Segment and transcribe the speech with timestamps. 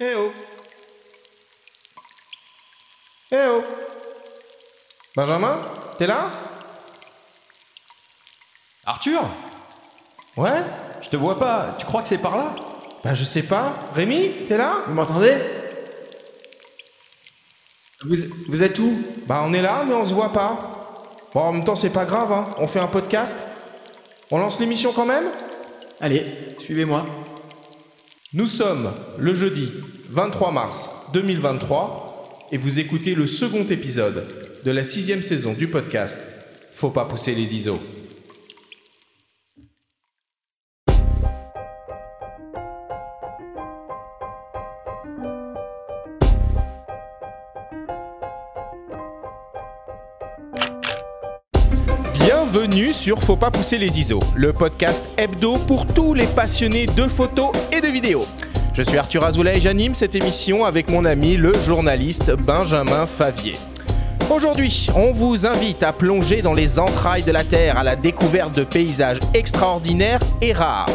[0.00, 0.32] Eh oh
[3.32, 3.64] Eh oh
[5.16, 5.58] Benjamin
[5.98, 6.30] T'es là?
[8.86, 9.22] Arthur?
[10.36, 10.62] Ouais?
[11.02, 12.54] Je te vois pas, tu crois que c'est par là?
[13.02, 13.74] Bah je sais pas.
[13.92, 14.82] Rémi T'es là?
[14.86, 15.36] Vous m'entendez?
[18.04, 18.14] Vous,
[18.48, 19.02] vous êtes où?
[19.26, 21.10] Bah on est là mais on se voit pas.
[21.34, 22.54] Bon en même temps c'est pas grave hein.
[22.58, 23.36] On fait un podcast.
[24.30, 25.28] On lance l'émission quand même?
[26.00, 26.22] Allez,
[26.60, 27.04] suivez-moi.
[28.34, 29.70] Nous sommes le jeudi
[30.10, 34.22] 23 mars 2023 et vous écoutez le second épisode
[34.66, 36.18] de la sixième saison du podcast
[36.74, 37.80] Faut pas pousser les ISO.
[53.16, 57.80] Faut pas pousser les ISO, le podcast hebdo pour tous les passionnés de photos et
[57.80, 58.26] de vidéos.
[58.74, 63.56] Je suis Arthur Azoulay et j'anime cette émission avec mon ami le journaliste Benjamin Favier.
[64.30, 68.54] Aujourd'hui, on vous invite à plonger dans les entrailles de la Terre à la découverte
[68.54, 70.90] de paysages extraordinaires et rares.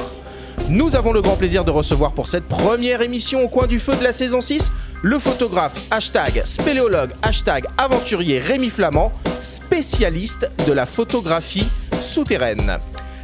[0.70, 3.96] Nous avons le grand plaisir de recevoir pour cette première émission au coin du feu
[3.96, 10.86] de la saison 6 le photographe hashtag spéléologue hashtag aventurier Rémi Flamand, spécialiste de la
[10.86, 11.68] photographie
[12.04, 12.78] souterraine.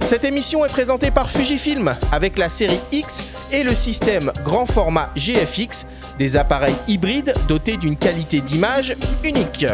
[0.06, 5.12] Cette émission est présentée par Fujifilm avec la série X et le système grand format
[5.16, 5.86] GFX,
[6.18, 9.66] des appareils hybrides dotés d'une qualité d'image unique.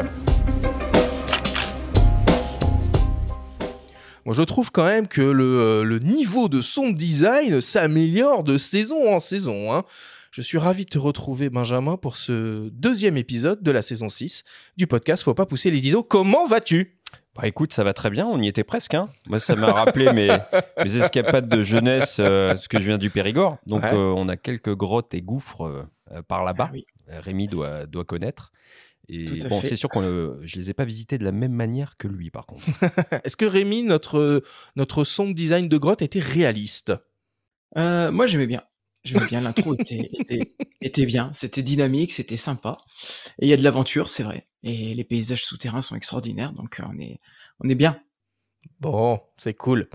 [4.25, 9.13] Moi, je trouve quand même que le, le niveau de son design s'améliore de saison
[9.13, 9.71] en saison.
[9.71, 9.83] hein.
[10.31, 14.43] Je suis ravi de te retrouver, Benjamin, pour ce deuxième épisode de la saison 6
[14.75, 16.01] du podcast Faut pas pousser les ISO.
[16.03, 16.97] Comment vas-tu?
[17.35, 18.93] Bah écoute, ça va très bien, on y était presque.
[18.93, 19.09] Hein.
[19.27, 20.29] Moi, ça m'a rappelé mes,
[20.83, 23.57] mes escapades de jeunesse, euh, parce que je viens du Périgord.
[23.67, 23.93] Donc, Ouais.
[23.93, 26.67] euh, on a quelques grottes et gouffres euh, euh, par là-bas.
[26.69, 26.85] Ah oui.
[27.09, 28.51] Euh, Rémi doit, doit connaître.
[29.09, 32.07] Et bon, c'est sûr que je les ai pas visités de la même manière que
[32.07, 32.63] lui, par contre.
[33.23, 34.41] Est-ce que Rémi, notre,
[34.75, 36.91] notre son design de grotte était réaliste?
[37.77, 38.63] Euh, moi, j'aimais bien.
[39.05, 42.77] J'aimais bien, l'intro était, bien, c'était dynamique, c'était sympa.
[43.39, 44.47] Et il y a de l'aventure, c'est vrai.
[44.63, 46.83] Et les paysages souterrains sont extraordinaires, donc euh,
[47.59, 47.99] on est bien.
[48.79, 49.87] Bon, c'est cool.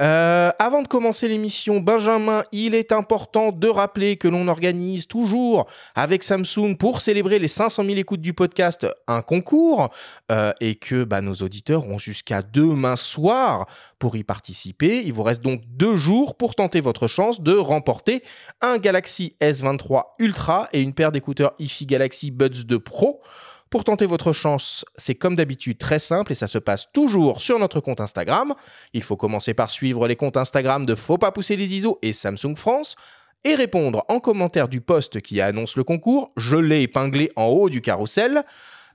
[0.00, 5.66] Euh, avant de commencer l'émission, Benjamin, il est important de rappeler que l'on organise toujours
[5.94, 9.90] avec Samsung pour célébrer les 500 000 écoutes du podcast un concours
[10.32, 13.66] euh, et que bah, nos auditeurs ont jusqu'à demain soir
[13.98, 15.02] pour y participer.
[15.04, 18.22] Il vous reste donc deux jours pour tenter votre chance de remporter
[18.62, 23.20] un Galaxy S23 Ultra et une paire d'écouteurs hi Galaxy Buds 2 Pro.
[23.70, 27.56] Pour tenter votre chance, c'est comme d'habitude très simple et ça se passe toujours sur
[27.60, 28.52] notre compte Instagram.
[28.94, 32.12] Il faut commencer par suivre les comptes Instagram de Faut pas pousser les ISO et
[32.12, 32.96] Samsung France
[33.44, 37.70] et répondre en commentaire du post qui annonce le concours, je l'ai épinglé en haut
[37.70, 38.42] du carrousel,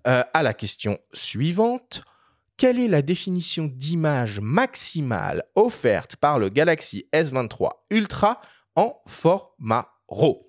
[0.07, 2.03] euh, à la question suivante.
[2.57, 8.41] Quelle est la définition d'image maximale offerte par le Galaxy S23 Ultra
[8.75, 10.44] en format RAW?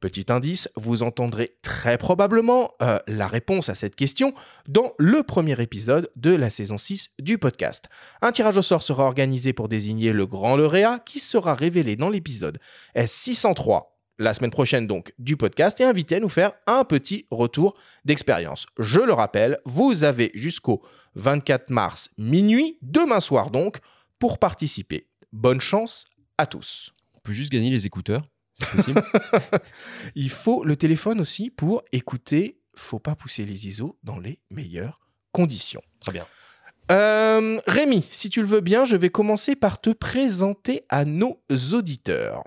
[0.00, 4.34] Petit indice, vous entendrez très probablement euh, la réponse à cette question
[4.68, 7.86] dans le premier épisode de la saison 6 du podcast.
[8.20, 12.10] Un tirage au sort sera organisé pour désigner le grand lauréat qui sera révélé dans
[12.10, 12.58] l'épisode
[12.94, 13.84] S603
[14.18, 18.66] la semaine prochaine donc du podcast et invité à nous faire un petit retour d'expérience.
[18.78, 20.82] Je le rappelle, vous avez jusqu'au
[21.14, 23.78] 24 mars minuit, demain soir donc,
[24.18, 25.08] pour participer.
[25.32, 26.04] Bonne chance
[26.38, 26.92] à tous.
[27.14, 28.26] On peut juste gagner les écouteurs,
[28.58, 29.02] c'est possible
[30.14, 32.58] Il faut le téléphone aussi pour écouter.
[32.74, 34.98] Faut pas pousser les ISO dans les meilleures
[35.32, 35.82] conditions.
[36.00, 36.26] Très bien.
[36.90, 41.42] Euh, Rémi, si tu le veux bien, je vais commencer par te présenter à nos
[41.72, 42.44] auditeurs.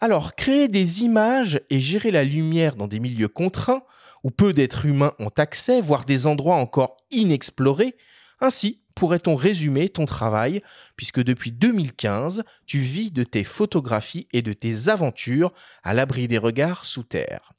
[0.00, 3.82] Alors, créer des images et gérer la lumière dans des milieux contraints,
[4.22, 7.96] où peu d'êtres humains ont accès, voire des endroits encore inexplorés,
[8.40, 10.62] ainsi pourrait-on résumer ton travail,
[10.96, 15.52] puisque depuis 2015, tu vis de tes photographies et de tes aventures
[15.84, 17.52] à l'abri des regards sous terre.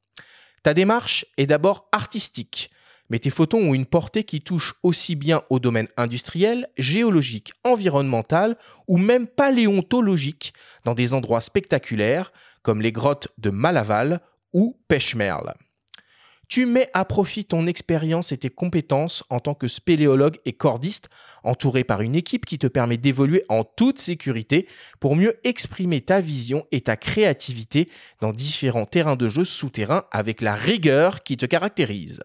[0.63, 2.71] Ta démarche est d'abord artistique,
[3.09, 8.57] mais tes photos ont une portée qui touche aussi bien au domaine industriel, géologique, environnemental
[8.87, 10.53] ou même paléontologique
[10.83, 14.19] dans des endroits spectaculaires comme les grottes de Malaval
[14.51, 15.53] ou Pêche-Merle.
[16.47, 21.09] Tu mets à profit ton expérience et tes compétences en tant que spéléologue et cordiste,
[21.43, 24.67] entouré par une équipe qui te permet d'évoluer en toute sécurité
[25.01, 27.87] pour mieux exprimer ta vision et ta créativité
[28.21, 32.21] dans différents terrains de jeu souterrains avec la rigueur qui te caractérise.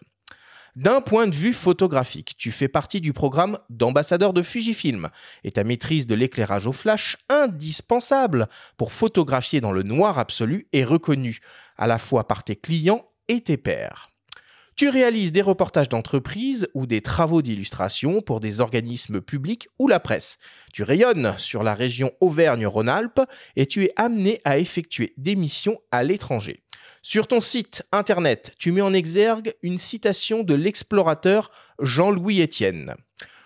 [0.75, 5.09] D'un point de vue photographique, tu fais partie du programme d'ambassadeur de Fujifilm
[5.43, 8.47] et ta maîtrise de l'éclairage au flash, indispensable
[8.77, 11.41] pour photographier dans le noir absolu, est reconnue
[11.77, 14.12] à la fois par tes clients et tes pairs.
[14.75, 19.99] Tu réalises des reportages d'entreprise ou des travaux d'illustration pour des organismes publics ou la
[19.99, 20.37] presse.
[20.73, 23.21] Tu rayonnes sur la région Auvergne-Rhône-Alpes
[23.55, 26.63] et tu es amené à effectuer des missions à l'étranger.
[27.03, 32.95] Sur ton site internet, tu mets en exergue une citation de l'explorateur Jean-Louis Étienne.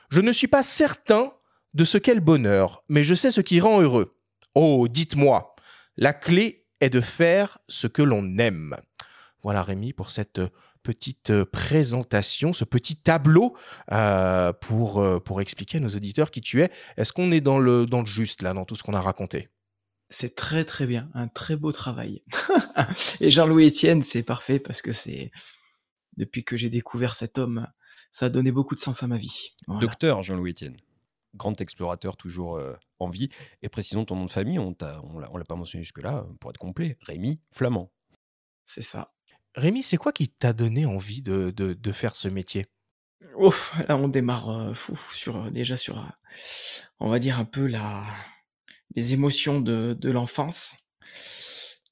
[0.10, 1.34] Je ne suis pas certain
[1.74, 4.16] de ce qu'est le bonheur, mais je sais ce qui rend heureux.
[4.56, 5.56] Oh, dites-moi,
[5.98, 8.78] la clé est de faire ce que l'on aime.
[9.44, 10.42] Voilà Rémi pour cette
[10.88, 13.58] petite euh, présentation, ce petit tableau
[13.92, 16.72] euh, pour, euh, pour expliquer à nos auditeurs qui tu es.
[16.96, 19.50] Est-ce qu'on est dans le, dans le juste là, dans tout ce qu'on a raconté?
[20.10, 22.24] C'est très très bien, un très beau travail.
[23.20, 25.30] Et Jean-Louis Etienne, c'est parfait parce que c'est
[26.16, 27.68] depuis que j'ai découvert cet homme,
[28.14, 29.50] ça a donné beaucoup de sens à ma vie.
[29.68, 29.82] Voilà.
[29.82, 30.78] Docteur Jean-Louis Etienne,
[31.36, 33.28] grand explorateur toujours euh, en vie.
[33.62, 36.98] Et précisons ton nom de famille, on on l'a pas mentionné jusque-là, pour être complet,
[37.02, 37.92] Rémi Flamand.
[38.66, 39.12] C'est ça.
[39.58, 42.68] Rémi, c'est quoi qui t'a donné envie de, de, faire ce métier?
[43.88, 46.10] Là on démarre euh, fou, sur euh, déjà sur, euh,
[47.00, 48.06] on va dire un peu la,
[48.96, 50.76] les émotions de, de l'enfance,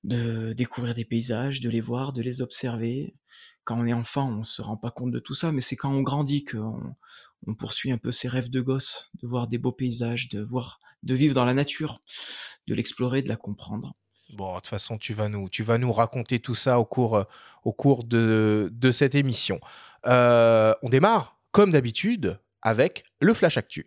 [0.03, 3.15] de découvrir des paysages, de les voir, de les observer.
[3.63, 5.91] Quand on est enfant, on se rend pas compte de tout ça, mais c'est quand
[5.91, 6.95] on grandit qu'on
[7.47, 10.79] on poursuit un peu ses rêves de gosse, de voir des beaux paysages, de voir,
[11.01, 12.03] de vivre dans la nature,
[12.67, 13.95] de l'explorer, de la comprendre.
[14.35, 17.25] Bon, de toute façon, tu vas nous, raconter tout ça au cours,
[18.13, 19.61] euh, de cette émission.
[20.07, 23.85] Euh, on démarre, comme d'habitude, avec le Flash Actu.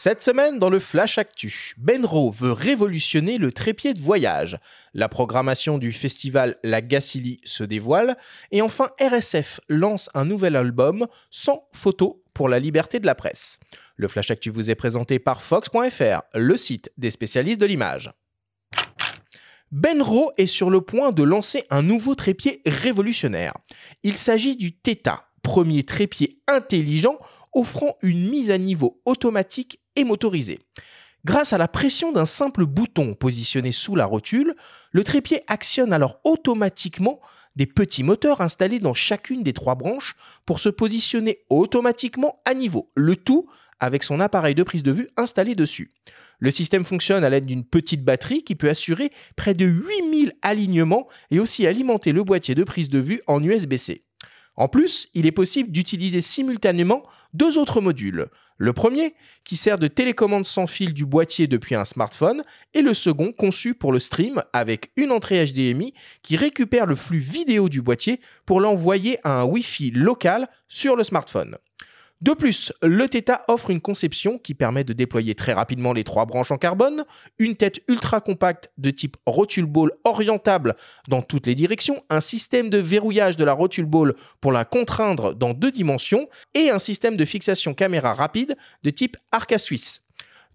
[0.00, 4.56] Cette semaine, dans le Flash Actu, Benro veut révolutionner le trépied de voyage.
[4.94, 8.16] La programmation du festival La Gacilly se dévoile.
[8.52, 13.58] Et enfin, RSF lance un nouvel album sans photo pour la liberté de la presse.
[13.96, 18.12] Le Flash Actu vous est présenté par Fox.fr, le site des spécialistes de l'image.
[19.72, 23.52] Benro est sur le point de lancer un nouveau trépied révolutionnaire.
[24.04, 27.18] Il s'agit du Theta, premier trépied intelligent
[27.54, 30.60] offrant une mise à niveau automatique et motorisée.
[31.24, 34.54] Grâce à la pression d'un simple bouton positionné sous la rotule,
[34.92, 37.20] le trépied actionne alors automatiquement
[37.56, 40.14] des petits moteurs installés dans chacune des trois branches
[40.46, 43.48] pour se positionner automatiquement à niveau, le tout
[43.80, 45.92] avec son appareil de prise de vue installé dessus.
[46.38, 51.08] Le système fonctionne à l'aide d'une petite batterie qui peut assurer près de 8000 alignements
[51.30, 54.04] et aussi alimenter le boîtier de prise de vue en USB-C.
[54.56, 58.26] En plus, il est possible d'utiliser simultanément deux autres modules.
[58.60, 59.14] Le premier,
[59.44, 62.42] qui sert de télécommande sans fil du boîtier depuis un smartphone,
[62.74, 67.20] et le second, conçu pour le stream avec une entrée HDMI qui récupère le flux
[67.20, 71.56] vidéo du boîtier pour l'envoyer à un Wi-Fi local sur le smartphone.
[72.20, 76.26] De plus, le Theta offre une conception qui permet de déployer très rapidement les trois
[76.26, 77.04] branches en carbone,
[77.38, 80.74] une tête ultra compacte de type rotule ball orientable
[81.06, 85.32] dans toutes les directions, un système de verrouillage de la rotule ball pour la contraindre
[85.32, 90.02] dans deux dimensions et un système de fixation caméra rapide de type Arca Suisse.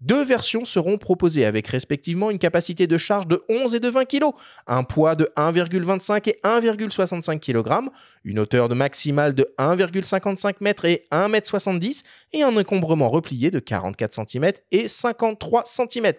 [0.04, 4.04] Deux versions seront proposées avec respectivement une capacité de charge de 11 et de 20
[4.04, 4.24] kg,
[4.66, 7.88] un poids de 1,25 et 1,65 kg,
[8.22, 11.92] une hauteur de maximale de 1,55 m et 1,70 m
[12.34, 16.12] et un encombrement replié de 44 cm et 53 cm.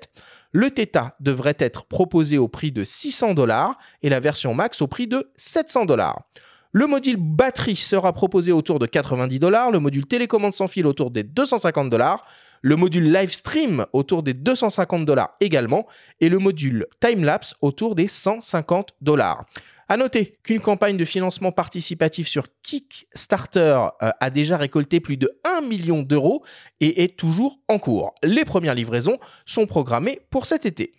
[0.51, 4.87] Le Theta devrait être proposé au prix de 600 dollars et la version Max au
[4.87, 6.23] prix de 700 dollars.
[6.71, 11.11] Le module batterie sera proposé autour de 90 dollars, le module télécommande sans fil autour
[11.11, 12.25] des 250 dollars,
[12.65, 15.85] le module live stream autour des 250 dollars également,
[16.19, 19.45] et le module timelapse autour des 150 dollars.
[19.87, 25.29] À noter qu'une campagne de financement participatif sur Kickstarter euh, a déjà récolté plus de
[25.59, 26.43] 1 million d'euros
[26.79, 28.15] et est toujours en cours.
[28.23, 30.95] Les premières livraisons sont programmées pour cet été.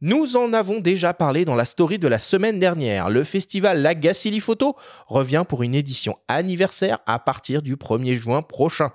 [0.00, 3.10] Nous en avons déjà parlé dans la story de la semaine dernière.
[3.10, 3.92] Le festival La
[4.40, 4.76] Photo
[5.08, 8.92] revient pour une édition anniversaire à partir du 1er juin prochain.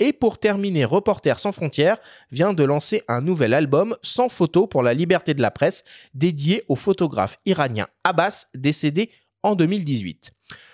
[0.00, 1.98] Et pour terminer, Reporters sans frontières
[2.30, 6.64] vient de lancer un nouvel album sans photo pour la liberté de la presse dédié
[6.68, 9.10] au photographe iranien Abbas décédé
[9.42, 10.32] en 2018.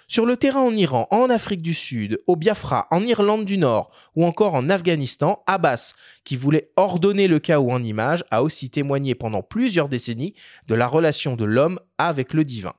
[0.08, 3.90] Sur le terrain en Iran, en Afrique du Sud, au Biafra, en Irlande du Nord
[4.14, 9.16] ou encore en Afghanistan, Abbas, qui voulait ordonner le chaos en images, a aussi témoigné
[9.16, 10.34] pendant plusieurs décennies
[10.68, 12.74] de la relation de l'homme avec le divin.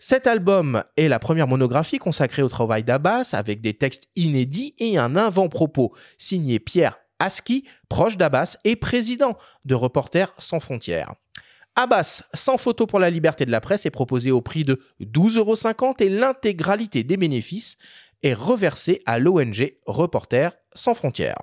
[0.00, 4.96] Cet album est la première monographie consacrée au travail d'Abbas avec des textes inédits et
[4.96, 11.14] un avant-propos signé Pierre Aski, proche d'Abbas et président de Reporters sans frontières.
[11.74, 15.38] Abbas, sans photo pour la liberté de la presse, est proposé au prix de 12,50
[15.38, 17.76] euros et l'intégralité des bénéfices
[18.22, 21.38] est reversée à l'ONG Reporters sans frontières.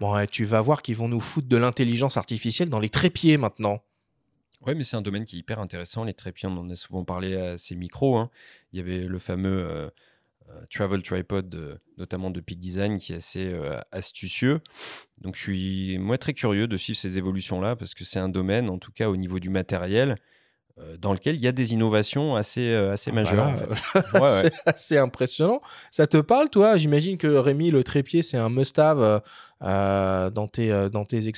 [0.00, 3.82] Bon, tu vas voir qu'ils vont nous foutre de l'intelligence artificielle dans les trépieds maintenant.
[4.66, 6.04] Oui, mais c'est un domaine qui est hyper intéressant.
[6.04, 8.16] Les trépieds, on en a souvent parlé à ces micros.
[8.16, 8.30] Hein.
[8.72, 9.88] Il y avait le fameux euh,
[10.48, 14.60] euh, Travel Tripod, notamment de Peak Design, qui est assez euh, astucieux.
[15.18, 18.68] Donc, je suis moi très curieux de suivre ces évolutions-là parce que c'est un domaine,
[18.68, 20.16] en tout cas au niveau du matériel,
[20.98, 23.52] dans lequel il y a des innovations assez, assez ah, majeures.
[24.42, 25.60] c'est assez impressionnant.
[25.90, 26.76] Ça te parle, toi?
[26.76, 29.22] J'imagine que Rémi, le trépied, c'est un must-have
[29.62, 31.32] euh, dans, tes, euh, dans, tes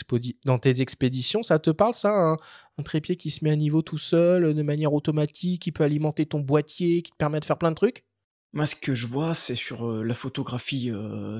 [0.44, 1.44] dans tes expéditions.
[1.44, 2.36] Ça te parle, ça
[2.76, 6.26] un, trépied qui se met à niveau tout seul, de manière automatique, qui peut alimenter
[6.26, 8.04] ton boîtier, qui te permet de faire plein de trucs?
[8.52, 10.90] Moi, ce que je vois, c'est sur euh, la photographie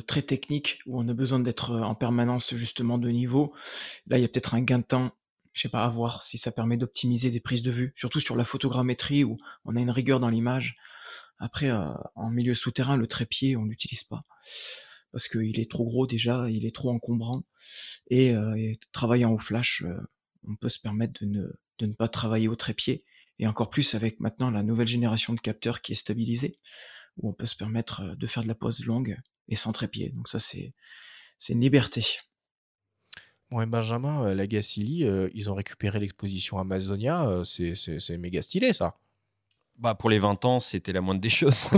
[0.07, 3.53] très technique, où on a besoin d'être en permanence justement de niveau.
[4.07, 5.11] Là, il y a peut-être un gain de temps
[5.59, 8.37] je sais pas, à voir si ça permet d'optimiser des prises de vue, surtout sur
[8.37, 10.77] la photogrammétrie où on a une rigueur dans l'image.
[11.41, 14.25] Après, en milieu souterrain, le trépied, on l'utilise pas
[15.13, 17.43] parce qu'il est trop gros déjà, il est trop encombrant.
[18.11, 19.97] Et, euh, travaillant au flash, euh,
[20.47, 21.47] on peut se permettre de ne,
[21.79, 23.05] de ne, pas travailler au trépied.
[23.39, 26.59] Et encore plus avec maintenant la nouvelle génération de capteurs qui est stabilisée,
[27.17, 30.11] où on peut se permettre euh, de faire de la pose longue et sans trépied.
[30.11, 30.75] Donc ça, c'est
[31.49, 32.05] une liberté.
[33.51, 38.95] Bon, et Benjamin, la Gacilly, ils ont récupéré l'exposition Amazonia, c'est méga stylé ça.
[39.79, 41.69] Bah, pour les 20 ans, c'était la moindre des choses.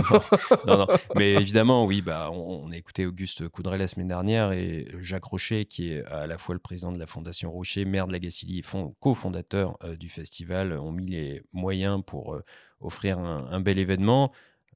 [0.65, 0.87] non, non.
[1.15, 5.65] Mais évidemment, oui, bah, on, a écouté Auguste Coudray la semaine dernière et Jacques Rocher,
[5.65, 8.59] qui est à la fois le président de la Fondation Rocher, maire de la Gacilly
[8.59, 8.63] et
[8.99, 12.43] cofondateur euh, du festival, ont mis les moyens pour euh,
[12.79, 14.31] offrir un, bel événement.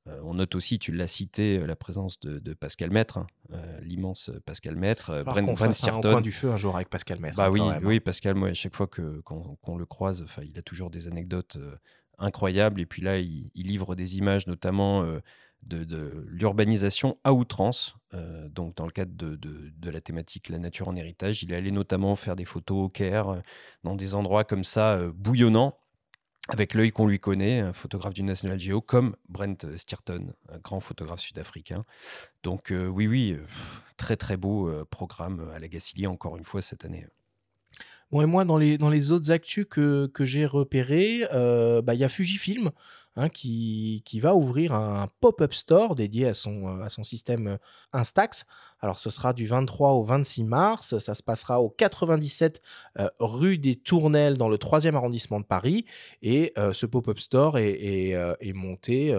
[0.08, 3.28] Euh, on note aussi, tu l'as cité, la présence de, Pascal Maître, hein,
[3.82, 7.38] l'immense Pascal Maître, Brent, qu'on fasse un coin du feu un jour avec Pascal Maître.
[7.38, 10.90] Bah oui, oui, Pascal, moi, à chaque fois que, qu'on, le croise, il a toujours
[10.90, 11.58] des anecdotes
[12.20, 12.82] incroyable.
[12.82, 15.20] Et puis là, il, livre des images, notamment euh,
[15.64, 17.96] de, l'urbanisation à outrance.
[18.14, 21.72] Euh, donc, dans le cadre de, la thématique La nature en héritage, il est allé
[21.72, 23.40] notamment faire des photos au Caire, euh,
[23.84, 25.78] dans des endroits comme ça, bouillonnants,
[26.50, 30.80] avec l'œil qu'on lui connaît, un photographe du National Geo, comme Brent Stirton, un grand
[30.80, 31.86] photographe sud-africain.
[32.44, 33.38] Donc, oui, oui,
[33.98, 37.08] très, très beau programme à la Gacilly, encore une fois, cette année.
[38.12, 42.10] Bon, et moi, dans les, autres actus que, j'ai repérés, euh, bah, il y a
[42.10, 42.72] Fujifilm
[43.16, 47.48] hein, qui, qui va ouvrir un pop-up store dédié à son, euh, à son système
[47.48, 47.58] euh,
[47.94, 48.46] Instax.
[48.82, 50.98] Alors, ce sera du 23 au 26 mars.
[51.00, 52.62] Ça se passera au 97
[53.20, 55.86] rue des Tournelles dans le 3e arrondissement de Paris.
[56.22, 59.16] Et ce pop-up store est monté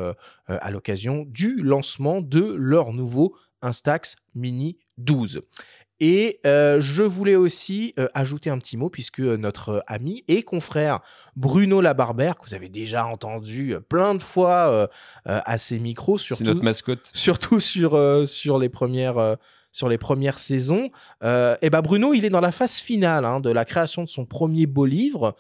[0.46, 5.42] à l'occasion du lancement de leur nouveau Instax Mini 12.
[5.98, 11.00] Et euh, je voulais aussi euh, ajouter un petit mot, puisque notre ami et confrère
[11.36, 14.86] Bruno Labarbère, que vous avez déjà entendu plein de fois euh,
[15.24, 17.08] à ses micros, surtout, notre mascotte.
[17.14, 17.98] surtout sur,
[18.28, 19.36] sur, les premières,
[19.72, 20.90] sur les premières saisons,
[21.22, 24.26] et ben Bruno, il est dans la phase finale hein, de la création de son
[24.26, 25.34] premier beau livre,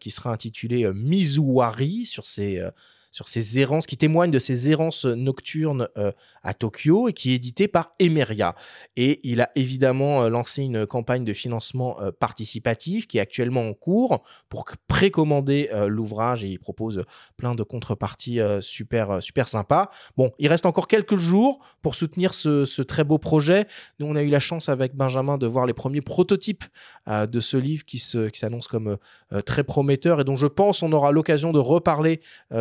[0.00, 2.62] qui sera intitulé Mizuwari, sur ses
[3.10, 6.12] sur ses errances, qui témoigne de ses errances nocturnes euh,
[6.42, 8.54] à Tokyo et qui est édité par Emeria.
[8.96, 13.66] Et il a évidemment euh, lancé une campagne de financement euh, participatif qui est actuellement
[13.66, 17.04] en cours pour précommander l'ouvrage et il propose
[17.36, 19.90] plein de contreparties super, super sympas.
[20.16, 23.66] Bon, il reste encore quelques jours pour soutenir ce, ce, très beau projet.
[23.98, 26.64] Nous, on a eu la chance avec Benjamin de voir les premiers prototypes
[27.06, 28.96] de ce livre qui s'annonce qui comme
[29.44, 32.20] très prometteur et dont je pense on aura l'occasion de reparler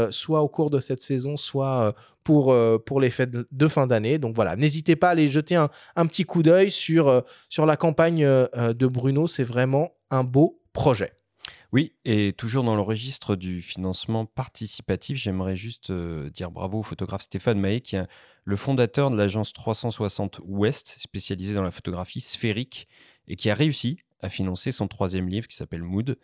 [0.10, 1.94] soit au cours de cette saison, soit
[2.28, 4.18] pour, euh, pour les fêtes de fin d'année.
[4.18, 5.70] Donc voilà, n'hésitez pas à aller jeter un,
[6.08, 9.28] petit coup d'œil sur, euh, sur la campagne euh, de Bruno.
[9.28, 11.14] C'est vraiment un beau projet.
[11.72, 17.22] Oui, et toujours dans le registre du financement participatif, j'aimerais juste dire bravo au photographe
[17.22, 18.06] Stéphane Maé, qui est
[18.44, 22.90] le fondateur de l'agence 360 Ouest, spécialisée dans la photographie sphérique,
[23.30, 26.18] et qui a réussi à financer son troisième livre qui s'appelle Mood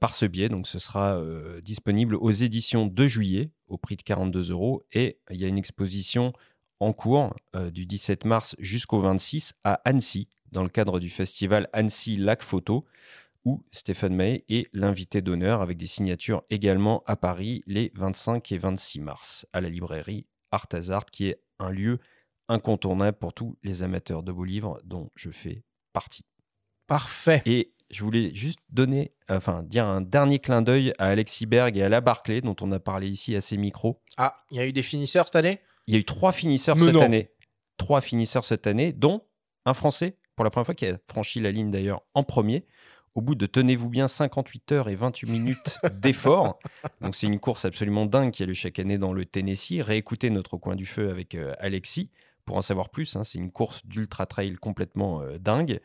[0.00, 0.48] par ce biais.
[0.48, 1.20] Donc ce sera
[1.62, 4.84] disponible aux éditions de juillet au prix de 42 euros.
[4.92, 6.32] Et il y a une exposition
[6.80, 11.68] en cours euh, du 17 mars jusqu'au 26 à Annecy, dans le cadre du festival
[11.72, 12.84] Annecy Lac Photo,
[13.44, 18.58] où Stéphane May est l'invité d'honneur avec des signatures également à Paris les 25 et
[18.58, 21.98] 26 mars, à la librairie Art Hazard, qui est un lieu
[22.48, 26.26] incontournable pour tous les amateurs de beaux livres dont je fais partie.
[26.86, 27.42] Parfait.
[27.46, 31.82] Et je voulais juste donner, enfin, dire un dernier clin d'œil à Alexis Berg et
[31.82, 34.00] à la Barclay, dont on a parlé ici à ces micros.
[34.16, 35.60] Ah, il y a eu des finisseurs cette année?
[35.86, 37.30] Il y a eu trois finisseurs cette année.
[37.76, 39.20] Trois finisseurs cette année, dont
[39.64, 42.66] un Français, pour la première fois, qui a franchi la ligne d'ailleurs en premier.
[43.14, 46.58] Au bout de, tenez-vous bien, 58 heures et 28 minutes d'effort.
[47.00, 49.80] Donc, c'est une course absolument dingue qui a lieu chaque année dans le Tennessee.
[49.80, 52.10] Réécoutez notre coin du feu avec euh, Alexis
[52.44, 53.16] pour en savoir plus.
[53.16, 53.24] Hein.
[53.24, 55.80] C'est une course d'ultra trail complètement euh, dingue.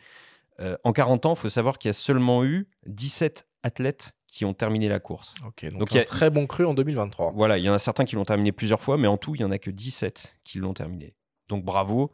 [0.62, 4.46] Euh, en 40 ans, il faut savoir qu'il y a seulement eu 17 athlètes qui
[4.46, 5.36] ont terminé la course.
[5.42, 7.34] donc, il y a un très bon cru en 2023.
[7.36, 9.40] Voilà, il y en a certains qui l'ont terminé plusieurs fois, mais en tout, il
[9.40, 11.16] n'y en a que 17 qui l'ont terminé.
[11.50, 12.12] Donc bravo.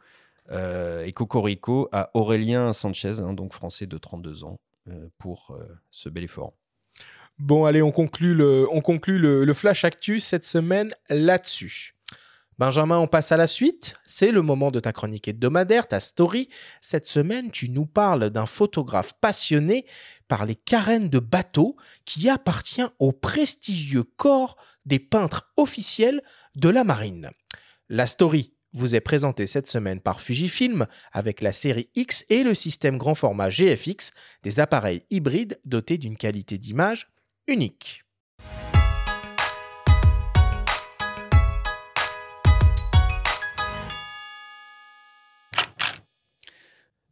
[0.50, 5.58] Euh, et Cocorico à Aurélien Sanchez, hein, donc français de 32 ans, euh, pour
[5.92, 6.54] ce bel effort.
[7.38, 11.97] Bon, allez, on conclut le, on conclut le Flash Actu cette semaine là-dessus.
[12.58, 13.94] Benjamin, on passe à la suite.
[14.04, 16.50] C'est le moment de ta chronique hebdomadaire, ta story.
[16.82, 19.86] Cette semaine, tu nous parles d'un photographe passionné
[20.28, 26.24] par les carènes de bateaux qui appartient au prestigieux corps des peintres officiels
[26.56, 27.30] de la marine.
[27.90, 32.54] La story vous est présentée cette semaine par Fujifilm avec la série X et le
[32.54, 34.12] système grand format GFX,
[34.44, 37.08] des appareils hybrides dotés d'une qualité d'image
[37.48, 38.07] unique.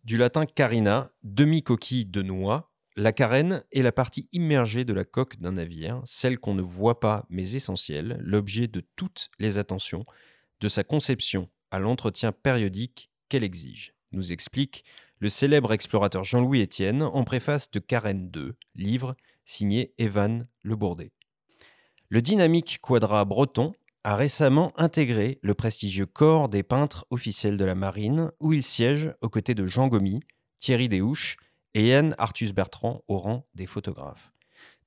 [0.05, 5.39] Du latin carina, demi-coquille de noix, la carène est la partie immergée de la coque
[5.39, 10.05] d'un navire, celle qu'on ne voit pas mais essentielle, l'objet de toutes les attentions,
[10.61, 14.85] de sa conception à l'entretien périodique qu'elle exige, nous explique
[15.17, 21.13] le célèbre explorateur Jean-Louis Étienne en préface de Carène 2, livre signé Evan Le Bourdet.
[22.09, 23.73] Le dynamique quadra breton
[24.05, 29.11] a récemment intégré le prestigieux corps des peintres officiels de la marine, où il siège
[29.21, 30.19] aux côtés de Jean Gomy,
[30.59, 31.37] Thierry Desouches
[31.73, 34.31] et Yann Arthus Bertrand au rang des photographes.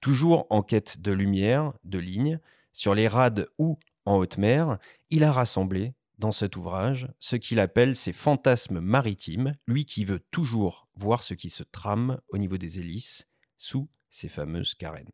[0.00, 2.38] Toujours en quête de lumière, de lignes,
[2.72, 4.78] sur les rades ou en haute mer,
[5.10, 10.20] il a rassemblé, dans cet ouvrage, ce qu'il appelle ses fantasmes maritimes, lui qui veut
[10.30, 15.10] toujours voir ce qui se trame au niveau des hélices, sous ces fameuses carènes.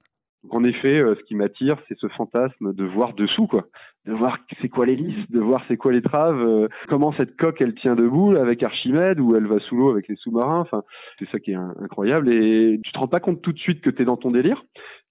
[0.51, 3.67] En effet, euh, ce qui m'attire, c'est ce fantasme de voir dessous, quoi.
[4.07, 7.63] De voir c'est quoi l'hélice, de voir c'est quoi les traves, euh, comment cette coque
[7.63, 10.61] elle tient debout avec Archimède ou elle va sous l'eau avec les sous-marins.
[10.61, 10.83] Enfin,
[11.19, 12.29] c'est ça qui est incroyable.
[12.31, 14.63] Et tu te rends pas compte tout de suite que tu es dans ton délire,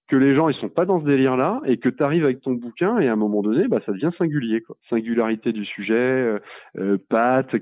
[0.06, 2.52] que les gens ils sont pas dans ce délire-là et que tu arrives avec ton
[2.52, 4.76] bouquin et à un moment donné, bah ça devient singulier, quoi.
[4.88, 6.38] Singularité du sujet, euh,
[6.78, 6.98] euh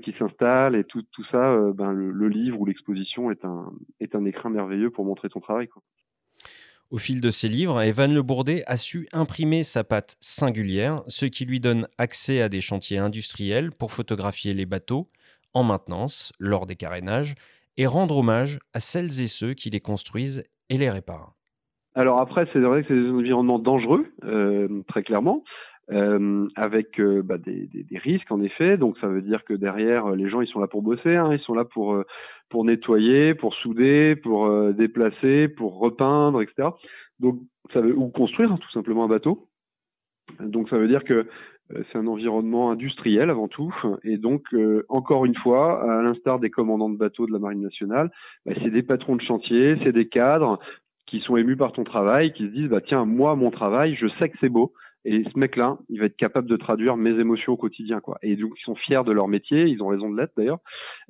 [0.03, 1.57] qui s'installe et tout tout ça.
[1.73, 5.39] ben le, le, livre ou l'exposition est un est un écrin merveilleux pour montrer ton
[5.39, 5.81] travail, quoi.
[6.93, 11.25] Au fil de ses livres, Evan Le Bourdet a su imprimer sa patte singulière, ce
[11.25, 15.07] qui lui donne accès à des chantiers industriels pour photographier les bateaux
[15.55, 17.33] en maintenance lors des carénages
[17.77, 21.33] et rendre hommage à celles et ceux qui les construisent et les réparent.
[21.95, 25.43] Alors après, c'est vrai que c'est des environnements dangereux, euh, très clairement.
[25.93, 28.77] Euh, avec euh, bah, des, des, risques en effet.
[28.77, 31.39] Donc ça veut dire que derrière, les gens ils sont là pour bosser, hein, ils
[31.41, 32.03] sont là pour euh,
[32.49, 36.69] pour nettoyer, pour souder, pour déplacer, pour repeindre, etc.
[37.19, 37.41] Donc
[37.73, 39.49] ça veut ou construire hein, tout simplement un bateau.
[40.39, 41.27] Donc ça veut dire que
[41.69, 44.43] c'est un environnement industriel avant tout, et donc
[44.89, 48.11] encore une fois, à l'instar des commandants de bateaux de la Marine nationale,
[48.45, 50.59] bah, c'est des patrons de chantier, c'est des cadres
[51.07, 54.07] qui sont émus par ton travail, qui se disent bah tiens moi mon travail, je
[54.19, 54.73] sais que c'est beau,
[55.05, 58.17] Et ce mec-là, il va être capable de traduire mes émotions au quotidien, quoi.
[58.21, 60.59] Et donc, ils sont fiers de leur métier, ils ont raison de l'être d'ailleurs.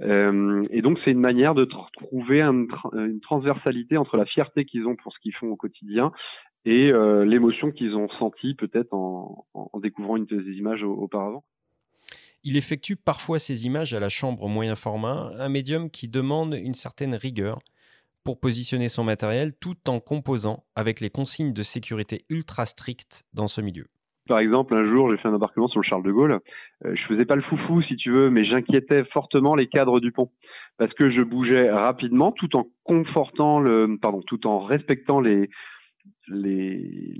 [0.01, 4.95] Euh, et donc, c'est une manière de trouver une transversalité entre la fierté qu'ils ont
[4.95, 6.11] pour ce qu'ils font au quotidien
[6.65, 11.43] et euh, l'émotion qu'ils ont sentie peut-être en, en, découvrant une des images auparavant.
[12.45, 16.73] Il effectue parfois ces images à la chambre moyen format, un médium qui demande une
[16.73, 17.59] certaine rigueur
[18.23, 23.47] pour positionner son matériel tout en composant avec les consignes de sécurité ultra strictes dans
[23.47, 23.87] ce milieu.
[24.27, 26.39] Par exemple, un jour, j'ai fait un embarquement sur le Charles de Gaulle.
[26.85, 30.11] Euh, je faisais pas le foufou, si tu veux, mais j'inquiétais fortement les cadres du
[30.11, 30.31] pont
[30.77, 35.49] parce que je bougeais rapidement, tout en confortant le, pardon, tout en respectant les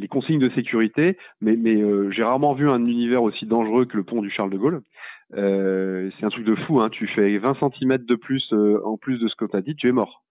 [0.09, 1.17] consignes de sécurité.
[1.41, 4.57] Mais, euh, j'ai rarement vu un univers aussi dangereux que le pont du Charles de
[4.57, 4.81] Gaulle.
[5.35, 6.79] Euh, c'est un truc de fou.
[6.79, 6.89] Hein.
[6.89, 8.53] Tu fais 20 cm de plus
[8.85, 10.23] en plus de ce que tu as dit, tu es mort.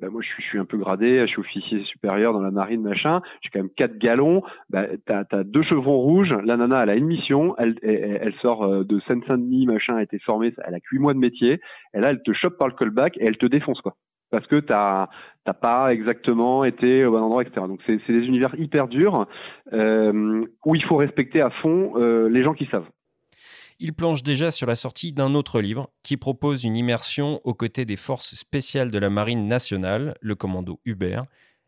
[0.00, 2.50] Bah, moi je suis, je suis un peu gradé, je suis officier supérieur dans la
[2.50, 6.82] marine, machin, j'ai quand même quatre galons, bah, t'as as deux chevrons rouges, la nana
[6.82, 10.74] elle a une mission, elle, elle, sort euh, de Seine-Saint-Denis, machin, a été formée, elle
[10.74, 11.60] a huit mois de métier,
[11.92, 13.94] et là elle te chope par le callback et elle te défonce quoi.
[14.30, 15.08] Parce que t'as
[15.44, 17.66] t'as pas exactement été au bon endroit, etc.
[17.66, 19.26] Donc c'est des univers hyper durs
[19.72, 22.88] euh, où il faut respecter à fond euh, les gens qui savent
[23.80, 27.86] il plonge déjà sur la sortie d'un autre livre qui propose une immersion aux côtés
[27.86, 31.24] des forces spéciales de la Marine nationale, le commando Hubert,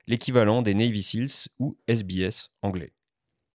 [0.07, 2.93] l'équivalent des Navy SEALs ou SBS anglais.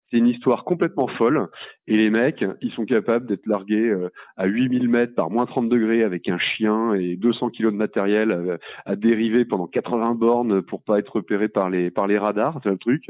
[0.09, 1.47] C'est une histoire complètement folle.
[1.87, 5.69] Et les mecs, ils sont capables d'être largués euh, à 8000 mètres par moins 30
[5.69, 10.61] degrés avec un chien et 200 kilos de matériel euh, à, dériver pendant 80 bornes
[10.61, 13.03] pour pas être repérés par les radars, c'est le truc.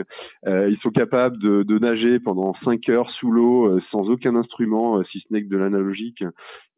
[0.47, 5.03] Euh, ils sont capables de, de, nager pendant 5 heures sous l'eau sans aucun instrument,
[5.11, 6.23] si ce n'est que de l'analogique,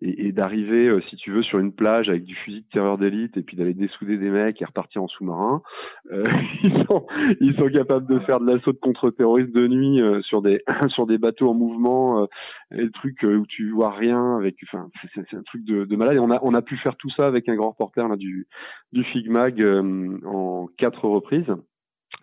[0.02, 3.38] et, et d'arriver, si tu veux, sur une plage avec du fusil de terreur d'élite
[3.38, 5.62] et puis d'aller dessouder des mecs et repartir en sous-marin.
[6.64, 7.06] ils sont
[7.40, 11.18] ils sont capables de faire de l'assaut de contre-terroristes de nuit sur des sur des
[11.18, 12.26] bateaux en mouvement euh,
[12.72, 16.16] et le truc euh, où tu vois rien avec enfin c'est un truc de, malade
[16.16, 18.48] et on a on a pu faire tout ça avec un grand reporter là du
[18.94, 21.54] du Figmag euh, en quatre reprises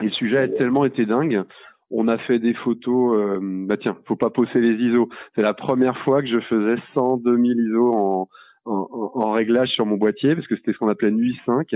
[0.00, 1.42] et le sujet a tellement été dingue
[1.90, 5.08] on a fait des photos bah tiens faut pas poser les ISO.
[5.34, 8.28] C'est la première fois que je faisais 100 2000 ISO en
[8.64, 11.72] en, réglage sur mon boîtier parce que c'était ce qu'on appelait nuit 5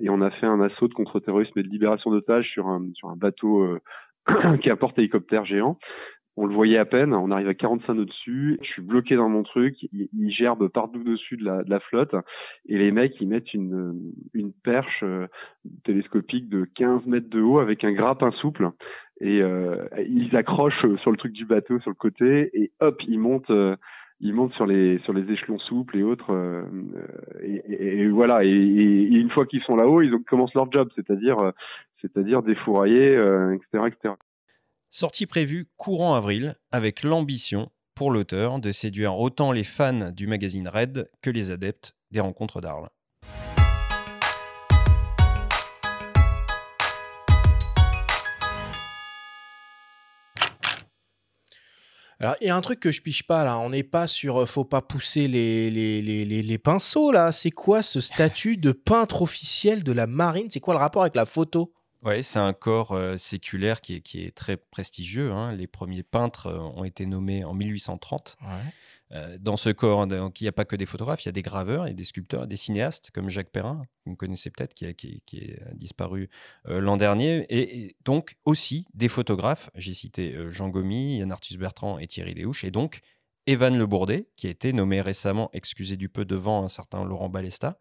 [0.00, 3.08] et on a fait un assaut de contre-terrorisme et de libération d'otages sur un sur
[3.08, 3.76] un bateau
[4.62, 5.78] qui est un porte-hélicoptère géant.
[6.40, 9.28] On le voyait à peine, on arrive à 45 nœuds dessus, je suis bloqué dans
[9.28, 12.14] mon truc, il, gerbe partout dessus de la, de la, flotte,
[12.68, 14.00] et les mecs ils mettent une,
[14.34, 15.26] une perche euh,
[15.82, 18.70] télescopique de 15 mètres de haut avec un grappin souple,
[19.20, 23.18] et euh, ils accrochent sur le truc du bateau sur le côté, et hop, ils
[23.18, 23.50] montent.
[23.50, 23.76] Euh,
[24.20, 26.34] ils montent sur les sur les échelons souples et autres
[27.40, 31.36] et, voilà et, une fois qu'ils sont là-haut ils commencent leur job c'est-à-dire
[32.00, 34.14] c'est-à-dire défourailler etc etc
[34.90, 40.66] Sortie prévue courant avril, avec l'ambition pour l'auteur de séduire autant les fans du magazine
[40.66, 42.88] Red que les adeptes des rencontres d'Arles.
[52.20, 53.58] Alors, il y a un truc que je piche pas là.
[53.58, 54.38] On n'est pas sur.
[54.38, 57.30] Euh, faut pas pousser les, les, les, les pinceaux là.
[57.30, 60.48] C'est quoi ce statut de peintre officiel de la marine?
[60.50, 61.72] C'est quoi le rapport avec la photo?
[62.04, 65.32] Oui, c'est un corps euh, séculaire qui est, qui est, très prestigieux.
[65.32, 65.52] Hein.
[65.52, 68.36] Les premiers peintres euh, ont été nommés en 1830.
[69.12, 71.42] Euh, dans ce corps, il n'y a pas que des photographes, il y a des
[71.42, 75.22] graveurs, et des sculpteurs, des cinéastes comme Jacques Perrin, que vous connaissez peut-être, qui, qui,
[75.24, 76.28] qui, est disparu
[76.66, 79.70] l'an dernier, et, donc aussi des photographes.
[79.74, 83.00] J'ai cité Jean Gomy, Yann Arthus Bertrand et Thierry Léouche, et donc
[83.48, 87.30] Evan Le Bourdet, qui a été nommé récemment, excusez du peu, devant un certain Laurent
[87.30, 87.80] Balesta.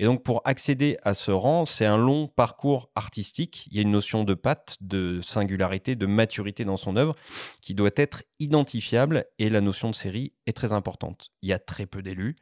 [0.00, 3.66] Et donc, pour accéder à ce rang, c'est un long parcours artistique.
[3.66, 7.16] Il y a une notion de patte, de singularité, de maturité dans son œuvre
[7.60, 11.32] qui doit être identifiable et la notion de série est très importante.
[11.42, 12.36] Il y a très peu d'élus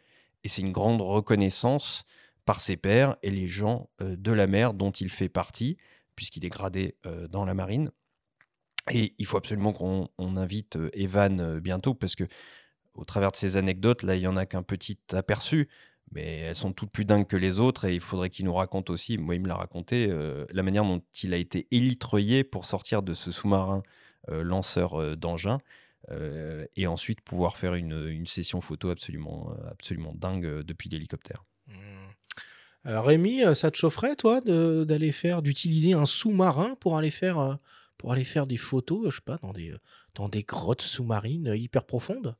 [0.45, 2.05] et c'est une grande reconnaissance
[2.45, 5.79] par ses pairs et les gens euh, de la mer dont il fait partie,
[6.15, 7.91] puisqu'il est gradé euh, dans la marine.
[8.91, 12.25] Et il faut absolument qu'on invite euh, Evan bientôt parce que
[12.93, 15.69] au travers de ces anecdotes, là, il y en a qu'un petit aperçu,
[16.13, 18.91] mais elles sont toutes plus dingues que les autres et il faudrait qu'il nous raconte
[18.91, 22.65] aussi, moi il me l'a raconté, euh, la manière dont il a été élitreillé pour
[22.65, 23.83] sortir de ce sous-marin
[24.29, 25.59] euh, lanceur euh, d'engins
[26.77, 31.43] et ensuite pouvoir faire une, session photo absolument, absolument dingue depuis l'hélicoptère.
[31.67, 31.75] Mmh.
[32.85, 37.59] Rémi, ça te chaufferait toi d'aller faire, d'utiliser un sous-marin pour aller faire,
[37.99, 39.75] pour aller faire des photos, je sais pas, dans des,
[40.15, 42.37] dans des grottes sous-marines hyper profondes?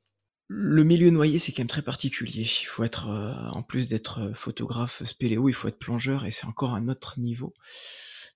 [0.49, 2.43] Le milieu noyé, c'est quand même très particulier.
[2.43, 6.31] Il faut être, euh, en plus d'être euh, photographe spéléo, il faut être plongeur et
[6.31, 7.55] c'est encore un autre niveau.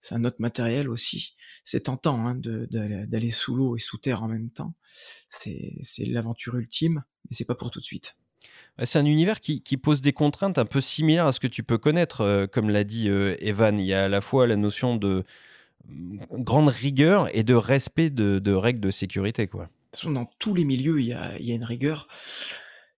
[0.02, 1.36] c'est un autre matériel aussi.
[1.64, 4.74] C'est tentant hein, d'aller sous l'eau et sous terre en même temps.
[5.28, 8.16] C'est l'aventure ultime, mais c'est pas pour tout de suite.
[8.82, 11.78] C'est un univers qui, pose des contraintes un peu similaires à ce que tu peux
[11.78, 13.78] connaître, euh, comme l'a dit Evan.
[13.78, 15.24] Il y a à la fois la notion de
[15.86, 19.46] mm, grande rigueur et de respect de, règles de sécurité.
[19.46, 19.68] Quoi.
[20.04, 22.08] Dans tous les milieux, il y a, une rigueur.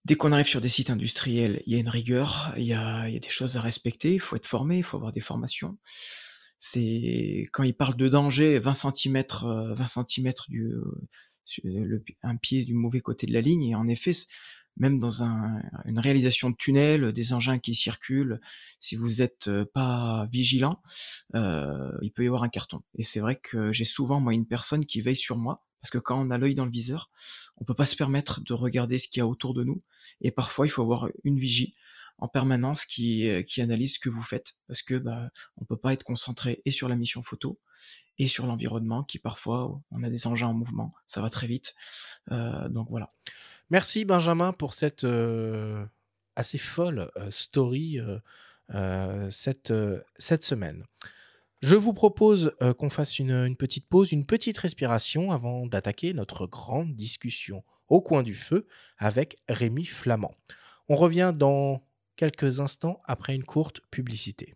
[0.05, 3.09] Dès qu'on arrive sur des sites industriels, il y a une rigueur, il y a,
[3.09, 5.79] des choses à respecter, il faut être formé, il faut avoir des formations.
[6.59, 10.75] C'est quand il parle de danger, 20 cm, 20 cm du,
[12.23, 14.13] un pied du mauvais côté de la ligne, et en effet,
[14.77, 18.41] même dans une réalisation de tunnel, des engins qui circulent,
[18.81, 20.83] si vous n'êtes pas vigilant,
[21.35, 22.83] il peut y avoir un carton.
[22.97, 25.99] Et c'est vrai que j'ai souvent moi une personne qui veille sur moi, parce que
[25.99, 27.11] quand on a l'œil dans le viseur,
[27.59, 29.83] on peut pas se permettre de regarder ce qu'il y a autour de nous.
[30.21, 31.75] Et parfois, il faut avoir une vigie
[32.19, 35.93] en permanence qui, qui analyse ce que vous faites, parce que bah, on peut pas
[35.93, 37.59] être concentré et sur la mission photo
[38.19, 41.75] et sur l'environnement, qui parfois, on a des engins en mouvement, ça va très vite.
[42.31, 43.13] donc voilà.
[43.71, 45.07] Merci Benjamin pour cette
[46.37, 47.99] assez folle story
[49.31, 49.73] cette,
[50.17, 50.85] cette semaine.
[51.63, 56.47] Je vous propose qu'on fasse une, une, petite pause, une petite respiration avant d'attaquer notre
[56.47, 58.67] grande discussion au coin du feu
[58.99, 60.35] avec Rémi Flamand.
[60.89, 64.55] On revient dans quelques instants après une courte publicité.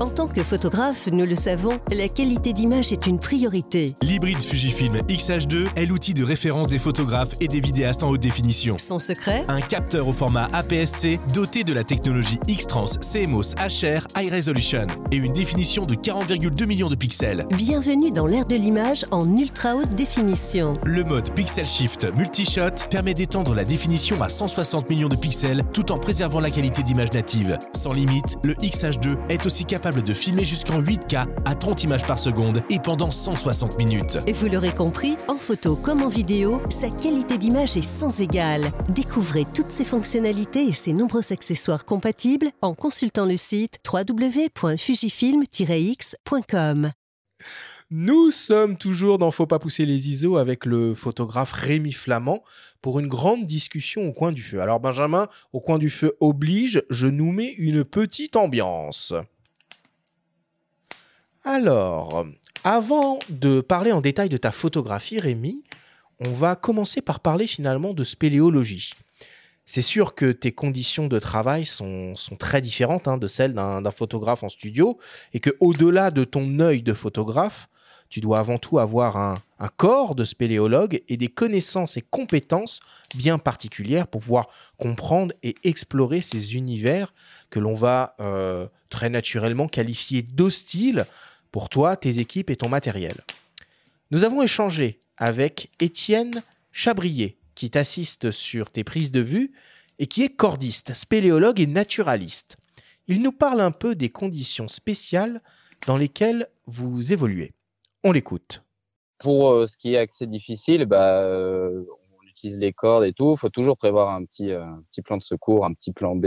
[0.00, 3.96] En tant que photographe, nous le savons, la qualité d'image est une priorité.
[4.02, 8.76] L'hybride Fujifilm X-H2 est l'outil de référence des photographes et des vidéastes en haute définition.
[8.78, 14.30] Son secret Un capteur au format APS-C doté de la technologie X-Trans CMOS HR High
[14.30, 17.46] Resolution et une définition de 40,2 millions de pixels.
[17.52, 20.74] Bienvenue dans l'ère de l'image en ultra haute définition.
[20.84, 25.90] Le mode Pixel Shift Multishot permet d'étendre la définition à 160 millions de pixels tout
[25.90, 27.58] en préservant la qualité d'image native.
[27.74, 32.18] Sans limite, le X-H2 est aussi capable de filmer jusqu'en 8K à 30 images par
[32.18, 34.18] seconde et pendant 160 minutes.
[34.26, 38.72] Et vous l'aurez compris, en photo comme en vidéo, sa qualité d'image est sans égale.
[38.88, 46.90] Découvrez toutes ses fonctionnalités et ses nombreux accessoires compatibles en consultant le site www.fujifilm-x.com.
[47.90, 52.42] Nous sommes toujours dans Faut pas pousser les ISO avec le photographe Rémi Flamand
[52.82, 54.60] pour une grande discussion au coin du feu.
[54.60, 59.14] Alors Benjamin, au coin du feu oblige, je nous mets une petite ambiance.
[61.48, 62.26] Alors,
[62.64, 65.62] avant de parler en détail de ta photographie, Rémi,
[66.18, 68.90] on va commencer par parler finalement de spéléologie.
[69.64, 74.42] C'est sûr que tes conditions de travail sont, très différentes hein, de celles d'un photographe
[74.42, 74.98] en studio
[75.34, 77.68] et que au-delà de ton œil de photographe,
[78.08, 79.34] tu dois avant tout avoir un,
[79.76, 82.80] corps de spéléologue et des connaissances et compétences
[83.14, 87.14] bien particulières pour pouvoir comprendre et explorer ces univers
[87.50, 91.06] que l'on va euh, très naturellement qualifier d'hostiles
[91.56, 93.14] pour toi, tes équipes et ton matériel.
[94.10, 99.52] Nous avons échangé avec Étienne Chabrier, qui t'assiste sur tes prises de vue
[99.98, 102.58] et qui est cordiste, spéléologue et naturaliste.
[103.08, 105.40] Il nous parle un peu des conditions spéciales
[105.86, 107.54] dans lesquelles vous évoluez.
[108.04, 108.62] On l'écoute.
[109.16, 111.86] Pour euh, ce qui est accès difficile, bah, euh,
[112.20, 113.32] on utilise les cordes et tout.
[113.32, 116.26] Il faut toujours prévoir un petit, euh, petit plan de secours, un petit plan B,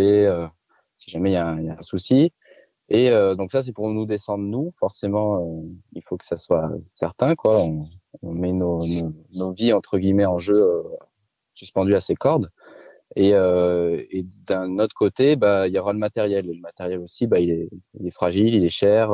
[0.97, 2.33] si jamais il y, a un souci.
[2.89, 4.71] Et euh, donc ça, c'est pour nous descendre nous.
[4.73, 5.61] Forcément, euh,
[5.93, 7.35] il faut que ça soit certain.
[7.35, 7.61] Quoi.
[7.61, 7.85] On,
[8.23, 8.83] on met nos,
[9.35, 10.83] nos, vies entre guillemets en jeu euh,
[11.53, 12.49] suspendues à ces cordes.
[13.15, 16.47] Et, euh, et d'un autre côté, bah, il y aura le matériel.
[16.47, 19.11] le matériel aussi, bah, il, est, il est fragile, il est cher,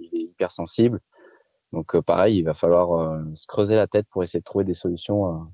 [0.00, 1.00] il est hyper sensible.
[1.72, 5.46] Donc pareil, il va falloir se creuser la tête pour essayer de trouver des solutions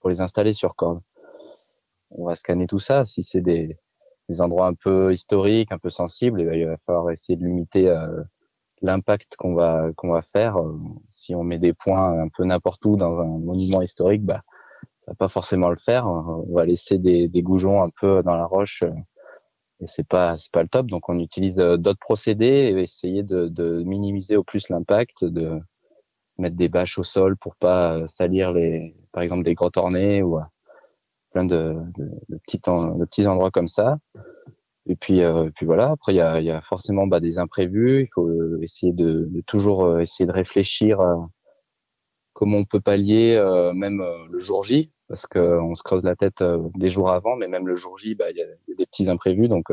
[0.00, 1.00] pour les installer sur corde.
[2.10, 3.04] On va scanner tout ça.
[3.04, 3.76] Si c'est des,
[4.28, 7.44] des endroits un peu historiques, un peu sensibles, et ben, il va falloir essayer de
[7.44, 8.22] limiter euh,
[8.82, 10.58] l'impact qu'on va qu'on va faire.
[10.58, 14.40] Euh, si on met des points un peu n'importe où dans un monument historique, bah
[15.00, 16.06] ça va pas forcément le faire.
[16.06, 18.92] On va laisser des, des goujons un peu dans la roche euh,
[19.80, 20.86] et c'est pas c'est pas le top.
[20.86, 25.60] Donc on utilise d'autres procédés et essayer de, de minimiser au plus l'impact, de
[26.38, 30.38] mettre des bâches au sol pour pas salir les par exemple des grottes ornées ou
[31.34, 31.76] plein de,
[32.46, 33.98] petits, endroits comme ça.
[34.86, 35.90] Et puis, euh, puis voilà.
[35.90, 38.02] Après, il y a, forcément bah, des imprévus.
[38.02, 38.30] Il faut
[38.62, 41.28] essayer de, toujours euh, essayer de réfléchir à
[42.32, 46.16] comment on peut pallier, euh, même euh, le jour J, parce qu'on se creuse la
[46.16, 46.42] tête
[46.76, 49.48] des jours avant, mais même le jour J, bah, il y, a, des petits imprévus.
[49.48, 49.66] Donc,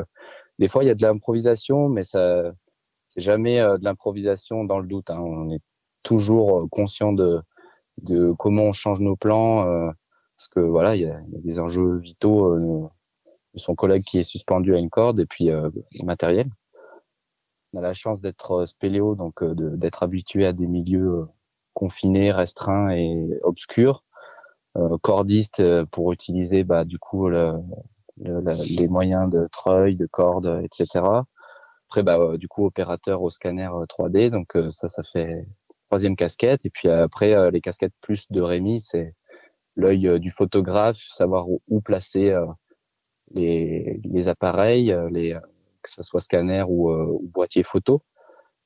[0.60, 2.52] des fois, il y a de l'improvisation, mais ça,
[3.08, 5.10] c'est jamais de l'improvisation dans le doute.
[5.12, 5.20] Hein.
[5.20, 5.62] On est
[6.04, 7.42] toujours conscient de
[8.40, 9.92] comment on change nos plans
[10.42, 12.90] parce que voilà, il y, a, des enjeux vitaux euh,
[13.54, 15.70] de son collègue qui est suspendu à une corde et puis euh,
[16.04, 16.50] matériel.
[17.74, 21.28] on a la chance d'être spéléo, donc d'être habitué à des milieux
[21.76, 24.04] confinés, restreints et obscurs.
[25.04, 27.54] cordiste pour utiliser bah, du coup le,
[28.18, 31.06] les moyens de treuil, de corde, etc.
[31.88, 35.46] Après, bah, du coup, opérateur au scanner 3D, donc ça, ça fait
[35.90, 36.66] troisième casquette.
[36.66, 39.14] Et puis après, les casquettes plus de Rémi, c'est
[39.76, 42.36] l'œil du photographe, savoir où, placer
[43.34, 45.38] les, les, appareils, les,
[45.82, 48.04] que ce soit scanner ou, ou boîtier photo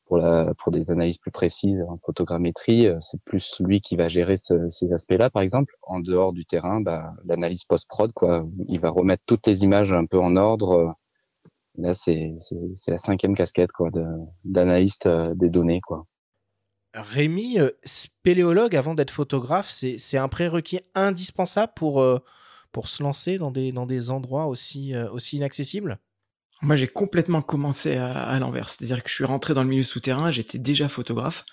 [0.05, 4.07] pour, la, pour des analyses plus précises en photogrammétrie, euh, c'est plus lui qui va
[4.07, 5.75] gérer ces aspects-là, par exemple.
[5.83, 8.45] En dehors du terrain, bah, l'analyse post-prod, quoi.
[8.67, 10.93] Il va remettre toutes les images un peu en ordre.
[11.77, 12.35] Là, c'est
[12.87, 13.89] la cinquième casquette, quoi,
[14.43, 16.05] d'analyste euh, des données, quoi.
[16.95, 22.03] Rémi, euh, spéléologue, avant d'être photographe, c'est un prérequis indispensable pour,
[22.71, 25.99] pour se lancer dans des, dans des endroits aussi, aussi inaccessibles?
[26.61, 28.69] Moi, j'ai complètement commencé à, l'envers.
[28.69, 31.45] C'est-à-dire que je suis rentré dans le milieu souterrain, j'étais déjà photographe.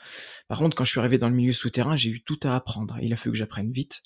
[0.49, 2.97] Par contre, quand je suis arrivé dans le milieu souterrain, j'ai eu tout à apprendre.
[3.03, 4.03] Il a fallu que j'apprenne vite.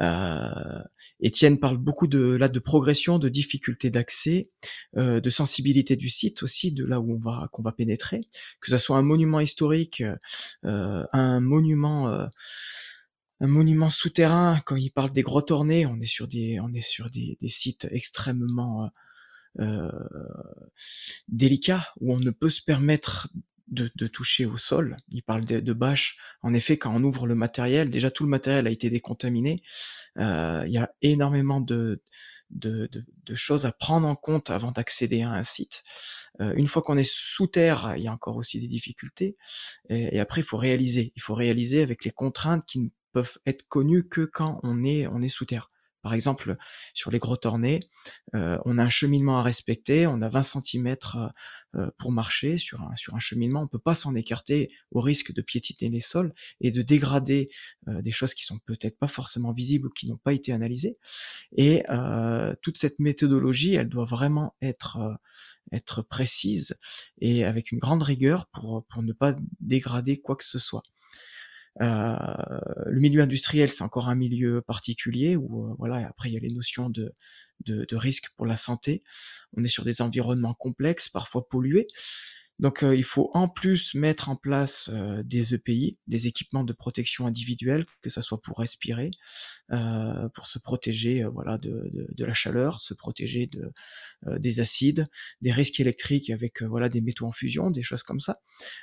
[0.00, 0.82] Euh,
[1.20, 4.50] Étienne parle beaucoup de là de progression, de difficulté d'accès,
[4.96, 8.28] euh, de sensibilité du site aussi, de là où on va qu'on va pénétrer,
[8.60, 10.02] que ce soit un monument historique,
[10.64, 12.28] euh, un monument
[13.40, 14.60] un monument souterrain.
[14.66, 17.88] Quand il parle des grottes ornées, on est sur des on est sur des, sites
[17.90, 18.90] extrêmement
[19.60, 19.90] euh,
[21.28, 23.28] délicat où on ne peut se permettre
[23.70, 24.96] de, toucher au sol.
[25.08, 26.16] Il parle de, de, bâches.
[26.42, 29.62] En effet, quand on ouvre le matériel, déjà tout le matériel a été décontaminé.
[30.18, 32.02] Euh, il y a énormément de,
[32.50, 32.88] de,
[33.34, 35.82] choses à prendre en compte avant d'accéder à un site.
[36.40, 39.36] Euh, une fois qu'on est sous terre, il y a encore aussi des difficultés.
[39.88, 41.12] Et, et, après, il faut réaliser.
[41.16, 45.06] Il faut réaliser avec les contraintes qui ne peuvent être connues que quand on est,
[45.06, 45.70] on est sous terre.
[46.08, 46.56] Par exemple,
[46.94, 47.80] sur les grottes ornées,
[48.34, 50.96] euh, on a un cheminement à respecter, on a 20 cm
[51.74, 55.02] euh, pour marcher sur un, sur un cheminement, on ne peut pas s'en écarter au
[55.02, 57.50] risque de piétiner les sols et de dégrader
[57.88, 60.96] euh, des choses qui sont peut-être pas forcément visibles ou qui n'ont pas été analysées.
[61.58, 61.82] Et
[62.62, 65.18] toute cette méthodologie, elle doit vraiment être,
[65.72, 66.74] être précise
[67.20, 70.84] et avec une grande rigueur pour, pour ne pas dégrader quoi que ce soit.
[71.80, 72.16] Euh,
[72.86, 76.06] le milieu industriel, c'est encore un milieu particulier où euh, voilà.
[76.08, 77.14] Après, il y a les notions de,
[77.66, 79.02] de, de, risque pour la santé.
[79.56, 81.86] On est sur des environnements complexes, parfois pollués.
[82.58, 84.90] Donc, euh, il faut en plus mettre en place
[85.24, 89.10] des EPI, des équipements de protection individuelle, que ça soit pour respirer,
[89.70, 93.72] euh, pour se protéger, voilà, de, de, de, la chaleur, se protéger de
[94.38, 95.06] des acides,
[95.40, 98.40] des risques électriques avec voilà des métaux en fusion, des choses comme ça.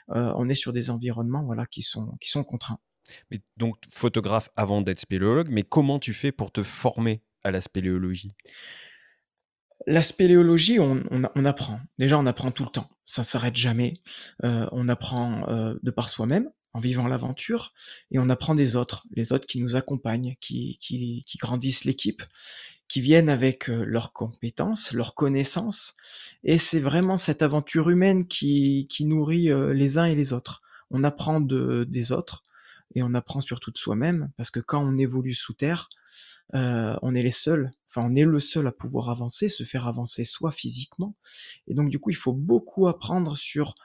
[0.08, 2.80] on est sur des environnements voilà qui sont qui sont contraints.
[3.32, 7.62] Mais donc photographe avant d'être spéléologue, mais comment tu fais pour te former à la
[7.62, 8.34] spéléologie?
[9.88, 11.80] La spéléologie, on, on, apprend.
[12.00, 12.90] Déjà, on apprend tout le temps.
[13.06, 13.94] Ça ne s'arrête jamais.
[14.44, 17.74] Euh, on apprend euh, de par soi-même, en vivant l'aventure,
[18.12, 22.24] et on apprend des autres, les autres qui nous accompagnent, qui, qui, qui grandissent l'équipe,
[22.88, 25.96] qui viennent avec euh, leurs compétences, leurs connaissances.
[26.44, 30.62] Et c'est vraiment cette aventure humaine qui, qui nourrit les uns et les autres.
[30.90, 32.44] On apprend de, des autres,
[32.96, 35.90] et on apprend surtout de soi-même, parce que quand on évolue sous terre,
[36.54, 40.26] on est les seuls, enfin on est le seul à pouvoir avancer, se faire avancer
[40.26, 41.16] soit physiquement,
[41.68, 43.76] et donc du coup il faut beaucoup apprendre sur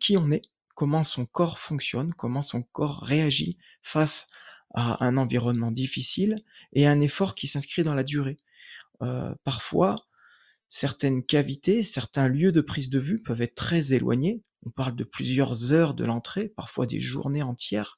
[0.00, 0.42] qui on est,
[0.74, 4.26] comment son corps fonctionne, comment son corps réagit face
[4.74, 8.36] à un environnement difficile et un effort qui s'inscrit dans la durée.
[9.44, 10.06] Parfois,
[10.68, 14.42] certaines cavités, certains lieux de prise de vue peuvent être très éloignés.
[14.66, 17.96] On parle de plusieurs heures de l'entrée, parfois des journées entières.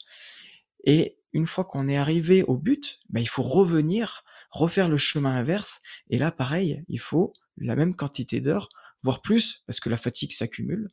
[0.84, 5.36] Et une fois qu'on est arrivé au but, bah, il faut revenir, refaire le chemin
[5.36, 5.80] inverse.
[6.08, 8.68] Et là, pareil, il faut la même quantité d'heures,
[9.02, 10.88] voire plus, parce que la fatigue s'accumule.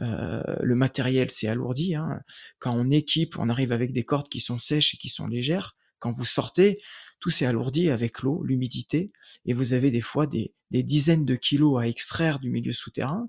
[0.00, 1.94] Euh, le matériel s'est alourdi.
[1.94, 2.20] Hein.
[2.58, 5.76] Quand on équipe, on arrive avec des cordes qui sont sèches et qui sont légères.
[5.98, 6.80] Quand vous sortez,
[7.20, 9.10] tout s'est alourdi avec l'eau, l'humidité,
[9.44, 13.28] et vous avez des fois des, dizaines de kilos à extraire du milieu souterrain,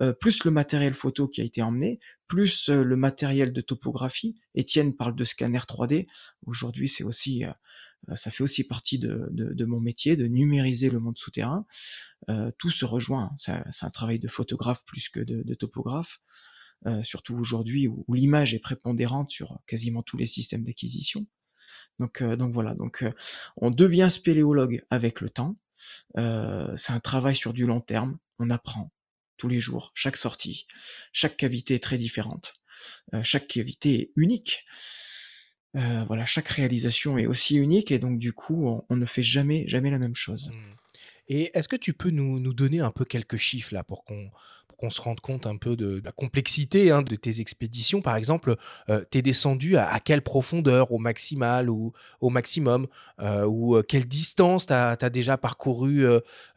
[0.00, 4.36] euh, plus le matériel photo qui a été emmené, plus le matériel de topographie.
[4.54, 6.06] Étienne parle de scanner 3D.
[6.46, 7.44] Aujourd'hui, c'est aussi,
[8.14, 11.66] ça fait aussi partie de, mon métier, de numériser le monde souterrain.
[12.58, 13.32] tout se rejoint.
[13.38, 16.20] C'est un travail de photographe plus que de, topographe.
[17.02, 21.26] surtout aujourd'hui où l'image est prépondérante sur quasiment tous les systèmes d'acquisition.
[21.98, 23.04] Donc, euh, donc voilà, donc
[23.56, 25.56] on devient spéléologue avec le temps.
[26.14, 28.18] C'est un travail sur du long terme.
[28.38, 28.92] On apprend
[29.38, 30.66] tous les jours, chaque sortie.
[31.12, 32.54] Chaque cavité est très différente.
[33.22, 34.64] chaque cavité est unique.
[35.74, 39.90] voilà, chaque réalisation est aussi unique et donc du coup, on, ne fait jamais, jamais
[39.90, 40.50] la même chose.
[40.50, 40.74] Mmh.
[41.28, 44.30] Et est-ce que tu peux nous, nous, donner un peu quelques chiffres là pour qu'on
[44.78, 48.00] qu'on se rende compte un peu de, la complexité hein, de tes expéditions.
[48.00, 48.56] Par exemple,
[48.88, 52.86] euh, tu es descendu à, quelle profondeur, au maximal ou au maximum?
[53.20, 56.06] Euh, Ou euh, quelle distance tu as, déjà parcouru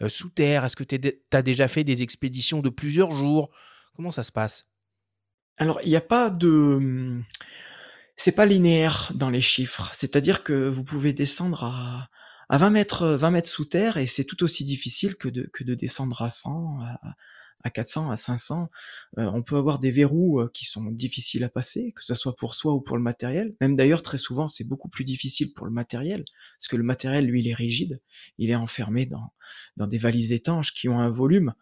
[0.08, 0.64] sous terre?
[0.64, 0.98] Est-ce que tu
[1.34, 3.50] as déjà fait des expéditions de plusieurs jours?
[3.96, 4.70] Comment ça se passe?
[5.58, 7.20] Alors, il n'y a pas de...
[8.16, 9.90] C'est pas linéaire dans les chiffres.
[9.94, 12.10] C'est-à-dire que vous pouvez descendre à
[12.52, 15.64] à 20 mètres, 20 mètres sous terre et c'est tout aussi difficile que de, que
[15.64, 17.16] de descendre à 100, à,
[17.70, 18.70] 400, à 500.
[19.18, 22.36] Euh, on peut avoir des verrous euh, qui sont difficiles à passer, que ce soit
[22.36, 23.56] pour soi ou pour le matériel.
[23.62, 26.26] Même d'ailleurs, très souvent, c'est beaucoup plus difficile pour le matériel,
[26.58, 28.02] parce que le matériel, lui, il est rigide.
[28.38, 29.32] Il est enfermé dans,
[29.78, 31.54] dans des valises étanches qui ont un volume.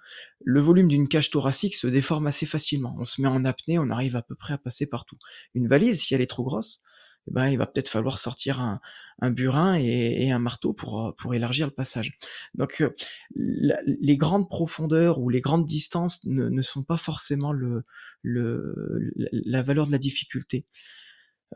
[0.43, 2.95] Le volume d'une cage thoracique se déforme assez facilement.
[2.99, 5.17] On se met en apnée, on arrive à peu près à passer partout.
[5.53, 6.81] Une valise, si elle est trop grosse,
[7.29, 8.79] eh ben, il va peut-être falloir sortir un,
[9.21, 12.17] un burin et, un marteau pour, euh, pour élargir le passage.
[12.55, 12.93] Donc euh,
[13.35, 17.83] les grandes profondeurs ou les grandes distances ne, ne sont pas forcément le,
[18.21, 20.65] le, la valeur de la difficulté.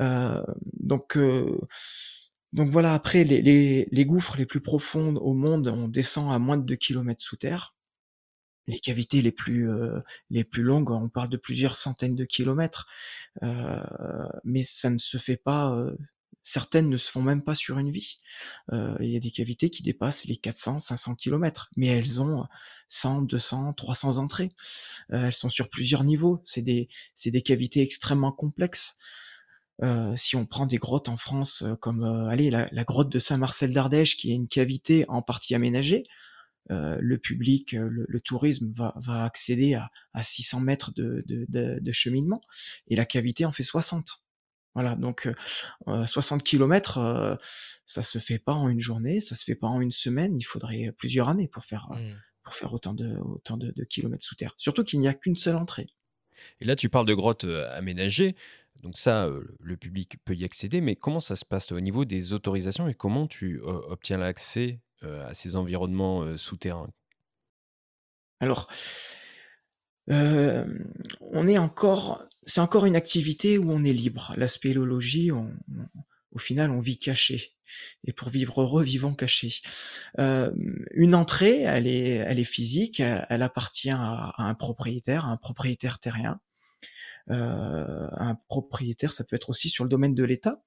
[0.02, 0.44] Euh,
[0.74, 1.60] donc, euh,
[2.52, 6.40] donc voilà, après les, les, les, gouffres les plus profondes au monde, on descend à
[6.40, 7.76] moins de 2 km sous terre.
[8.68, 10.00] Les cavités les plus, euh,
[10.30, 12.88] les plus longues, on parle de plusieurs centaines de kilomètres,
[13.44, 13.82] euh,
[14.44, 15.76] mais ça ne se fait pas
[16.44, 18.20] Certaines ne se font même pas sur une vie.
[18.74, 22.46] Euh, il y a des cavités qui dépassent les 400, 500 km, mais elles ont
[22.90, 24.50] 100, 200, 300 entrées.
[25.14, 26.42] Euh, elles sont sur plusieurs niveaux.
[26.46, 28.98] C'est des, c'est des cavités extrêmement complexes.
[29.82, 34.18] Euh, si on prend des grottes en France, comme allez, la, grotte de Saint-Marcel d'Ardèche,
[34.18, 36.04] qui est une cavité en partie aménagée,
[36.70, 41.92] le public, le, tourisme va, va accéder à, à 600 mètres de, de, de, de,
[41.92, 42.42] cheminement,
[42.88, 44.24] et la cavité en fait 60.
[44.76, 45.30] Voilà, donc
[45.86, 47.38] 60 km,
[47.86, 50.44] ça se fait pas en une journée, ça se fait pas en une semaine, il
[50.44, 52.16] faudrait plusieurs années pour faire, mmh.
[52.44, 54.56] pour faire autant, de, autant de, kilomètres sous terre.
[54.58, 55.90] Surtout qu'il n'y a qu'une seule entrée.
[56.60, 58.36] Et là, tu parles de grottes aménagées,
[58.82, 62.34] donc ça, le public peut y accéder, mais comment ça se passe au niveau des
[62.34, 66.90] autorisations et comment tu obtiens l'accès à ces environnements souterrains
[68.40, 68.68] Alors,
[70.08, 74.34] on est encore, c'est encore une activité où on est libre.
[74.38, 77.54] La spéléologie, au final, on vit caché.
[78.06, 79.62] Et pour vivre heureux, vivons cachés.
[80.18, 86.40] une entrée, elle est, elle est physique, elle, appartient à, un propriétaire, un propriétaire terrien.
[87.28, 90.62] un propriétaire, ça peut être aussi sur le domaine de l'État.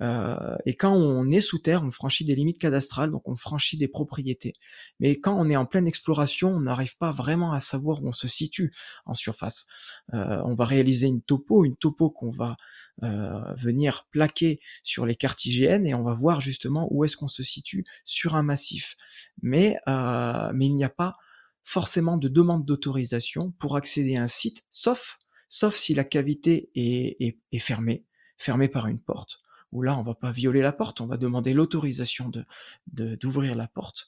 [0.00, 3.76] Euh, et quand on est sous terre, on franchit des limites cadastrales, donc on franchit
[3.76, 4.54] des propriétés.
[5.00, 8.12] Mais quand on est en pleine exploration, on n'arrive pas vraiment à savoir où on
[8.12, 8.72] se situe
[9.04, 9.66] en surface.
[10.14, 12.56] Euh, on va réaliser une topo, une topo qu'on va
[13.02, 17.28] euh, venir plaquer sur les cartes IGN et on va voir justement où est-ce qu'on
[17.28, 18.96] se situe sur un massif.
[19.42, 21.16] Mais, il n'y a pas
[21.64, 25.18] forcément de demande d'autorisation pour accéder à un site, sauf,
[25.48, 28.04] sauf si la cavité est, est, est fermée,
[28.36, 29.42] fermée par une porte
[29.72, 33.66] où là, on va pas violer la porte, on va demander l'autorisation de, d'ouvrir la
[33.66, 34.06] porte.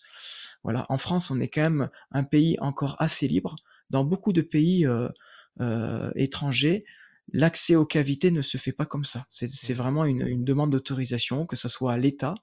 [0.63, 0.87] Voilà.
[0.89, 3.57] En France, on est quand même un pays encore assez libre.
[3.91, 5.09] Dans beaucoup de pays euh,
[5.61, 6.85] euh, étrangers,
[7.33, 9.27] l'accès aux cavités ne se fait pas comme ça.
[9.31, 9.75] C'est, mmh.
[9.75, 12.35] vraiment une, demande d'autorisation, que ce soit à l'État,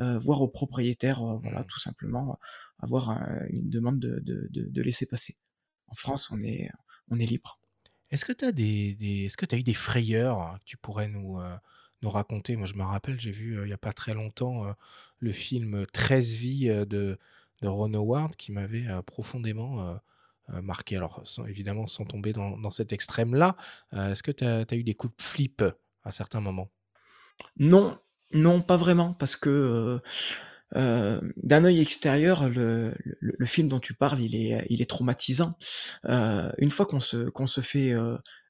[0.00, 1.66] euh, voire au propriétaire, voilà, mmh.
[1.66, 2.38] tout simplement,
[2.80, 3.18] avoir
[3.50, 5.36] une demande de, de, laisser passer.
[5.86, 6.68] En France, on est,
[7.10, 7.58] on est libre.
[8.10, 11.40] Est-ce que tu as des, est-ce que as eu des frayeurs que tu pourrais nous,
[12.02, 12.56] nous raconter.
[12.56, 14.74] Moi, je me rappelle, j'ai vu il n'y a pas très longtemps
[15.18, 17.18] le film 13 vies de,
[17.62, 19.98] de Ron Howard qui m'avait profondément
[20.48, 20.96] marqué.
[20.96, 23.56] Alors, évidemment, sans tomber dans, cet extrême-là,
[23.92, 25.64] est-ce que tu as, eu des coups de flip
[26.04, 26.70] à certains moments?
[27.58, 27.98] Non,
[28.32, 30.00] non, pas vraiment, parce que
[30.74, 35.56] d'un œil extérieur, le, le, film dont tu parles, il est, il est traumatisant.
[36.04, 37.94] une fois qu'on se, qu'on se fait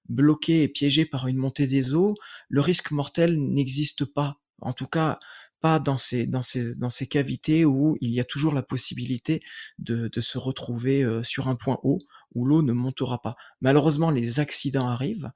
[0.09, 2.15] bloqué et piégé par une montée des eaux,
[2.49, 4.39] le risque mortel n'existe pas.
[4.61, 5.19] En tout cas,
[5.61, 9.43] pas dans ces, dans ces, dans ces cavités où il y a toujours la possibilité
[9.79, 11.99] de, de se retrouver euh, sur un point haut
[12.35, 13.37] où l'eau ne montera pas.
[13.61, 15.31] Malheureusement, les accidents arrivent.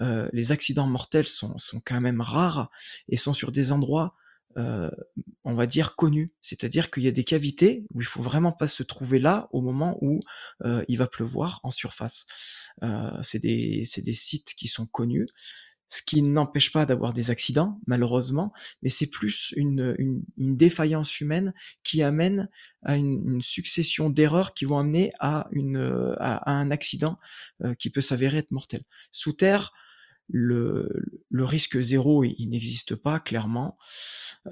[0.00, 2.70] Euh, les accidents mortels sont, sont quand même rares
[3.08, 4.14] et sont sur des endroits
[4.56, 4.90] euh,
[5.44, 8.68] on va dire connu, c'est-à-dire qu'il y a des cavités où il faut vraiment pas
[8.68, 10.20] se trouver là au moment où
[10.64, 12.26] euh, il va pleuvoir en surface.
[12.82, 15.28] Euh, c'est des, des sites qui sont connus,
[15.88, 18.52] ce qui n'empêche pas d'avoir des accidents, malheureusement,
[18.82, 21.52] mais c'est plus une, une, défaillance humaine
[21.82, 22.48] qui amène
[22.82, 27.18] à une, succession d'erreurs qui vont amener à, une, à, un accident
[27.78, 28.82] qui peut s'avérer être mortel.
[29.12, 29.72] Sous terre,
[30.28, 30.88] le,
[31.32, 33.76] risque zéro, il, n'existe pas, clairement.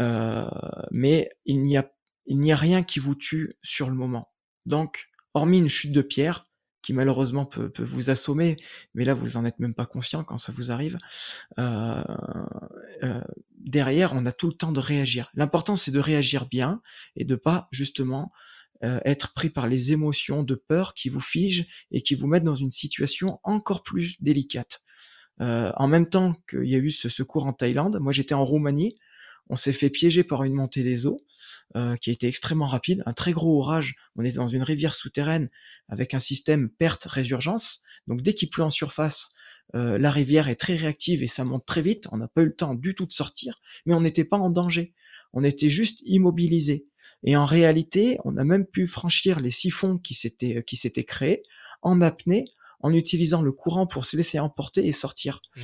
[0.00, 0.48] Euh,
[0.90, 4.32] mais il n'y a, rien qui vous tue sur le moment.
[4.66, 6.46] Donc, hormis une chute de pierre,
[6.82, 8.56] qui malheureusement peut, vous assommer,
[8.94, 10.98] mais là vous en êtes même pas conscient quand ça vous arrive.
[11.58, 12.02] Euh,
[13.04, 13.20] euh,
[13.56, 15.30] derrière, on a tout le temps de réagir.
[15.34, 16.82] L'important c'est de réagir bien
[17.14, 18.32] et de pas justement
[19.04, 22.56] être pris par les émotions de peur qui vous figent et qui vous mettent dans
[22.56, 24.82] une situation encore plus délicate.
[25.40, 28.44] Euh, en même temps qu'il y a eu ce secours en Thaïlande, moi j'étais en
[28.44, 28.96] Roumanie,
[29.48, 31.24] on s'est fait piéger par une montée des eaux
[31.76, 33.96] euh, qui a été extrêmement rapide, un très gros orage.
[34.16, 35.50] On est dans une rivière souterraine
[35.88, 37.82] avec un système perte-résurgence.
[38.06, 39.30] Donc dès qu'il pleut en surface,
[39.74, 42.06] euh, la rivière est très réactive et ça monte très vite.
[42.12, 44.50] On n'a pas eu le temps du tout de sortir, mais on n'était pas en
[44.50, 44.94] danger.
[45.32, 46.86] On était juste immobilisé.
[47.24, 51.42] Et en réalité, on a même pu franchir les siphons qui s'étaient qui s'étaient créés
[51.80, 52.46] en apnée
[52.82, 55.40] en utilisant le courant pour se laisser emporter et sortir.
[55.56, 55.60] Mmh.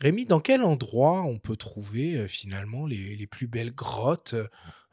[0.00, 4.34] Rémi, dans quel endroit on peut trouver euh, finalement les, les, plus belles grottes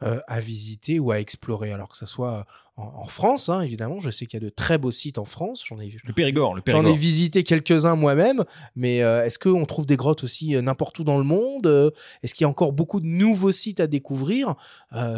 [0.04, 1.72] euh, à visiter ou à explorer?
[1.72, 2.46] Alors que ce soit
[2.78, 5.64] en, France, hein, évidemment, je sais qu'il y a de très beaux sites en France.
[5.68, 6.88] J'en ai, le Périgord, le Périgord.
[6.88, 8.46] J'en ai visité quelques-uns moi-même,
[8.76, 11.94] mais euh, est-ce qu'on trouve des grottes aussi n'importe où dans le monde?
[12.24, 14.56] Est-ce qu'il y a encore beaucoup de nouveaux sites à découvrir?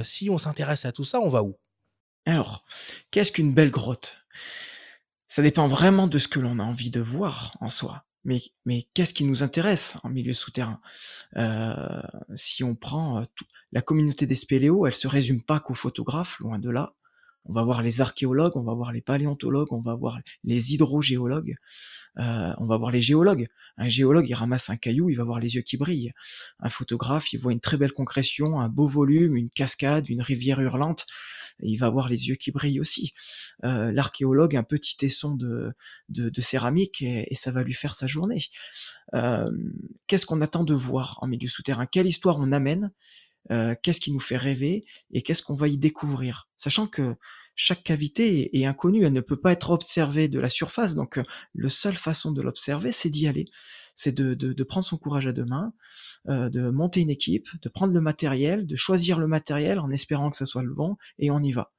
[0.04, 1.56] Si on s'intéresse à tout ça, on va où?
[2.26, 2.64] Alors,
[3.12, 4.18] qu'est-ce qu'une belle grotte?
[5.32, 8.04] Ça dépend vraiment de ce que l'on a envie de voir en soi.
[8.26, 8.42] Mais,
[8.94, 10.82] qu'est-ce qui nous intéresse en milieu souterrain?
[11.38, 12.02] Euh,
[12.36, 13.26] Si on prend euh,
[13.72, 16.96] la communauté des spéléos, elle se résume pas qu'aux photographes, loin de là.
[17.46, 21.56] On va voir les archéologues, on va voir les paléontologues, on va voir les hydrogéologues,
[22.20, 23.48] euh, on va voir les géologues.
[23.78, 26.12] Un géologue, il ramasse un caillou, il va voir les yeux qui brillent.
[26.60, 30.60] Un photographe, il voit une très belle concrétion, un beau volume, une cascade, une rivière
[30.60, 31.06] hurlante
[31.64, 33.14] il va avoir les yeux qui brillent aussi.
[33.64, 35.74] Euh, l'archéologue, un petit tesson de,
[36.40, 38.42] céramique et, ça va lui faire sa journée.
[39.14, 39.52] Euh,
[40.08, 41.86] qu'est-ce qu'on attend de voir en milieu souterrain?
[41.86, 42.92] Quelle histoire on amène?
[43.52, 44.86] Euh, Qu'est-ce qui nous fait rêver?
[45.12, 46.50] Et qu'est-ce qu'on va y découvrir?
[46.58, 47.16] Sachant que
[47.56, 51.20] chaque cavité est, inconnue, elle ne peut pas être observée de la surface, donc
[51.54, 53.46] la seule façon de l'observer, c'est d'y aller
[54.02, 55.74] c'est de, prendre son courage à deux mains,
[56.28, 60.32] euh, de monter une équipe, de prendre le matériel, de choisir le matériel en espérant
[60.32, 61.72] que ça soit le bon, et on y va.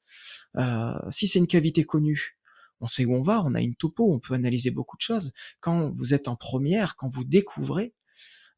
[0.57, 2.39] Euh, si c'est une cavité connue,
[2.81, 5.33] on sait où on va, on a une topo, on peut analyser beaucoup de choses.
[5.61, 7.93] Quand vous êtes en première, quand vous découvrez,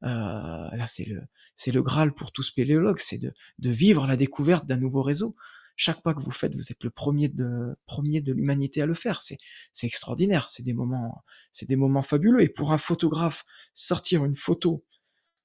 [0.02, 1.22] euh, là c'est le
[1.66, 5.36] le graal pour tout spéléologue, c'est de, de vivre la découverte d'un nouveau réseau
[5.76, 8.94] chaque pas que vous faites, vous êtes le premier de, premier de l'humanité à le
[8.94, 9.20] faire.
[9.20, 9.38] C'est,
[9.72, 10.48] c'est extraordinaire.
[10.48, 12.42] C'est des moments, c'est des moments fabuleux.
[12.42, 13.44] Et pour un photographe,
[13.74, 14.84] sortir une photo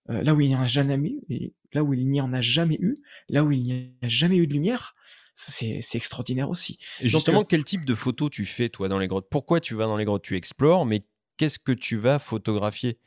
[0.09, 2.41] euh, là où il n'y en a jamais eu, là où il n'y en a
[2.41, 4.95] jamais eu, là où il n'y a jamais eu de lumière,
[5.35, 6.79] c'est, c'est extraordinaire aussi.
[6.99, 9.27] Et justement, euh, quel type de photos tu fais, toi, dans les grottes?
[9.29, 10.23] Pourquoi tu vas dans les grottes?
[10.23, 11.01] Tu explores, mais
[11.37, 12.97] qu'est-ce que tu vas photographier?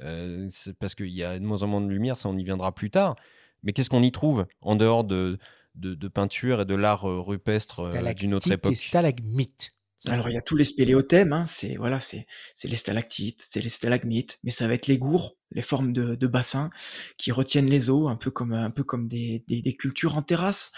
[0.00, 0.48] Euh,
[0.78, 2.90] Parce qu'il y a de moins en moins de lumière, ça on y viendra plus
[2.90, 3.16] tard.
[3.62, 5.38] Mais qu'est-ce qu'on y trouve en dehors de,
[5.74, 8.72] de, peinture et de l'art euh, rupestre euh, d'une autre époque.
[8.72, 9.72] Et stalagmites.
[10.06, 13.62] Alors il y a tous les spéléothèmes, hein, c'est voilà, c'est c'est les stalactites, c'est
[13.62, 16.68] les stalagmites, mais ça va être les gourds, les formes de, de bassins
[17.16, 20.72] qui retiennent les eaux, un peu comme un peu comme des, des, cultures en terrasse.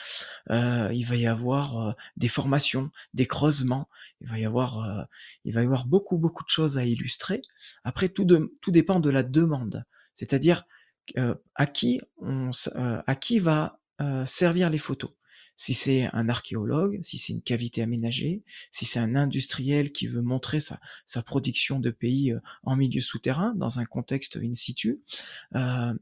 [0.51, 3.88] Euh, il va y avoir des formations, des creusements,
[4.20, 5.09] il va y avoir
[5.44, 7.42] il va y avoir beaucoup beaucoup de choses à illustrer.
[7.82, 9.84] Après tout de, tout dépend de la demande,
[10.14, 10.66] c'est-à-dire
[11.57, 15.11] à qui on à qui va euh, servir les photos.
[15.59, 18.42] Si c'est un archéologue, si c'est une cavité aménagée,
[18.72, 23.01] si c'est un industriel qui veut montrer sa, sa production de pays euh, en milieu
[23.01, 25.01] souterrain, dans un contexte in situ,
[25.55, 25.94] euh,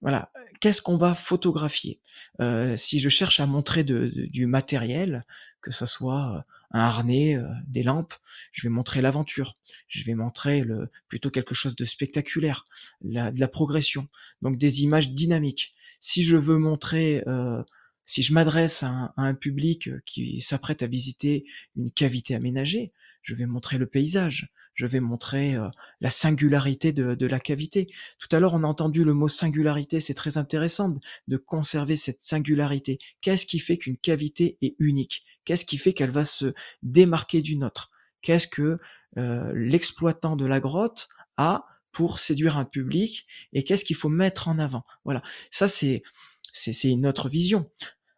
[0.00, 2.00] voilà, qu'est-ce qu'on va photographier?
[2.40, 5.24] Euh, Si je cherche à montrer de, du matériel,
[5.62, 7.38] que ce soit un harnais,
[7.68, 8.14] des lampes,
[8.52, 9.56] je vais montrer l'aventure,
[9.88, 12.66] je vais montrer le, plutôt quelque chose de spectaculaire,
[13.00, 14.08] la, de la progression,
[14.42, 15.74] donc des images dynamiques
[16.04, 17.62] si je veux montrer, euh,
[18.04, 21.46] si je m'adresse à, un public qui s'apprête à visiter
[21.76, 22.92] une cavité aménagée,
[23.22, 25.66] je vais montrer le paysage, je vais montrer euh,
[26.02, 27.88] la singularité de, la cavité.
[28.18, 30.94] Tout à l'heure, on a entendu le mot singularité, c'est très intéressant
[31.26, 32.98] de conserver cette singularité.
[33.22, 35.24] Qu'est-ce qui fait qu'une cavité est unique?
[35.46, 36.52] Qu'est-ce qui fait qu'elle va se
[36.82, 37.90] démarquer d'une autre?
[38.20, 38.78] Qu'est-ce que
[39.16, 41.64] euh, l'exploitant de la grotte a
[41.94, 44.84] pour séduire un public et qu'est-ce qu'il faut mettre en avant.
[45.04, 46.02] Voilà, ça c'est
[46.52, 47.70] c'est une autre vision.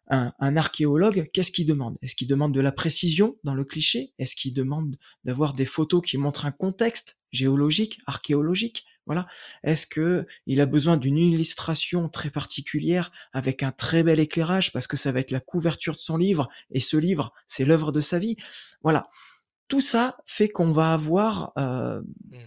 [0.09, 1.97] Un, archéologue, qu'est-ce qu'il demande?
[2.01, 4.13] Est-ce qu'il demande de la précision dans le cliché?
[4.19, 8.85] Est-ce qu'il demande d'avoir des photos qui montrent un contexte géologique, archéologique?
[9.05, 9.27] Voilà.
[9.63, 14.87] Est-ce que il a besoin d'une illustration très particulière avec un très bel éclairage parce
[14.87, 17.99] que ça va être la couverture de son livre et ce livre, c'est l'œuvre de
[17.99, 18.37] sa vie?
[18.83, 19.09] Voilà
[19.67, 22.37] tout ça fait qu'on va avoir euh, mmh.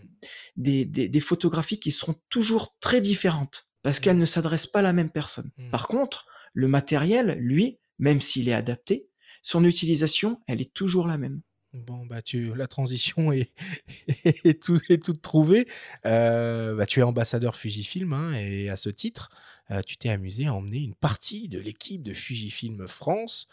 [0.57, 4.03] des, des, photographies qui seront toujours très différentes parce mmh.
[4.03, 5.51] qu'elles ne s'adressent pas à la même personne.
[5.57, 5.71] Mmh.
[5.71, 9.09] Par contre, le matériel, lui, même s'il est adapté,
[9.43, 11.41] son utilisation, elle est toujours la même.
[11.73, 13.53] Bon, bah, tu, la transition est,
[14.25, 15.69] est, tout, est toute trouvée.
[16.05, 19.31] Euh, bah, tu es ambassadeur Fujifilm hein, et à ce titre,
[19.71, 23.47] euh, tu t'es amusé à emmener une partie de l'équipe de Fujifilm France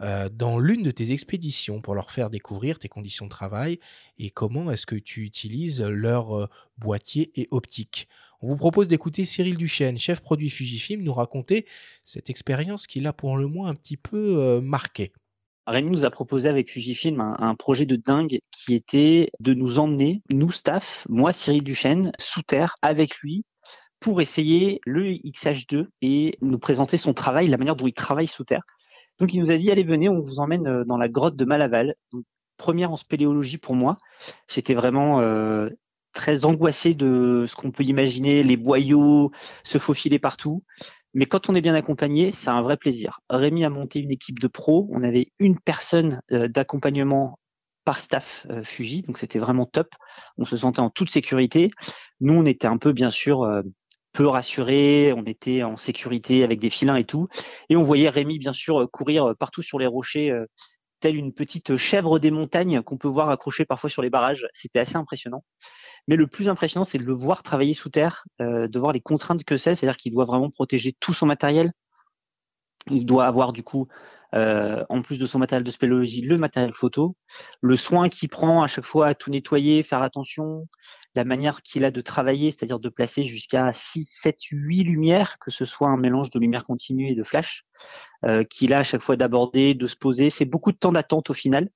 [0.00, 3.78] euh, dans l'une de tes expéditions pour leur faire découvrir tes conditions de travail
[4.18, 8.08] et comment est-ce que tu utilises leur boîtier et optique.
[8.40, 11.66] On vous propose d'écouter Cyril Duchesne, chef produit Fujifilm, nous raconter
[12.04, 15.12] cette expérience qui l'a pour le moins un petit peu marqué.
[15.68, 20.22] Rémi nous a proposé avec Fujifilm un, projet de dingue qui était de nous emmener,
[20.30, 23.44] nous staff, moi Cyril Duchesne, sous terre avec lui
[24.00, 28.44] pour essayer le XH2 et nous présenter son travail, la manière dont il travaille sous
[28.44, 28.62] terre.
[29.18, 31.44] Donc il nous a dit allez venez, on vous emmène euh, dans la grotte de
[31.44, 31.94] Malaval.
[32.56, 33.96] première en spéléologie pour moi.
[34.48, 35.68] J'étais vraiment euh,
[36.12, 39.30] très angoissé de ce qu'on peut imaginer, les boyaux
[39.64, 40.64] se faufiler partout.
[41.14, 43.20] Mais quand on est bien accompagné, c'est un vrai plaisir.
[43.30, 44.88] Rémi a monté une équipe de pros.
[44.90, 47.38] On avait une personne euh, d'accompagnement
[47.84, 49.88] par staff euh, Fuji, donc c'était vraiment top.
[50.36, 51.70] On se sentait en toute sécurité.
[52.20, 53.48] Nous, on était un peu, bien sûr,
[54.18, 55.14] peu rassurés.
[55.16, 57.28] On était en sécurité avec des filins et tout.
[57.68, 60.34] Et on voyait Rémi, bien sûr, courir partout sur les rochers,
[60.98, 64.48] telle une petite chèvre des montagnes qu'on peut voir accrochée parfois sur les barrages.
[64.52, 65.44] C'était assez impressionnant.
[66.08, 69.00] Mais le plus impressionnant, c'est de le voir travailler sous terre, euh, de voir les
[69.00, 71.70] contraintes que c'est, c'est-à-dire qu'il doit vraiment protéger tout son matériel.
[72.90, 73.86] Il doit avoir du coup,
[74.34, 77.16] euh, en plus de son matériel de spéléologie, le matériel photo,
[77.60, 80.66] le soin qu'il prend à chaque fois à tout nettoyer, faire attention,
[81.14, 85.50] la manière qu'il a de travailler, c'est-à-dire de placer jusqu'à 6, 7, 8 lumières, que
[85.50, 87.64] ce soit un mélange de lumière continue et de flash,
[88.24, 90.30] euh, qu'il a à chaque fois d'aborder, de se poser.
[90.30, 91.68] C'est beaucoup de temps d'attente au final.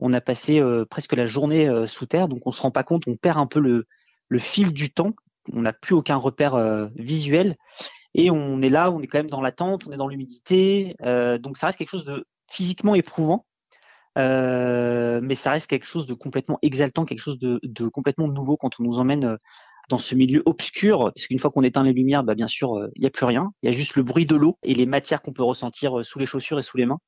[0.00, 2.82] On a passé euh, presque la journée euh, sous terre, donc on se rend pas
[2.82, 3.86] compte, on perd un peu le,
[4.38, 5.12] fil du temps,
[5.52, 7.56] on n'a plus aucun repère euh, visuel,
[8.14, 10.94] et on est là, on est quand même dans l'attente, on est dans l'humidité,
[11.40, 13.46] donc ça reste quelque chose de physiquement éprouvant,
[14.16, 18.84] mais ça reste quelque chose de complètement exaltant, quelque chose de, complètement nouveau quand on
[18.84, 19.36] nous emmène
[19.88, 23.00] dans ce milieu obscur, parce qu'une fois qu'on éteint les lumières, bah bien sûr, il
[23.00, 23.52] n'y a plus rien.
[23.62, 26.18] Il y a juste le bruit de l'eau et les matières qu'on peut ressentir sous
[26.20, 26.98] les chaussures et sous les mains.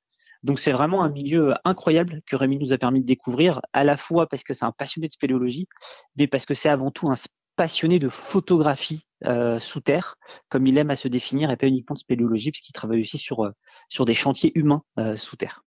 [0.42, 3.96] Donc c'est vraiment un milieu incroyable que Rémi nous a permis de découvrir, à la
[3.96, 5.68] fois parce que c'est un passionné de spéléologie,
[6.16, 7.14] mais parce que c'est avant tout un
[7.62, 11.94] passionné de photographie euh, sous terre, comme il aime à se définir, et pas uniquement
[11.94, 13.52] de spéléologie, puisqu'il travaille aussi sur, euh,
[13.88, 15.64] sur des chantiers humains euh, sous terre.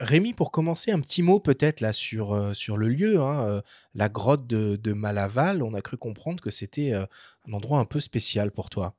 [0.00, 3.62] Rémi, pour commencer, un petit mot peut-être là sur, sur le lieu, hein,
[3.94, 5.62] la grotte de, de, Malaval.
[5.62, 8.96] On a cru comprendre que c'était un endroit un peu spécial pour toi.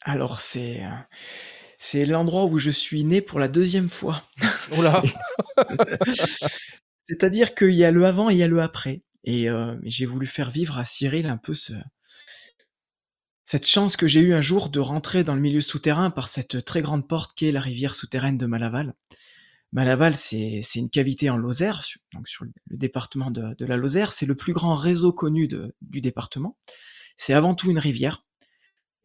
[0.00, 0.80] Alors c'est
[1.78, 4.22] c'est l'endroit où je suis né pour la deuxième fois.
[4.78, 5.02] Oula
[7.06, 9.02] C'est-à-dire qu'il y a le avant et il y a le après.
[9.24, 11.72] Et euh, j'ai voulu faire vivre à Cyril un peu ce,
[13.46, 16.64] cette chance que j'ai eue un jour de rentrer dans le milieu souterrain par cette
[16.64, 18.94] très grande porte qu'est la rivière souterraine de Malaval.
[19.72, 24.12] Malaval, c'est une cavité en Lozère, donc sur le département de, la Lozère.
[24.12, 25.48] C'est le plus grand réseau connu
[25.82, 26.56] du département.
[27.16, 28.24] C'est avant tout une rivière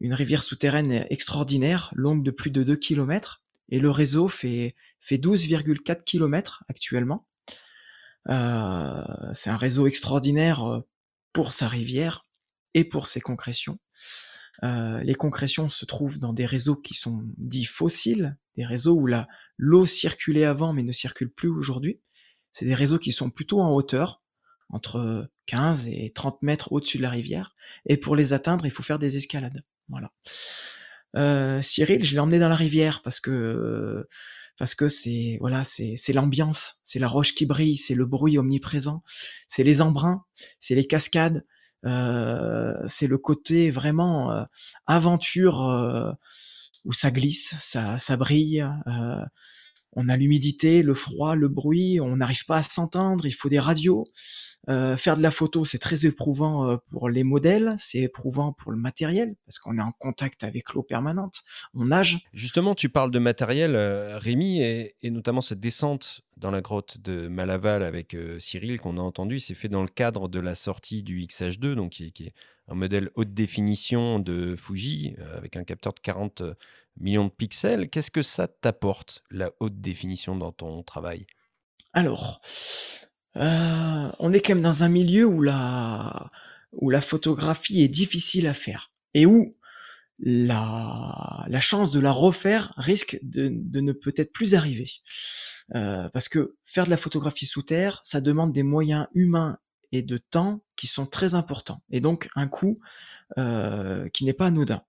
[0.00, 5.18] une rivière souterraine extraordinaire, longue de plus de 2 km, et le réseau fait, fait
[5.18, 7.26] 12,4 km actuellement.
[8.28, 9.02] Euh,
[9.32, 10.80] c'est un réseau extraordinaire euh,
[11.32, 12.26] pour sa rivière
[12.74, 13.78] et pour ses concrétions.
[14.62, 19.06] Euh, les concrétions se trouvent dans des réseaux qui sont dits fossiles, des réseaux où
[19.06, 22.00] la, l'eau circulait avant mais ne circule plus aujourd'hui.
[22.52, 24.22] C'est des réseaux qui sont plutôt en hauteur,
[24.68, 27.54] entre 15 et 30 mètres au-dessus de la rivière,
[27.86, 29.64] et pour les atteindre, il faut faire des escalades.
[29.88, 30.12] Voilà.
[31.16, 34.06] Euh, Cyril, je l'ai emmené dans la rivière parce que
[34.60, 39.02] parce que c'est voilà, c'est l'ambiance, c'est la roche qui brille, c'est le bruit omniprésent,
[39.48, 40.22] c'est les embruns,
[40.60, 41.46] c'est les cascades,
[41.86, 44.44] euh, c'est le côté vraiment euh,
[44.86, 46.14] aventure
[46.84, 48.62] où ça glisse, ça, ça brille.
[49.92, 53.58] On a l'humidité, le froid, le bruit, on n'arrive pas à s'entendre, il faut des
[53.58, 54.06] radios.
[54.68, 58.70] Euh, faire de la photo, c'est très éprouvant euh, pour les modèles, c'est éprouvant pour
[58.70, 61.42] le matériel, parce qu'on est en contact avec l'eau permanente,
[61.74, 62.18] on nage.
[62.34, 67.26] Justement, tu parles de matériel, euh, Rémi, et, notamment cette descente dans la grotte de
[67.28, 71.20] Malaval avec Cyril qu'on a entendu, c'est fait dans le cadre de la sortie du
[71.20, 72.32] XH2, donc qui, est
[72.68, 76.42] un modèle haute définition de Fuji, avec un capteur de 40
[76.98, 77.88] millions de pixels.
[77.88, 81.26] Qu'est-ce que ça t'apporte, la haute définition dans ton travail?
[81.92, 82.40] Alors,
[83.36, 86.30] euh, on est quand même dans un milieu où la,
[87.00, 89.56] photographie est difficile à faire et où
[90.18, 94.90] la, chance de la refaire risque de, de ne peut-être plus arriver.
[95.74, 99.58] Euh, parce que faire de la photographie sous terre, ça demande des moyens humains
[99.92, 102.80] et de temps qui sont très importants, et donc un coût
[103.38, 104.82] euh, qui n'est pas anodin.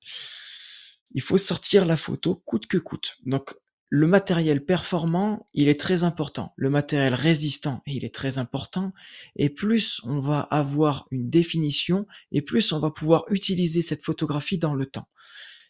[1.13, 3.17] Il faut sortir la photo coûte que coûte.
[3.25, 3.55] Donc
[3.93, 6.53] le matériel performant, il est très important.
[6.55, 8.93] Le matériel résistant, il est très important.
[9.35, 14.57] Et plus on va avoir une définition, et plus on va pouvoir utiliser cette photographie
[14.57, 15.09] dans le temps.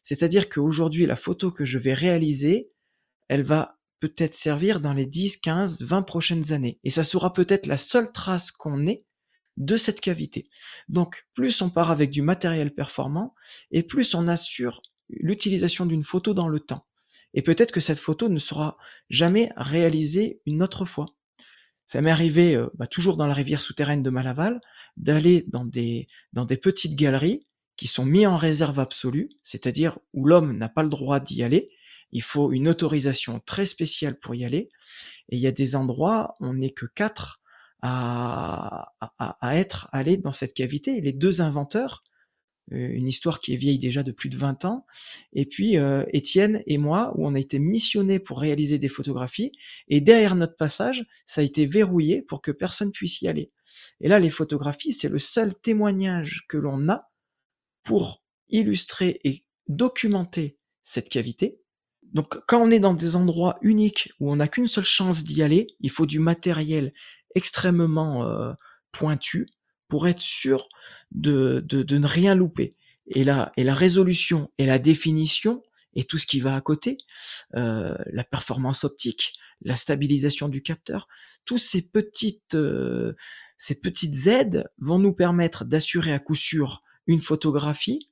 [0.03, 2.69] C'est-à-dire qu'aujourd'hui, la photo que je vais réaliser,
[3.27, 6.79] elle va peut-être servir dans les 10, 15, 20 prochaines années.
[6.83, 9.03] Et ça sera peut-être la seule trace qu'on ait
[9.57, 10.47] de cette cavité.
[10.89, 13.33] Donc, plus on part avec du matériel performant,
[13.71, 14.81] et plus on assure
[15.19, 16.85] l'utilisation d'une photo dans le temps.
[17.33, 18.77] Et peut-être que cette photo ne sera
[19.09, 21.05] jamais réalisée une autre fois.
[21.87, 24.61] Ça m'est arrivé, euh, bah, toujours dans la rivière souterraine de Malaval,
[24.97, 30.25] d'aller dans des, dans des petites galeries qui sont mises en réserve absolue, c'est-à-dire où
[30.25, 31.69] l'homme n'a pas le droit d'y aller.
[32.11, 34.69] Il faut une autorisation très spéciale pour y aller.
[35.29, 37.41] Et il y a des endroits, on n'est que quatre
[37.81, 41.01] à, à, à être allés dans cette cavité.
[41.01, 42.03] Les deux inventeurs
[42.69, 44.85] une histoire qui est vieille déjà de plus de 20 ans.
[45.33, 49.51] Et puis euh, Étienne et moi, où on a été missionnés pour réaliser des photographies,
[49.87, 53.51] et derrière notre passage, ça a été verrouillé pour que personne puisse y aller.
[53.99, 57.09] Et là, les photographies, c'est le seul témoignage que l'on a
[57.83, 61.59] pour illustrer et documenter cette cavité.
[62.03, 65.41] Donc quand on est dans des endroits uniques où on n'a qu'une seule chance d'y
[65.41, 66.93] aller, il faut du matériel
[67.35, 68.51] extrêmement euh,
[68.91, 69.47] pointu
[69.91, 70.69] pour être sûr
[71.11, 72.77] de, ne rien louper.
[73.07, 75.61] Et la, et la résolution et la définition
[75.95, 76.97] et tout ce qui va à côté,
[77.55, 81.09] euh, la performance optique, la stabilisation du capteur,
[81.43, 83.17] tous ces petites, euh,
[83.57, 88.09] ces petites aides vont nous permettre d'assurer à coup sûr une photographie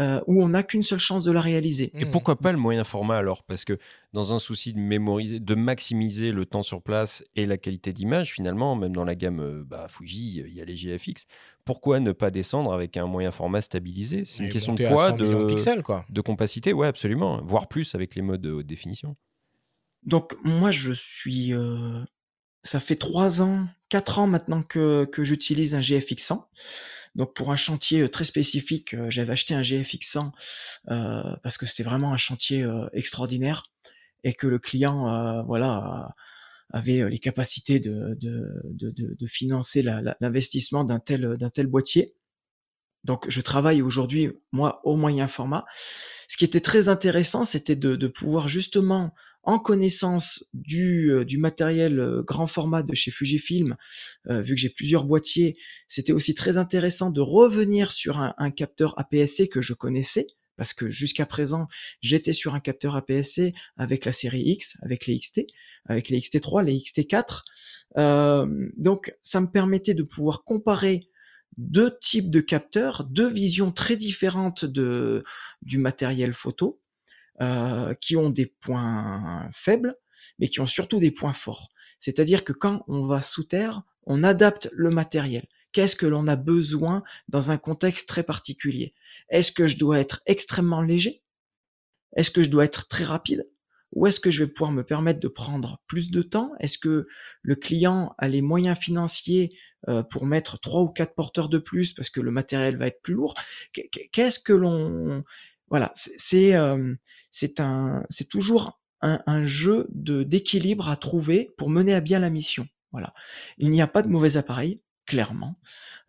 [0.00, 1.90] euh, où on n'a qu'une seule chance de la réaliser.
[1.94, 3.42] Et pourquoi pas le moyen format alors?
[3.42, 3.78] Parce que
[4.14, 8.32] dans un souci de mémoriser, de maximiser le temps sur place et la qualité d'image,
[8.32, 11.26] finalement, même dans la gamme euh, bah, Fuji, il y a les GFX.
[11.66, 14.24] Pourquoi ne pas descendre avec un moyen format stabilisé?
[14.24, 16.06] C'est une question de poids, de, pixels, quoi.
[16.08, 17.42] de compacité, ouais, absolument.
[17.42, 19.16] Voire plus avec les modes de haute définition.
[20.04, 21.52] Donc moi, je suis...
[21.52, 22.02] Euh,
[22.62, 26.48] ça fait 3 ans, 4 ans maintenant que, que j'utilise un GFX 100.
[27.14, 30.30] Donc pour un chantier très spécifique, j'avais acheté un GFX100
[30.90, 33.70] euh, parce que c'était vraiment un chantier extraordinaire
[34.22, 36.14] et que le client, voilà,
[36.70, 38.16] avait les capacités de,
[39.26, 39.82] financer
[40.20, 42.14] l'investissement d'un tel, boîtier.
[43.02, 45.64] Donc je travaille aujourd'hui, moi, au moyen format.
[46.28, 52.22] Ce qui était très intéressant, c'était de pouvoir justement en connaissance du, euh, matériel euh,
[52.22, 53.76] grand format de chez Fujifilm,
[54.28, 55.56] euh, vu que j'ai plusieurs boîtiers,
[55.88, 60.26] c'était aussi très intéressant de revenir sur un, capteur APS-C que je connaissais,
[60.56, 61.68] parce que jusqu'à présent,
[62.02, 65.46] j'étais sur un capteur APS-C avec la série X, avec les XT,
[65.86, 67.42] avec les XT3, les XT4.
[68.76, 71.08] donc, ça me permettait de pouvoir comparer
[71.56, 75.24] deux types de capteurs, deux visions très différentes de,
[75.62, 76.80] du matériel photo,
[77.40, 79.96] euh, qui ont des points faibles,
[80.38, 81.70] mais qui ont surtout des points forts.
[81.98, 85.46] C'est-à-dire que quand on va sous terre, on adapte le matériel.
[85.72, 88.94] Qu'est-ce que l'on a besoin dans un contexte très particulier?
[89.28, 91.22] Est-ce que je dois être extrêmement léger?
[92.16, 93.48] Est-ce que je dois être très rapide?
[93.92, 96.52] Ou est-ce que je vais pouvoir me permettre de prendre plus de temps?
[96.60, 97.06] Est-ce que
[97.42, 99.56] le client a les moyens financiers
[99.88, 103.02] euh, pour mettre trois ou quatre porteurs de plus parce que le matériel va être
[103.02, 103.34] plus lourd?
[104.12, 105.24] Qu'est-ce que l'on...
[105.68, 106.94] Voilà, c'est euh,
[107.30, 112.30] c'est un, c'est toujours un, jeu de d'équilibre à trouver pour mener à bien la
[112.30, 112.68] mission.
[112.92, 113.14] Voilà.
[113.58, 115.58] Il n'y a pas de mauvais appareil, clairement,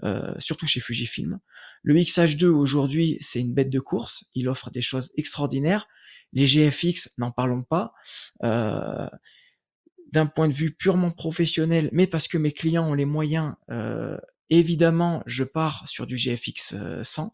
[0.03, 1.39] euh, surtout chez Fujifilm.
[1.83, 4.25] Le XH2 aujourd'hui, c'est une bête de course.
[4.35, 5.87] Il offre des choses extraordinaires.
[6.33, 7.93] Les GFX, n'en parlons pas.
[8.43, 9.07] Euh,
[10.11, 14.17] d'un point de vue purement professionnel, mais parce que mes clients ont les moyens, euh,
[14.51, 17.33] évidemment, je pars sur du GFX 100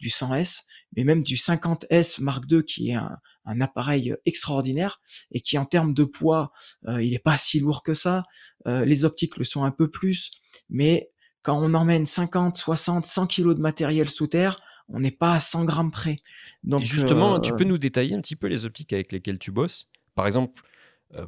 [0.00, 0.62] du 100S,
[0.96, 5.00] mais même du 50S Mark II qui est un, appareil extraordinaire
[5.30, 6.52] et qui en termes de poids,
[6.88, 8.24] euh, il n'est pas si lourd que ça.
[8.66, 10.30] Euh, les optiques le sont un peu plus,
[10.68, 11.10] mais
[11.42, 15.40] quand on emmène 50, 60, 100 kilos de matériel sous terre, on n'est pas à
[15.40, 16.18] 100 grammes près.
[16.62, 19.50] Donc, justement, tu euh, peux nous détailler un petit peu les optiques avec lesquelles tu
[19.50, 19.88] bosses?
[20.14, 20.62] Par exemple,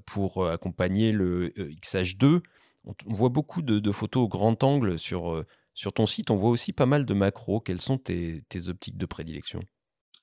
[0.05, 2.41] pour accompagner le XH2,
[2.87, 5.45] on, voit beaucoup de, photos au grand angle sur
[5.77, 7.61] sur ton site, on voit aussi pas mal de macros.
[7.61, 9.61] Quelles sont tes, optiques de prédilection?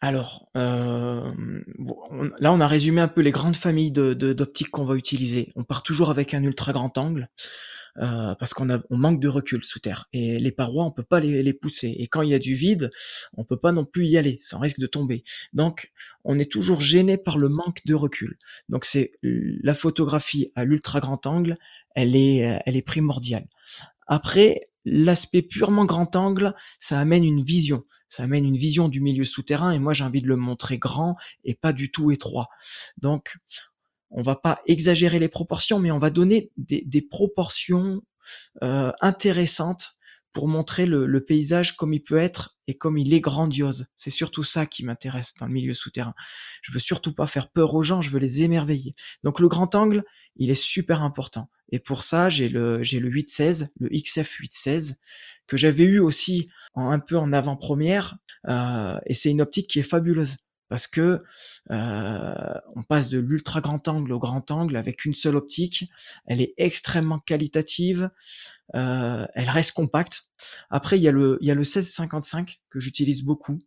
[0.02, 1.32] Alors, euh,
[2.40, 5.54] là, on a résumé un peu les grandes familles d'optiques qu'on va utiliser.
[5.56, 7.30] On part toujours avec un ultra grand angle.
[8.00, 11.20] Euh, parce qu'on on manque de recul sous terre et les parois on peut pas
[11.20, 12.90] les, pousser et quand il y a du vide
[13.38, 15.92] on peut pas non plus y aller ça risque de tomber donc
[16.24, 21.02] on est toujours gêné par le manque de recul donc c'est la photographie à l'ultra
[21.02, 21.56] grand angle
[21.96, 23.48] elle est elle est primordiale
[24.08, 27.84] après l'aspect purement grand angle, ça amène une vision.
[28.10, 31.16] Ça amène une vision du milieu souterrain et moi j'ai envie de le montrer grand
[31.44, 32.50] et pas du tout étroit.
[32.98, 33.38] Donc
[34.12, 38.04] on va pas exagérer les proportions, mais on va donner des, des proportions
[38.62, 39.96] euh, intéressantes
[40.32, 43.88] pour montrer le, le, paysage comme il peut être et comme il est grandiose.
[43.96, 46.14] C'est surtout ça qui m'intéresse dans le milieu souterrain.
[46.62, 48.96] Je veux surtout pas faire peur aux gens, je veux les émerveiller.
[49.24, 50.04] Donc le grand angle,
[50.36, 51.50] il est super important.
[51.70, 54.96] Et pour ça, j'ai le j'ai le 816, le XF 816
[55.48, 58.18] que j'avais eu aussi en, un peu en avant-première.
[58.48, 60.38] Euh, et c'est une optique qui est fabuleuse
[60.70, 61.24] parce que
[61.72, 65.86] euh, on passe de l'ultra grand angle au grand angle avec une seule optique.
[66.26, 68.10] Elle est extrêmement qualitative,
[68.76, 70.24] euh, elle reste compacte.
[70.70, 73.62] Après, il y a le il y a le 1655 que j'utilise beaucoup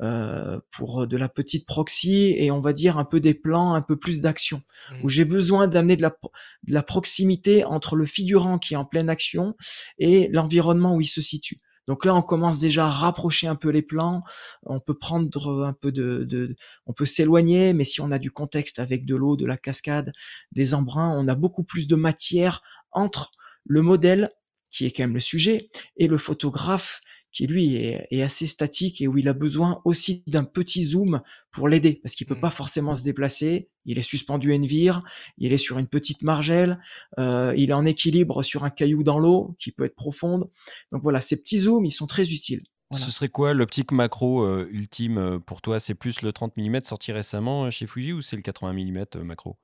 [0.00, 3.82] euh, pour de la petite proxy et on va dire un peu des plans, un
[3.82, 4.62] peu plus d'action,
[5.02, 6.16] où j'ai besoin d'amener de la
[6.64, 9.56] de la proximité entre le figurant qui est en pleine action
[9.98, 11.60] et l'environnement où il se situe.
[11.86, 14.22] Donc là, on commence déjà à rapprocher un peu les plans.
[14.64, 16.56] On peut prendre un peu de,
[16.86, 20.12] on peut s'éloigner, mais si on a du contexte avec de l'eau, de la cascade,
[20.52, 22.62] des embruns, on a beaucoup plus de matière
[22.92, 23.32] entre
[23.64, 24.30] le modèle
[24.70, 27.00] qui est quand même le sujet et le photographe
[27.32, 31.68] qui lui est, assez statique et où il a besoin aussi d'un petit zoom pour
[31.68, 32.40] l'aider parce qu'il peut mmh.
[32.40, 33.68] pas forcément se déplacer.
[33.84, 35.02] Il est suspendu à une vire,
[35.38, 36.80] il est sur une petite margelle,
[37.18, 40.50] euh, il est en équilibre sur un caillou dans l'eau qui peut être profonde.
[40.92, 42.64] Donc voilà, ces petits zooms, ils sont très utiles.
[42.92, 45.78] Ce serait quoi l'optique macro euh, ultime euh, pour toi?
[45.78, 49.56] C'est plus le 30 mm sorti récemment chez Fuji ou c'est le 80 mm macro?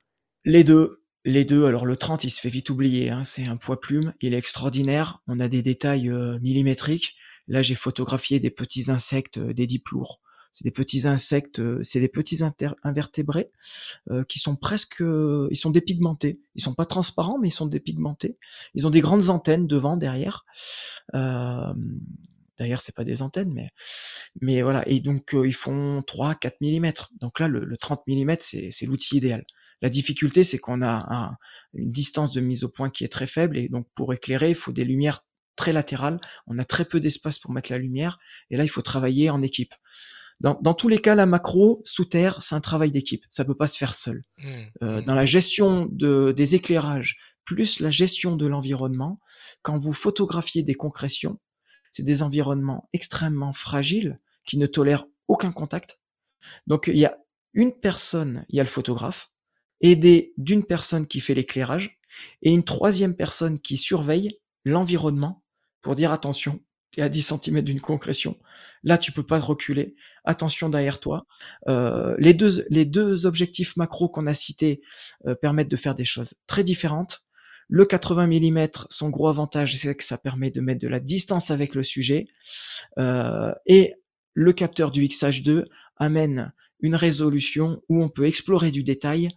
[0.44, 1.02] Les deux.
[1.24, 3.24] Les deux, alors le 30, il se fait vite oublier, hein.
[3.24, 6.08] c'est un poids plume, il est extraordinaire, on a des détails
[6.40, 7.16] millimétriques,
[7.48, 10.20] Là, j'ai photographié des petits insectes, euh, des diplours.
[10.56, 12.38] C'est des petits insectes, euh, c'est des petits
[12.82, 13.50] invertébrés
[14.10, 16.40] euh, qui sont presque, ils sont dépigmentés.
[16.54, 18.38] Ils sont pas transparents, mais ils sont dépigmentés.
[18.72, 20.46] Ils ont des grandes antennes devant, derrière.
[21.14, 21.74] Euh,
[22.58, 23.68] D'ailleurs, c'est pas des antennes, mais
[24.40, 24.82] mais voilà.
[24.88, 26.90] Et donc ils font 3-4 mm.
[27.20, 29.44] Donc là, le, 30 mm, c'est l'outil idéal.
[29.82, 31.36] La difficulté, c'est qu'on a
[31.74, 34.54] une distance de mise au point qui est très faible, et donc pour éclairer, il
[34.54, 35.22] faut des lumières
[35.56, 38.18] très latéral, on a très peu d'espace pour mettre la lumière,
[38.50, 39.74] et là il faut travailler en équipe.
[40.40, 43.54] Dans, dans tous les cas, la macro sous terre, c'est un travail d'équipe, ça peut
[43.54, 44.22] pas se faire seul.
[44.38, 44.62] Mmh.
[44.82, 45.04] Euh, mmh.
[45.06, 49.18] dans la gestion de, des éclairages, plus la gestion de l'environnement,
[49.62, 51.40] quand vous photographiez des concrétions,
[51.92, 56.00] c'est des environnements extrêmement fragiles qui ne tolèrent aucun contact.
[56.66, 57.16] Donc il y a
[57.54, 59.30] une personne, il y a le photographe,
[59.80, 61.98] aidé d'une personne qui fait l'éclairage,
[62.42, 65.44] et une troisième personne qui surveille l'environnement
[65.86, 66.60] pour dire attention,
[66.90, 68.36] tu es à 10 cm d'une concrétion.
[68.82, 69.94] Là, tu peux pas reculer.
[70.24, 71.28] Attention derrière toi.
[71.68, 74.80] Euh, les, deux, objectifs macro qu'on a cités
[75.28, 77.22] euh, permettent de faire des choses très différentes.
[77.68, 81.52] Le 80 mm, son gros avantage, c'est que ça permet de mettre de la distance
[81.52, 82.26] avec le sujet.
[82.98, 83.94] Euh, et
[84.34, 85.66] le capteur du XH2
[85.98, 89.28] amène une résolution où on peut explorer du détail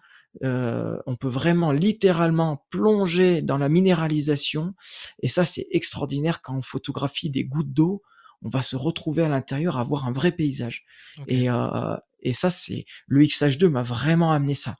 [0.43, 4.73] euh, on peut vraiment littéralement plonger dans la minéralisation.
[5.21, 8.01] Et ça, c'est extraordinaire quand on photographie des gouttes d'eau.
[8.41, 10.85] On va se retrouver à l'intérieur à voir un vrai paysage.
[11.27, 14.75] Et, euh, et ça, c'est le XH2 m'a vraiment amené ça.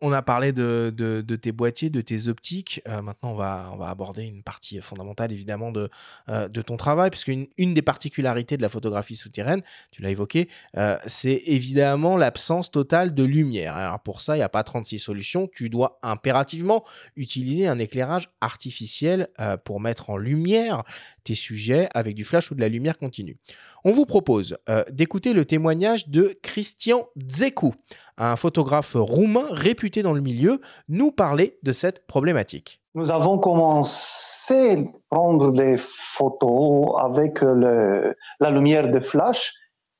[0.00, 2.80] On, a parlé de, tes boîtiers, de tes optiques.
[2.88, 5.90] Euh, maintenant, on va, aborder une partie fondamentale, évidemment, de,
[6.28, 10.48] euh, ton travail, puisque une, une des particularités de la photographie souterraine, tu l'as évoqué,
[10.76, 13.76] euh, c'est évidemment l'absence totale de lumière.
[13.76, 15.48] Alors pour ça, il n'y a pas 36 solutions.
[15.54, 16.84] Tu dois impérativement
[17.16, 19.28] utiliser un éclairage artificiel
[19.64, 20.82] pour mettre en lumière
[21.22, 23.38] tes sujets avec du flash ou de la lumière continue.
[23.84, 24.56] On vous propose
[24.90, 27.74] d'écouter le témoignage de Christian Dzekou,
[28.16, 32.80] un photographe roumain réputé dans le milieu, nous parler de cette problématique.
[32.94, 35.76] Nous avons commencé à prendre des
[36.14, 39.52] photos avec la lumière de flash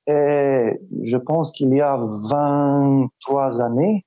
[0.07, 4.05] et je pense qu'il y a 23 années,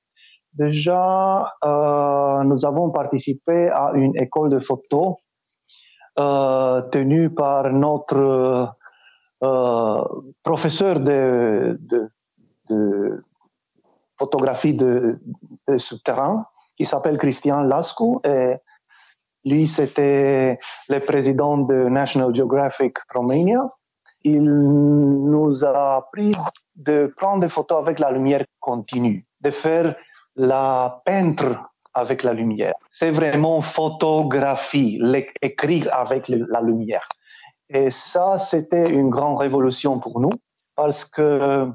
[0.53, 5.17] déjà, euh, nous avons participé à une école de photo
[6.19, 8.65] euh, tenue par notre euh,
[9.39, 11.79] professeur de,
[12.69, 13.23] de
[14.17, 15.19] photographie de,
[15.77, 18.55] souterrain qui s'appelle Christian Lascaux et
[19.45, 20.59] lui c'était
[20.89, 23.61] le président de National Geographic Romania.
[24.23, 26.33] Il nous a appris
[26.75, 29.95] de prendre des photos avec la lumière continue, de faire
[30.35, 31.59] la peintre
[31.93, 32.73] avec la lumière.
[32.89, 34.99] C'est vraiment photographie,
[35.41, 37.07] écrire avec la lumière.
[37.69, 40.29] Et ça, c'était une grande révolution pour nous
[40.75, 41.69] parce que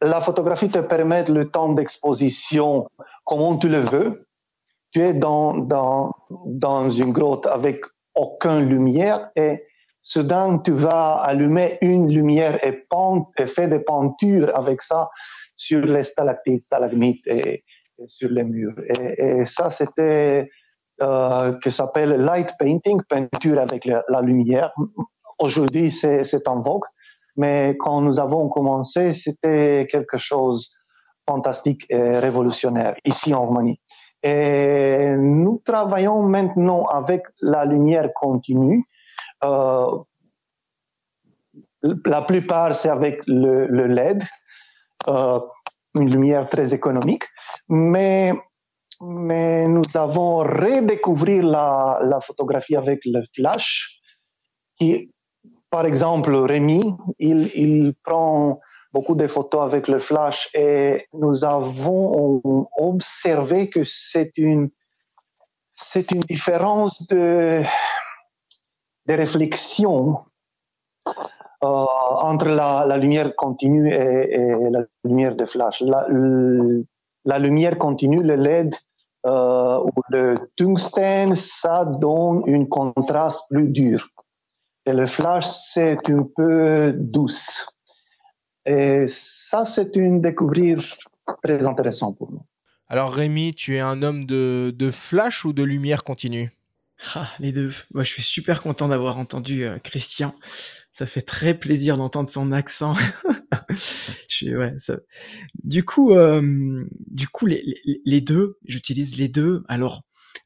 [0.00, 2.88] la photographie te permet le temps d'exposition
[3.24, 4.20] comme tu le veux.
[4.90, 6.12] Tu es dans, dans,
[6.46, 7.80] dans une grotte avec
[8.14, 9.64] aucune lumière et
[10.02, 12.86] soudain tu vas allumer une lumière et,
[13.38, 15.10] et faire des peintures avec ça
[15.56, 17.64] sur les stalactites, stalagmites et,
[18.06, 18.74] sur les murs.
[19.18, 20.48] Et, ça, c'était
[21.02, 24.70] euh, que s'appelle light painting, peinture avec la, lumière.
[25.38, 26.84] Aujourd'hui, c'est en vogue,
[27.36, 33.78] mais quand nous avons commencé, c'était quelque chose de fantastique et révolutionnaire ici en Roumanie.
[34.22, 38.82] Et nous travaillons maintenant avec la lumière continue.
[39.44, 39.98] Euh,
[42.04, 44.24] la plupart, c'est avec le, le LED,
[45.06, 45.38] euh,
[45.94, 47.22] une lumière très économique,
[47.68, 48.32] mais,
[49.00, 54.00] mais nous avons redécouvert la, la photographie avec le flash,
[54.76, 55.12] qui,
[55.70, 58.60] par exemple, Rémi, il, prend
[58.92, 64.70] beaucoup de photos avec le flash et nous avons observé que c'est une,
[65.70, 67.62] c'est une différence de,
[69.06, 70.18] de réflexion
[71.64, 75.82] euh, entre la, lumière continue et, la lumière de flash.
[75.82, 78.74] La, lumière continue, le LED
[79.26, 84.08] euh, ou le tungstène, ça donne une contraste plus dur.
[84.88, 87.66] Et le flash, c'est un peu douce.
[88.64, 90.98] Et ça, c'est une découverte
[91.42, 92.42] très intéressante pour nous.
[92.88, 96.50] Alors Rémi, tu es un homme de, de flash ou de lumière continue?
[97.14, 97.70] Ah, Les deux.
[97.92, 100.34] Moi, je suis super content d'avoir entendu euh, Christian
[100.98, 102.96] ça fait très plaisir d'entendre son accent.
[104.42, 104.74] ouais,
[105.62, 109.62] Du coup, euh, du coup, les, les, deux, j'utilise les deux.
[109.68, 110.02] Alors,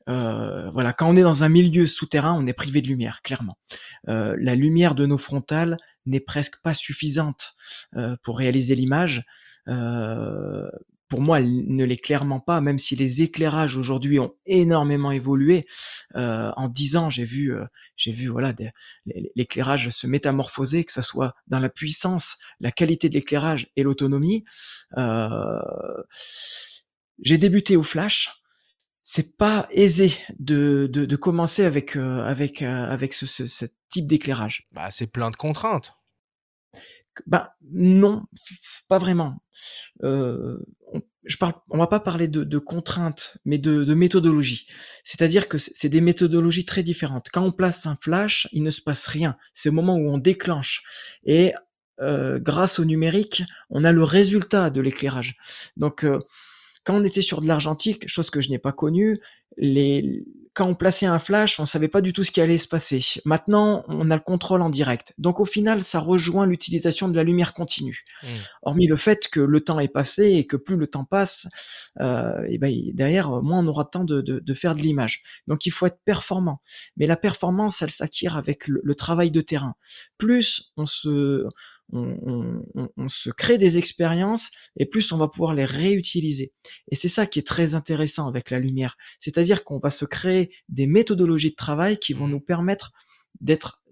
[0.08, 3.58] euh, voilà, quand on est dans un milieu souterrain, on est privé de lumière, clairement.
[4.08, 5.76] Euh, la lumière de nos frontales
[6.06, 7.54] n'est presque pas suffisante
[7.96, 9.24] euh, pour réaliser l'image.
[9.68, 10.68] Euh,
[11.08, 15.66] pour moi, elle ne l'est clairement pas, même si les éclairages aujourd'hui ont énormément évolué.
[16.16, 17.52] Euh, en dix ans, j'ai vu,
[17.96, 18.54] j'ai vu voilà,
[19.36, 24.44] l'éclairage se métamorphoser, que ce soit dans la puissance, la qualité de l'éclairage et l'autonomie.
[27.22, 28.41] J'ai débuté au flash.
[29.14, 34.66] C'est pas aisé de, de, de commencer avec avec avec ce, ce, ce type d'éclairage.
[34.72, 35.92] Bah, c'est plein de contraintes.
[37.26, 38.22] Bah non,
[38.88, 39.42] pas vraiment.
[40.02, 40.56] Euh,
[40.90, 44.66] on, je parle, on va pas parler de, de contraintes, mais de, de méthodologie.
[45.04, 47.28] C'est-à-dire que c'est des méthodologies très différentes.
[47.30, 49.36] Quand on place un flash, il ne se passe rien.
[49.52, 50.82] C'est au moment où on déclenche.
[51.26, 51.52] Et
[52.00, 55.36] euh, grâce au numérique, on a le résultat de l'éclairage.
[55.76, 56.18] Donc euh,
[56.84, 59.20] quand on était sur de l'argentique, chose que je n'ai pas connue,
[59.56, 60.24] les,
[60.54, 63.00] quand on plaçait un flash, on savait pas du tout ce qui allait se passer.
[63.24, 65.14] Maintenant, on a le contrôle en direct.
[65.18, 68.04] Donc au final, ça rejoint l'utilisation de la lumière continue.
[68.22, 68.26] Mmh.
[68.62, 71.46] Hormis le fait que le temps est passé et que plus le temps passe,
[72.00, 75.22] euh, et ben derrière, moins on aura de temps de, de, de faire de l'image.
[75.46, 76.60] Donc il faut être performant.
[76.96, 79.74] Mais la performance, elle s'acquiert avec le, le travail de terrain.
[80.18, 81.46] Plus on se
[81.92, 86.52] on, se crée des expériences et plus on va pouvoir les réutiliser.
[86.90, 88.96] Et c'est ça qui est très intéressant avec la lumière.
[89.20, 92.30] C'est-à-dire qu'on va se créer des méthodologies de travail qui vont mmh.
[92.30, 92.92] nous permettre
[93.40, 93.82] d'être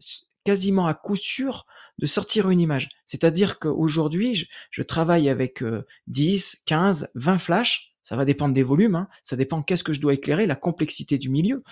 [0.44, 1.66] quasiment à coup sûr
[1.98, 2.88] de sortir une image.
[3.06, 5.62] C'est-à-dire qu'aujourd'hui, je, travaille avec
[6.06, 7.94] 10, 15, 20 flashs.
[8.04, 9.08] Ça va dépendre des volumes, hein.
[9.22, 11.62] ça dépend qu'est-ce que je dois éclairer, la complexité du milieu.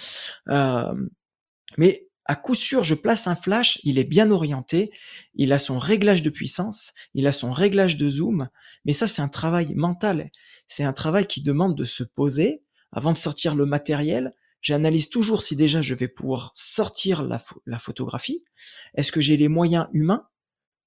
[0.50, 0.94] Euh,
[1.78, 4.92] mais à coup sûr, je place un flash, il est bien orienté,
[5.34, 8.48] il a son réglage de puissance, il a son réglage de zoom,
[8.84, 10.30] mais ça c'est un travail mental,
[10.66, 12.62] c'est un travail qui demande de se poser.
[12.92, 14.32] Avant de sortir le matériel.
[14.60, 18.42] J'analyse toujours si déjà je vais pouvoir sortir la, photographie.
[18.94, 20.26] Est-ce que j'ai les moyens humains?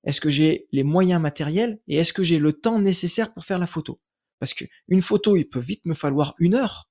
[0.03, 1.79] Est-ce que j'ai les moyens matériels?
[1.87, 4.01] Et est-ce que j'ai le temps nécessaire pour faire la photo?
[4.39, 6.89] Parce qu'une photo, il peut vite me falloir une heure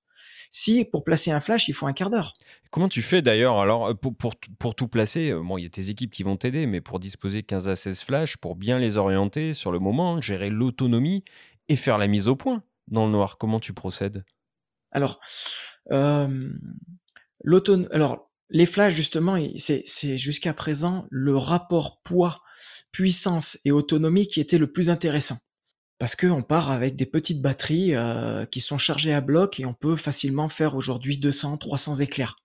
[0.51, 2.35] si pour placer un flash, il faut un quart d'heure.
[2.71, 5.67] Comment tu fais d'ailleurs alors euh, pour, pour, pour, tout placer euh, Bon, il y
[5.67, 8.79] a tes équipes qui vont t'aider, mais pour disposer 15 à 16 flashs, pour bien
[8.79, 11.25] les orienter sur le moment, gérer l'autonomie
[11.69, 14.25] et faire la mise au point dans le noir, comment tu procèdes?
[14.91, 15.21] Alors,
[15.93, 16.51] euh,
[17.93, 22.43] alors les flashs, justement, c'est jusqu'à présent le rapport poids,
[22.91, 25.39] puissance et autonomie qui était le plus intéressant
[26.01, 29.75] parce qu'on part avec des petites batteries euh, qui sont chargées à bloc et on
[29.75, 32.37] peut facilement faire aujourd'hui 200, 300 éclairs.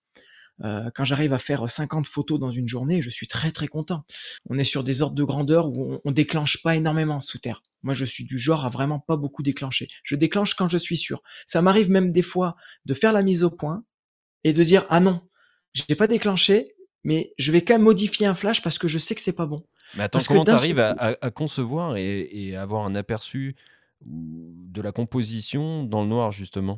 [0.62, 4.04] Euh, quand j'arrive à faire 50 photos dans une journée, je suis très très content.
[4.50, 7.62] On est sur des ordres de grandeur où on, on déclenche pas énormément sous terre.
[7.82, 9.88] Moi, je suis du genre à vraiment pas beaucoup déclencher.
[10.04, 11.22] Je déclenche quand je suis sûr.
[11.46, 13.84] Ça m'arrive même des fois de faire la mise au point
[14.44, 15.22] et de dire ah non,
[15.72, 19.14] j'ai pas déclenché, mais je vais quand même modifier un flash parce que je sais
[19.14, 19.64] que c'est pas bon.
[19.94, 23.56] Mais attends, comment tu arrives à, concevoir et, avoir un aperçu
[24.02, 26.76] de la composition dans le noir, justement?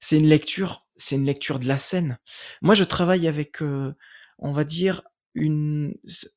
[0.00, 2.18] C'est une lecture, c'est une lecture de la scène.
[2.60, 3.94] Moi, je travaille avec, euh,
[4.38, 5.02] on va dire,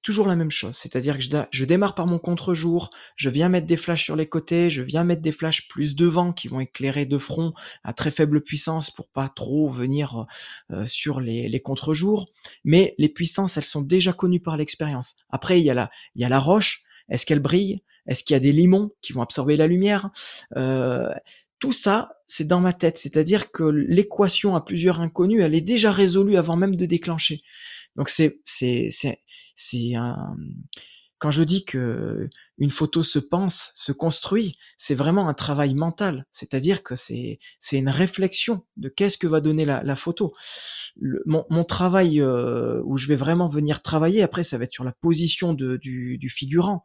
[0.01, 0.75] toujours la même chose.
[0.75, 4.27] C'est-à-dire que je, je, démarre par mon contre-jour, je viens mettre des flashs sur les
[4.27, 8.11] côtés, je viens mettre des flashs plus devant qui vont éclairer de front à très
[8.11, 10.25] faible puissance pour pas trop venir
[10.71, 12.27] euh, sur les, les contre-jours.
[12.63, 15.15] Mais les puissances, elles sont déjà connues par l'expérience.
[15.29, 16.83] Après, il y a la, il y a la roche.
[17.09, 17.83] Est-ce qu'elle brille?
[18.07, 20.09] Est-ce qu'il y a des limons qui vont absorber la lumière?
[20.55, 21.13] Euh,
[21.59, 22.97] Tout ça, c'est dans ma tête.
[22.97, 27.41] C'est-à-dire que l'équation à plusieurs inconnus, elle est déjà résolue avant même de déclencher.
[27.95, 29.23] Donc c'est c'est c'est
[29.55, 30.37] c'est un
[31.19, 32.29] quand je dis que
[32.59, 36.27] une photo se pense, se construit, c'est vraiment un travail mental.
[36.31, 40.35] C'est-à-dire que c'est c'est une réflexion de qu'est-ce que va donner la, photo.
[41.25, 44.83] Mon, mon, travail euh, où je vais vraiment venir travailler après, ça va être sur
[44.83, 46.83] la position de, du figurant.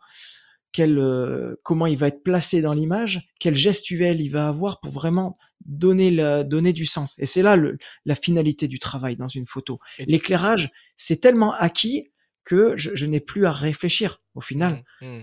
[0.72, 4.90] Quel, euh, comment il va être placé dans l'image, quel gestuel il va avoir pour
[4.92, 6.10] vraiment donner,
[6.44, 7.14] donner du sens.
[7.18, 9.78] Et c'est là le, la finalité du travail dans une photo.
[9.98, 12.10] L'éclairage, c'est tellement acquis
[12.44, 14.82] que je, je n'ai plus à réfléchir au final.
[15.00, 15.22] Mmh, mmh.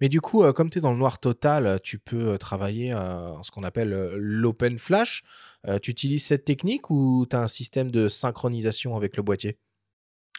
[0.00, 2.92] Mais du coup, euh, comme tu es dans le noir total, tu peux euh, travailler
[2.92, 5.22] euh, ce qu'on appelle euh, l'open flash.
[5.66, 9.58] Euh, tu utilises cette technique ou tu as un système de synchronisation avec le boîtier?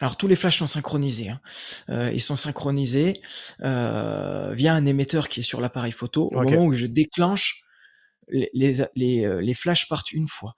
[0.00, 1.28] Alors tous les flashs sont synchronisés.
[1.28, 1.40] Hein.
[1.90, 3.20] Euh, ils sont synchronisés
[3.62, 6.28] euh, via un émetteur qui est sur l'appareil photo.
[6.32, 7.62] Au moment où je déclenche,
[8.28, 10.54] les, les, les, euh, les flashs partent une fois.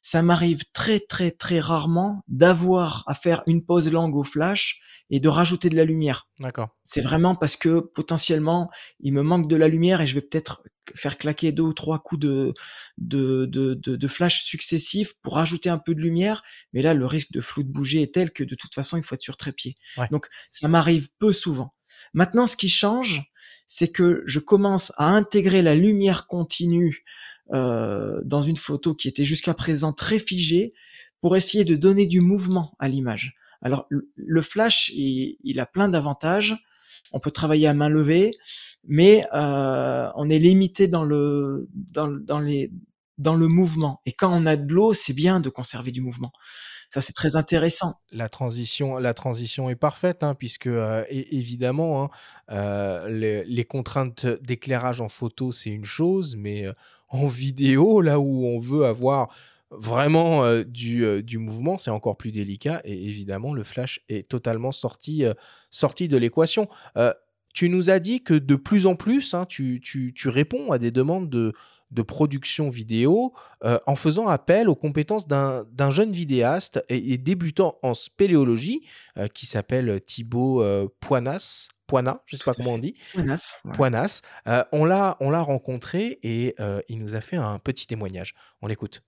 [0.00, 4.80] Ça m'arrive très très très rarement d'avoir à faire une pause langue au flash
[5.10, 6.28] et de rajouter de la lumière.
[6.38, 6.68] D'accord.
[6.84, 8.70] C'est vraiment parce que potentiellement
[9.00, 10.62] il me manque de la lumière et je vais peut-être
[10.94, 12.54] faire claquer deux ou trois coups de,
[12.98, 16.42] de, de, de, de flash successifs pour rajouter un peu de lumière.
[16.72, 19.02] Mais là, le risque de flou de bouger est tel que de toute façon, il
[19.02, 19.76] faut être sur trépied.
[19.96, 20.08] Ouais.
[20.10, 21.74] Donc, ça m'arrive peu souvent.
[22.14, 23.30] Maintenant, ce qui change,
[23.66, 27.04] c'est que je commence à intégrer la lumière continue
[27.52, 30.72] euh, dans une photo qui était jusqu'à présent très figée
[31.20, 33.34] pour essayer de donner du mouvement à l'image.
[33.62, 36.56] Alors, le flash, il, il a plein d'avantages.
[37.16, 38.32] On peut travailler à main levée,
[38.86, 42.70] mais euh, on est limité dans le dans, dans les
[43.16, 44.02] dans le mouvement.
[44.04, 46.30] Et quand on a de l'eau, c'est bien de conserver du mouvement.
[46.92, 47.94] Ça, c'est très intéressant.
[48.12, 52.10] La transition, la transition est parfaite, hein, puisque euh, évidemment, hein,
[52.50, 56.66] euh, les, contraintes d'éclairage en photo, c'est une chose, mais
[57.08, 59.30] en vidéo, là où on veut avoir
[59.70, 62.80] vraiment euh, du, euh, du mouvement, c'est encore plus délicat.
[62.84, 65.34] Et évidemment, le flash est totalement sorti, euh,
[65.70, 66.68] sorti de l'équation.
[67.54, 70.78] tu nous as dit que de plus en plus, hein, tu, tu, tu, réponds à
[70.78, 71.54] des demandes de,
[71.90, 77.94] de production vidéo en faisant appel aux compétences d'un jeune vidéaste et, et, débutant en
[77.94, 78.86] spéléologie
[79.32, 80.62] qui s'appelle Thibaut
[81.00, 81.68] Poinas.
[81.86, 82.94] Poina, je ne sais pas comment on dit.
[83.14, 83.54] Poinas.
[83.64, 83.72] Ouais.
[83.72, 84.20] Poinas.
[84.72, 86.54] on l'a rencontré et
[86.90, 88.34] il nous a fait un petit témoignage.
[88.60, 89.02] On l'écoute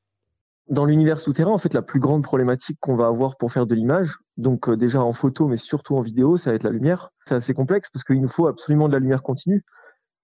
[0.69, 3.75] dans l'univers souterrain, en fait, la plus grande problématique qu'on va avoir pour faire de
[3.75, 7.11] l'image, donc euh, déjà en photo, mais surtout en vidéo, ça va être la lumière.
[7.25, 9.65] C'est assez complexe parce qu'il nous faut absolument de la lumière continue.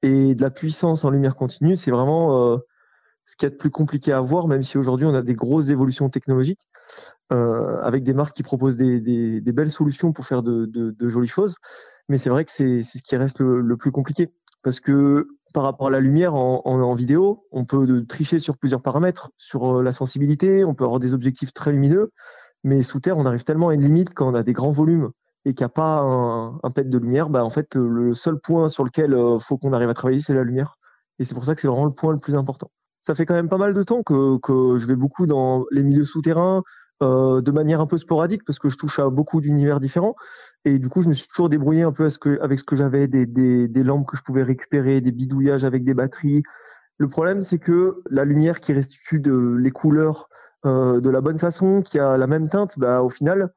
[0.03, 2.59] Et de la puissance en lumière continue, c'est vraiment euh,
[3.25, 5.71] ce qui est le plus compliqué à voir, même si aujourd'hui on a des grosses
[5.71, 6.69] évolutions technologiques,
[7.33, 11.57] euh, avec des marques qui proposent des, belles solutions pour faire de jolies choses.
[12.09, 14.31] Mais c'est vrai que c'est ce qui reste le, le plus compliqué.
[14.63, 19.31] Parce que par rapport à la lumière en, vidéo, on peut tricher sur plusieurs paramètres,
[19.39, 22.11] sur euh, la sensibilité, on peut avoir des objectifs très lumineux,
[22.65, 25.11] mais sous terre, on arrive tellement à une limite quand on a des grands volumes
[25.45, 28.69] et qu'il n'y a pas un, pet de lumière, bah en fait, le seul point
[28.69, 30.77] sur lequel euh, faut qu'on arrive à travailler, c'est la lumière.
[31.21, 32.71] Et c'est pour ça que c'est vraiment le point le plus important.
[33.01, 34.41] Ça fait quand même pas mal de temps que
[34.77, 36.63] je vais beaucoup dans les milieux souterrains,
[37.05, 40.15] euh, de manière un peu sporadique parce que je touche à beaucoup d'univers différents.
[40.65, 42.09] Et du coup, je me suis toujours débrouillé un peu
[42.41, 46.43] avec ce que j'avais, des, lampes que je pouvais récupérer, des bidouillages avec des batteries.
[46.97, 50.31] Le problème, c'est que la lumière qui restitue de, les couleurs
[50.65, 53.53] euh, de la bonne façon, qui a la même teinte, bah, au final,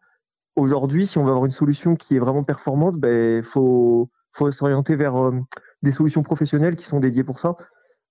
[0.58, 4.95] aujourd'hui, si on veut avoir une solution qui est vraiment performante, il faut, faut s'orienter
[4.95, 5.32] vers euh,
[5.84, 7.56] des solutions professionnelles qui sont dédiées pour ça.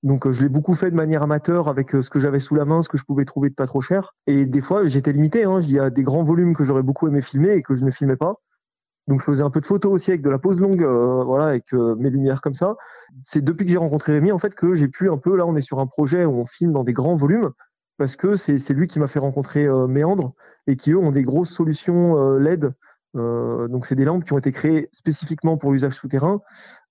[0.06, 2.80] Donc je l'ai beaucoup fait de manière amateur avec ce que j'avais sous la main,
[2.80, 4.14] ce que je pouvais trouver de pas trop cher.
[4.28, 5.42] Et des fois j'étais limité.
[5.42, 5.58] Hein.
[5.60, 7.90] Il y a des grands volumes que j'aurais beaucoup aimé filmer et que je ne
[7.90, 8.36] filmais pas.
[9.08, 11.46] Donc je faisais un peu de photos aussi avec de la pose longue, euh, voilà,
[11.46, 12.76] avec euh, mes lumières comme ça.
[13.24, 15.34] C'est depuis que j'ai rencontré Rémi en fait que j'ai pu un peu.
[15.34, 17.50] Là on est sur un projet où on filme dans des grands volumes
[17.98, 20.34] parce que c'est lui qui m'a fait rencontrer euh, Méandre
[20.68, 22.72] et qui eux ont des grosses solutions LED
[23.16, 26.40] euh, donc c'est des lampes qui ont été créées spécifiquement pour l'usage souterrain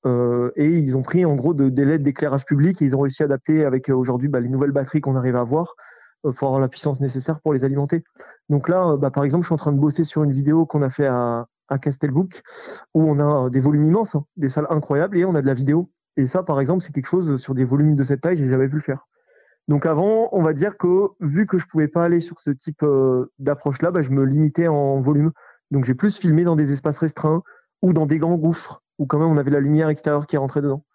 [0.05, 3.01] euh, et ils ont pris en gros de, des LED d'éclairage public et ils ont
[3.01, 5.75] réussi à adapter avec euh, aujourd'hui bah, les nouvelles batteries qu'on arrive à avoir
[6.37, 8.03] pour avoir la puissance nécessaire pour les alimenter.
[8.49, 10.81] Donc là, bah, par exemple, je suis en train de bosser sur une vidéo qu'on
[10.81, 12.41] a fait à, à Castelbook
[12.95, 15.53] où on a des volumes immenses, hein, des salles incroyables et on a de la
[15.53, 15.91] vidéo.
[16.17, 18.67] Et ça, par exemple, c'est quelque chose sur des volumes de cette taille, j'ai jamais
[18.67, 19.05] pu le faire.
[19.67, 22.83] Donc avant, on va dire que vu que je pouvais pas aller sur ce type
[23.37, 25.31] d'approche-là, bah, je me limitais en volume.
[25.71, 27.43] Donc j'ai plus filmé dans des espaces restreints
[27.81, 30.61] ou dans des grands gouffres où quand même on avait la lumière extérieure qui rentrait
[30.61, 30.85] dedans.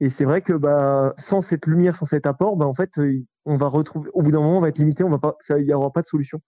[0.00, 3.24] Et c'est vrai que bah, sans cette lumière, sans cet apport, bah, en fait, euh,
[3.44, 6.02] on va retrouver, au bout d'un moment, on va être limité, il n'y aura pas
[6.02, 6.42] de solution.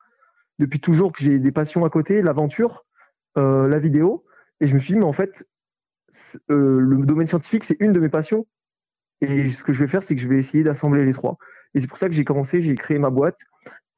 [0.58, 2.84] Depuis toujours que j'ai des passions à côté, l'aventure,
[3.38, 4.24] euh, la vidéo,
[4.60, 5.46] et je me suis dit, mais en fait,
[6.50, 8.46] euh, le domaine scientifique, c'est une de mes passions.
[9.20, 11.38] Et ce que je vais faire, c'est que je vais essayer d'assembler les trois.
[11.74, 13.38] Et c'est pour ça que j'ai commencé, j'ai créé ma boîte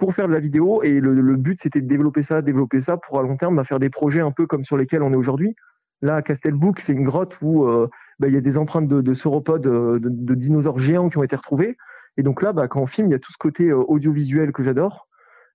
[0.01, 0.83] pour faire de la vidéo.
[0.83, 3.79] Et le, but, c'était de développer ça, développer ça pour à long terme, bah, faire
[3.79, 5.55] des projets un peu comme sur lesquels on est aujourd'hui.
[6.03, 7.87] Là, à Castelbouc, c'est une grotte où euh,
[8.19, 11.37] bah, il y a des empreintes de, sauropodes, euh, de, dinosaures géants qui ont été
[11.37, 11.77] retrouvés.
[12.17, 14.53] Et donc là, bah, quand on filme, il y a tout ce côté euh, audiovisuel
[14.53, 15.07] que j'adore.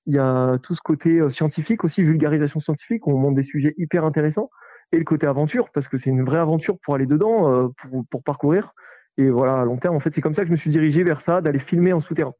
[0.05, 3.73] Il y a tout ce côté scientifique aussi, vulgarisation scientifique, où on montre des sujets
[3.77, 4.51] hyper intéressants.
[4.91, 8.21] Et le côté aventure, parce que c'est une vraie aventure pour aller dedans, pour, pour
[8.21, 8.73] parcourir.
[9.17, 11.03] Et voilà, à long terme, en fait, c'est comme ça que je me suis dirigé
[11.03, 12.35] vers ça, d'aller filmer en souterrain.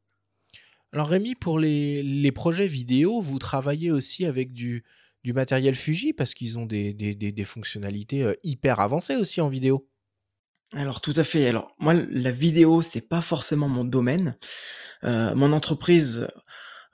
[0.92, 4.84] Alors Rémi, pour les, projets vidéo, vous travaillez aussi avec du,
[5.24, 9.48] du matériel Fuji parce qu'ils ont des, des, des, fonctionnalités euh, hyper avancées aussi en
[9.48, 9.88] vidéo.
[10.72, 11.46] Alors tout à fait.
[11.48, 14.36] Alors moi, la vidéo, c'est pas forcément mon domaine.
[15.04, 16.28] Euh, mon entreprise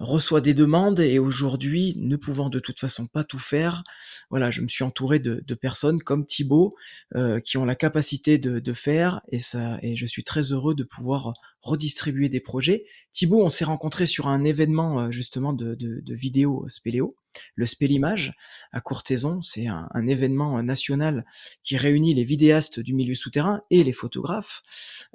[0.02, 3.84] reçoit des demandes et aujourd'hui, ne pouvant de toute façon pas tout faire,
[4.30, 6.74] voilà, je me suis entouré de, personnes comme Thibaut
[7.14, 10.82] euh, qui ont la capacité de, faire et ça, et je suis très heureux de
[10.82, 12.84] pouvoir redistribuer des projets.
[13.12, 17.16] Thibaut, on s'est rencontré sur un événement euh, justement de, de, vidéo Spéléo,
[17.54, 18.34] le Spélimage
[18.72, 19.40] à Courtaison.
[19.40, 21.24] C'est un, événement national
[21.62, 24.62] qui réunit les vidéastes du milieu souterrain et les photographes.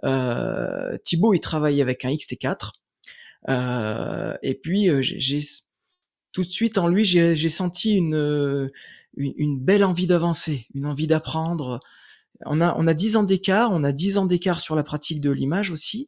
[0.05, 2.86] Euh, Thibaut, il travaille avec un XT4 euh,
[3.47, 5.41] et puis euh, j'ai
[6.34, 8.69] tout de suite en lui, j'ai senti une,
[9.15, 11.80] une, belle envie d'avancer, une envie d'apprendre.
[12.45, 15.22] On a, on a 10 ans d'écart, on a 10 ans d'écart sur la pratique
[15.22, 16.07] de l'image aussi,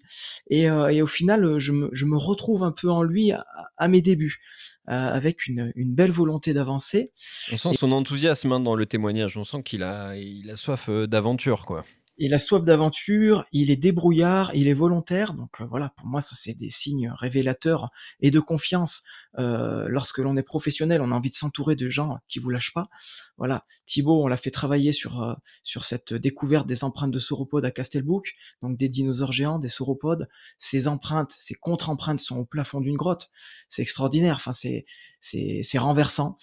[0.51, 3.87] et, euh, et, au final, je me, je me, retrouve un peu en lui à,
[3.87, 4.39] mes débuts,
[4.85, 7.11] avec une, une, belle volonté d'avancer.
[7.51, 10.91] On sent son enthousiasme hein, dans le témoignage, on sent qu'il a, il a soif
[10.91, 11.83] d'aventure, quoi
[12.19, 15.33] il a soif d'aventure, il est débrouillard, il est volontaire.
[15.33, 17.89] Donc euh, voilà, pour moi, ça c'est des signes révélateurs
[18.19, 19.03] et de confiance.
[19.37, 22.73] Euh, lorsque l'on est professionnel, on a envie de s'entourer de gens qui vous lâchent
[22.73, 22.89] pas.
[23.37, 25.33] Voilà, Thibaut, on l'a fait travailler sur euh,
[25.63, 30.27] sur cette découverte des empreintes de sauropodes à Castelbouc, donc des dinosaures géants, des sauropodes.
[30.57, 33.29] Ces empreintes, ces contre-empreintes sont au plafond d'une grotte.
[33.69, 34.35] C'est extraordinaire.
[34.35, 34.85] Enfin, c'est
[35.21, 36.37] c'est renversant.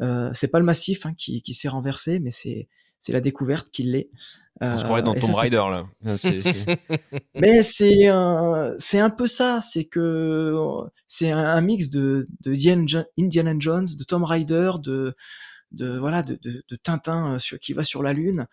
[0.00, 2.68] Euh, c'est pas le massif hein, qui qui s'est renversé, mais c'est
[2.98, 4.10] c'est la découverte qui l'est.
[4.60, 5.86] On se croirait dans euh, Tomb Raider là.
[7.34, 10.54] Mais c'est un, c'est un peu ça, c'est que
[11.06, 12.52] c'est un, mix de, de
[13.18, 15.14] Indiana Jones, de Tomb Raider, de,
[15.70, 18.46] de voilà, de, de, Tintin euh, sur, qui va sur la lune.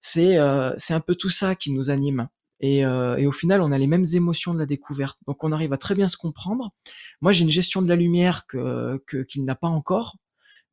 [0.00, 2.28] C'est euh, c'est un peu tout ça qui nous anime.
[2.62, 5.18] Et, et, au final, on a les mêmes émotions de la découverte.
[5.26, 6.74] Donc, on arrive à très bien se comprendre.
[7.22, 10.18] Moi, j'ai une gestion de la lumière que qu'il n'a pas encore,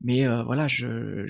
[0.01, 1.25] mais voilà, je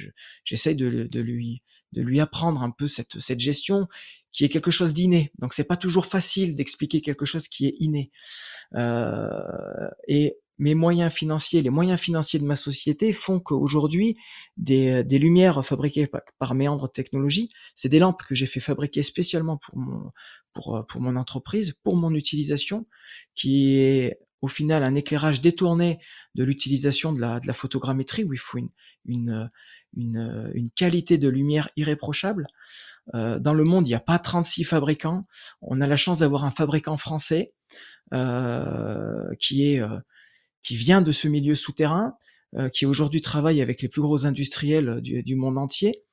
[0.45, 1.61] j'essaye de, de lui
[1.93, 3.87] de lui apprendre un peu cette, cette gestion
[4.31, 5.31] qui est quelque chose d'inné.
[5.39, 8.11] Donc c'est pas toujours facile d'expliquer quelque chose qui est inné.
[8.75, 14.17] Euh, et mes moyens financiers, les moyens financiers de ma société font qu'aujourd'hui,
[14.57, 16.07] des, des lumières fabriquées
[16.39, 20.11] par, Méandre Technologies, c'est des lampes que j'ai fait fabriquer spécialement pour mon,
[20.53, 22.87] pour, pour mon entreprise, pour mon utilisation,
[23.35, 25.99] qui est au final un éclairage détourné
[26.35, 28.69] de l'utilisation de la, de la photogrammétrie où il faut une,
[29.05, 29.49] une,
[29.95, 32.47] une, une qualité de lumière irréprochable.
[33.15, 35.25] Euh, dans le monde, il n'y a pas 36 fabricants.
[35.61, 37.53] On a la chance d'avoir un fabricant français
[38.13, 39.99] euh, qui est euh,
[40.63, 42.17] qui vient de ce milieu souterrain,
[42.57, 46.03] euh, qui aujourd'hui travaille avec les plus gros industriels du, du monde entier.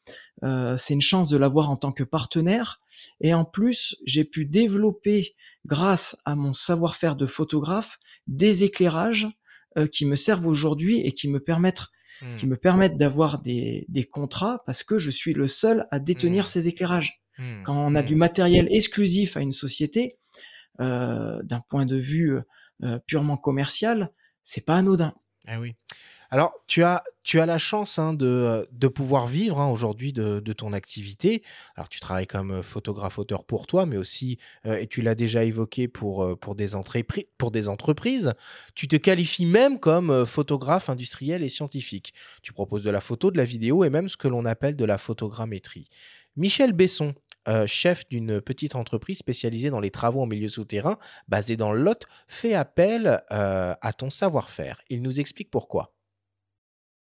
[0.42, 2.80] Euh, c'est une chance de l'avoir en tant que partenaire.
[3.20, 5.34] Et en plus, j'ai pu développer,
[5.66, 9.28] grâce à mon savoir-faire de photographe, des éclairages
[9.76, 11.86] euh, qui me servent aujourd'hui et qui me permettent
[12.22, 12.36] Mmh.
[12.36, 16.44] qui me permettent d'avoir des, des, contrats parce que je suis le seul à détenir
[16.44, 16.46] mmh.
[16.46, 17.20] ces éclairages.
[17.38, 17.62] Mmh.
[17.64, 20.16] Quand on a du matériel exclusif à une société,
[20.80, 22.38] euh, d'un point de vue
[22.82, 24.10] euh, purement commercial,
[24.42, 25.14] c'est pas anodin.
[25.48, 25.74] Eh oui.
[26.35, 30.40] Alors, tu as, tu as la chance hein, de, de, pouvoir vivre hein, aujourd'hui de,
[30.40, 31.44] de, ton activité.
[31.77, 35.44] Alors, tu travailles comme euh, photographe-auteur pour toi, mais aussi, euh, et tu l'as déjà
[35.44, 36.70] évoqué pour, euh, pour, des
[37.39, 38.35] pour des entreprises,
[38.74, 42.12] tu te qualifies même comme photographe industriel et scientifique.
[42.43, 44.85] Tu proposes de la photo, de la vidéo et même ce que l'on appelle de
[44.85, 45.86] la photogrammétrie.
[46.35, 47.15] Michel Besson,
[47.66, 50.98] chef d'une petite entreprise spécialisée dans les travaux en milieu souterrain,
[51.28, 54.81] basée dans le Lot, fait appel à ton savoir-faire.
[54.90, 55.94] Il nous explique pourquoi.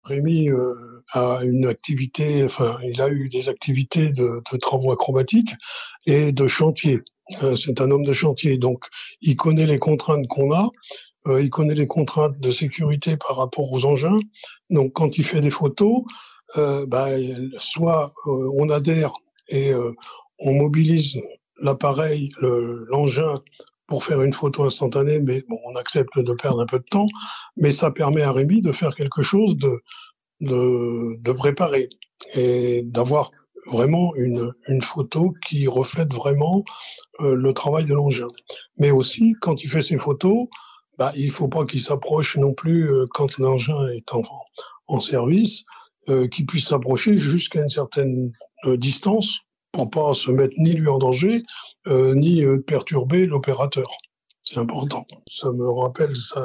[0.04, 5.54] Rémi euh, a une activité, enfin, il a eu des activités de, travaux acrobatiques
[6.06, 7.00] et de chantier.
[7.42, 8.86] Euh, c'est un homme de chantier, donc
[9.22, 10.70] il connaît les contraintes qu'on a.
[11.28, 14.20] euh, il connaît les contraintes de sécurité par rapport aux engins.
[14.70, 16.04] Donc, quand il fait des photos,
[16.88, 17.08] bah,
[17.58, 19.14] soit on adhère
[19.48, 19.72] et
[20.38, 21.20] on mobilise
[21.62, 23.42] l'appareil, le- l'engin
[23.94, 27.06] pour faire une photo instantanée, mais bon, on accepte de perdre un peu de temps,
[27.58, 29.84] mais ça permet à Rémi de faire quelque chose de,
[30.42, 31.90] de, de préparé
[32.34, 33.30] et d'avoir
[33.68, 36.64] vraiment une, une photo qui reflète vraiment
[37.20, 38.30] euh, le travail de l'engin.
[38.80, 40.48] Mais aussi, quand il fait ses photos,
[40.98, 44.24] bah, il faut pas qu'il s'approche non plus euh, quand l'engin est en,
[44.88, 45.66] en service,
[46.10, 48.32] euh, qu'il puisse s'approcher jusqu'à une certaine
[48.78, 49.42] distance
[49.74, 51.44] pour pas se mettre ni lui en danger,
[51.88, 53.90] euh, ni euh, perturber l'opérateur.
[54.44, 55.06] C'est important.
[55.28, 56.42] Ça me rappelle ça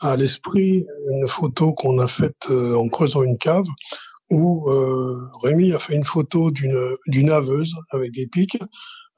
[0.00, 3.64] à l'esprit une photo qu'on a faite euh, en creusant une cave
[4.30, 8.58] où euh, Rémi a fait une photo d'une haveuse avec des pics,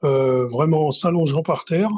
[0.03, 1.89] euh, vraiment s'allongeant par terre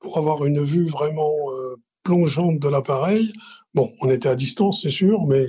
[0.00, 3.32] pour avoir une vue vraiment euh, plongeante de l'appareil.
[3.74, 5.46] Bon, on était à distance, c'est sûr, mais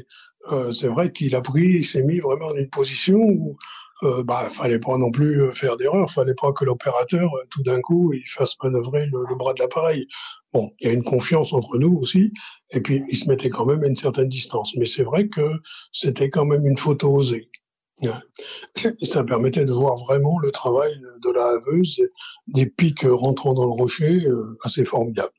[0.52, 3.58] euh, c'est vrai qu'il a pris, il s'est mis vraiment dans une position où
[4.02, 7.64] euh, bah, fallait pas non plus euh, faire d'erreur, fallait pas que l'opérateur, euh, tout
[7.64, 10.08] d'un coup, il fasse manœuvrer le, le bras de l'appareil.
[10.52, 12.32] Bon, il y a une confiance entre nous aussi,
[12.72, 14.76] et puis il se mettait quand même à une certaine distance.
[14.78, 15.62] Mais c'est vrai que
[15.92, 17.50] c'était quand même une photo osée.
[19.04, 22.02] Ça permettait de voir vraiment le travail de la haveuse,
[22.48, 25.34] des pics rentrant dans le rocher, euh, assez formidable.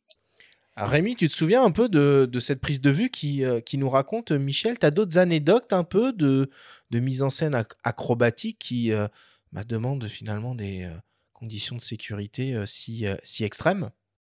[0.76, 3.88] Rémi, tu te souviens un peu de, cette prise de vue qui, euh, qui nous
[3.88, 6.50] raconte Michel Tu as d'autres anecdotes un peu de,
[6.90, 9.06] de mise en scène ac- acrobatique qui euh,
[9.52, 10.94] bah, demandent finalement des euh,
[11.32, 13.90] conditions de sécurité si, si extrêmes?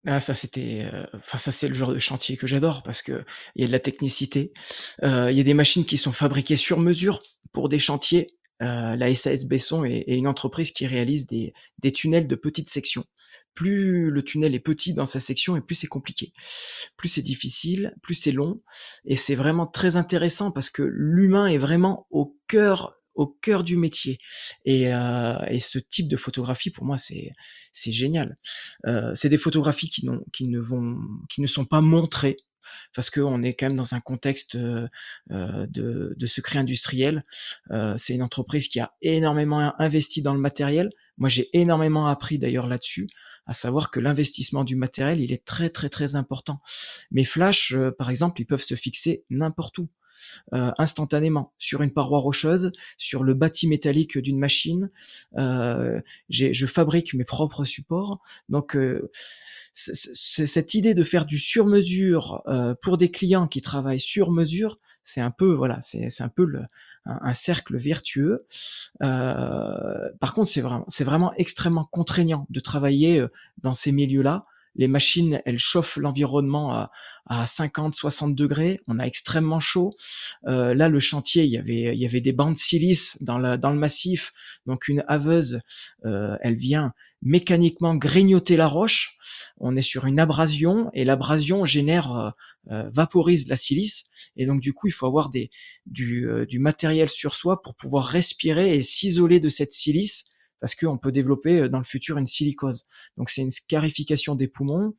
[0.05, 3.61] Ah, ça c'était, enfin ça c'est le genre de chantier que j'adore parce que il
[3.61, 4.53] y a de la technicité.
[5.01, 8.27] Il y a des machines qui sont fabriquées sur mesure pour des chantiers.
[8.59, 13.05] La SAS Besson est, est une entreprise qui réalise des, des tunnels de petites sections.
[13.57, 16.31] Plus le tunnel est petit dans sa section et plus c'est compliqué.
[16.95, 18.61] Plus c'est difficile, plus c'est long.
[19.03, 23.77] Et c'est vraiment très intéressant parce que l'humain est vraiment au cœur au cœur du
[23.77, 24.19] métier.
[24.63, 27.33] Et, euh, ce type de photographie, pour moi, c'est
[27.73, 28.37] génial.
[28.85, 32.37] Euh, c'est des photographies qui, ne vont, qui ne sont pas montrées
[32.95, 34.87] parce qu'on est quand même dans un contexte euh,
[35.29, 37.25] de, de secret industriel.
[37.71, 40.89] Euh, c'est une entreprise qui a énormément investi dans le matériel.
[41.17, 43.07] Moi, j'ai énormément appris d'ailleurs là-dessus,
[43.47, 46.61] à savoir que l'investissement du matériel, il est très très très important.
[47.11, 49.89] Mes flashs, euh, par exemple, ils peuvent se fixer n'importe où
[50.53, 54.89] euh, instantanément sur une paroi rocheuse, sur le bâti métallique d'une machine.
[55.37, 58.21] Euh, je fabrique mes propres supports.
[58.49, 59.11] Donc, euh,
[59.73, 65.21] cette idée de faire du sur-mesure euh, pour des clients qui travaillent sur mesure, c'est
[65.21, 66.63] un peu voilà, c'est un peu le,
[67.07, 68.45] un, cercle vertueux.
[69.01, 73.31] Euh, par contre, c'est vraiment c'est vraiment extrêmement contraignant de travailler euh,
[73.63, 74.45] dans ces milieux-là.
[74.77, 76.91] Les machines, elles chauffent l'environnement à,
[77.25, 78.79] à 50, 60 degrés.
[78.87, 79.95] On a extrêmement chaud.
[80.47, 83.37] Euh, là, le chantier, il y avait, il y avait des bandes de silice dans,
[83.37, 84.33] la, dans le massif.
[84.65, 85.61] Donc, une haveuse,
[86.05, 89.17] euh, elle vient mécaniquement grignoter la roche.
[89.57, 92.29] On est sur une abrasion et l'abrasion génère, euh,
[92.71, 94.03] euh, vaporise la silice.
[94.35, 95.49] Et donc, du coup, il faut avoir des,
[95.85, 100.25] du, euh, du matériel sur soi pour pouvoir respirer et s'isoler de cette silice
[100.59, 102.85] parce qu'on peut développer euh, dans le futur une silicose.
[103.17, 104.93] Donc c'est une scarification des poumons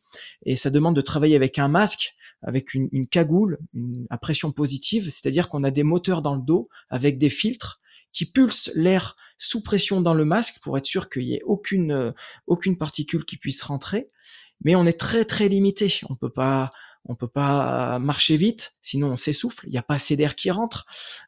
[0.44, 4.52] et ça demande de travailler avec un masque, avec une, une cagoule une, à pression
[4.52, 7.80] positive, c'est-à-dire qu'on a des moteurs dans le dos avec des filtres
[8.12, 11.92] qui pulsent l'air sous pression dans le masque pour être sûr qu'il n'y ait aucune,
[11.92, 12.12] euh,
[12.46, 14.10] aucune particule qui puisse rentrer.
[14.64, 16.00] Mais on est très très limité.
[16.08, 16.72] On peut pas,
[17.08, 19.66] on peut pas marcher vite, sinon on s'essouffle.
[19.66, 20.86] Il n'y a pas assez d'air qui rentre.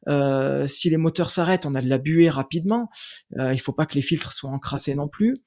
[0.08, 2.90] Euh, si les moteurs s'arrêtent, on a de la buée rapidement.
[3.38, 5.42] Euh, il faut pas que les filtres soient encrassés non plus.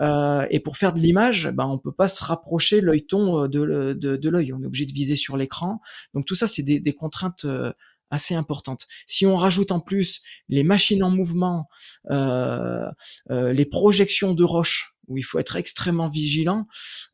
[0.00, 4.16] Euh, et pour faire de l'image, ben, on peut pas se rapprocher l'œilleton de, de,
[4.16, 4.52] de l'œil.
[4.52, 5.80] On est obligé de viser sur l'écran.
[6.14, 7.72] Donc tout ça, c'est des, contraintes euh,
[8.10, 8.86] assez importantes.
[9.06, 11.68] Si on rajoute en plus les machines en mouvement,
[12.10, 12.86] euh,
[13.30, 16.66] euh, les projections de roches, où il faut être extrêmement vigilant.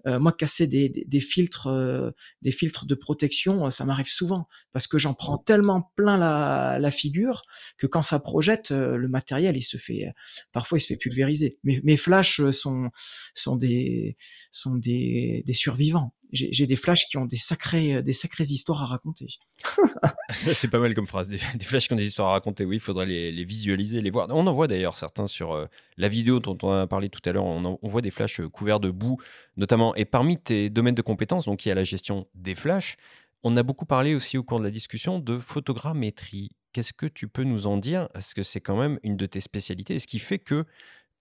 [0.06, 2.10] Euh, moi, casser des, des, des filtres, euh,
[2.42, 6.90] des filtres de protection, ça m'arrive souvent parce que j'en prends tellement plein la, la,
[6.90, 7.42] figure
[7.78, 10.12] que quand ça projette, euh, le matériel, il se fait,
[10.52, 11.58] parfois, il se fait pulvériser.
[11.64, 12.90] Mes, mes flashs sont
[13.34, 14.16] sont des
[14.52, 16.12] sont des, des survivants.
[16.32, 19.28] J'ai des flashs qui ont des sacrées des sacrées histoires à raconter.
[20.30, 21.28] Ça c'est pas mal comme phrase.
[21.28, 22.64] Des, des, flashs qui ont des histoires à raconter.
[22.64, 24.26] Oui, il faudrait les, les, visualiser, les voir.
[24.30, 27.32] On en voit d'ailleurs certains sur euh, la vidéo dont on a parlé tout à
[27.32, 27.44] l'heure.
[27.44, 29.18] On, on, voit des flashs couverts de boue,
[29.56, 29.94] notamment.
[29.94, 32.96] Et parmi tes domaines de compétences, donc il y a la gestion des flashs.
[33.42, 36.50] On a beaucoup parlé aussi au cours de la discussion de photogrammétrie.
[36.72, 38.08] Qu'est-ce que tu peux nous en dire?
[38.14, 39.98] Est-ce que c'est quand même une de tes spécialités?
[39.98, 40.64] Ce qui fait que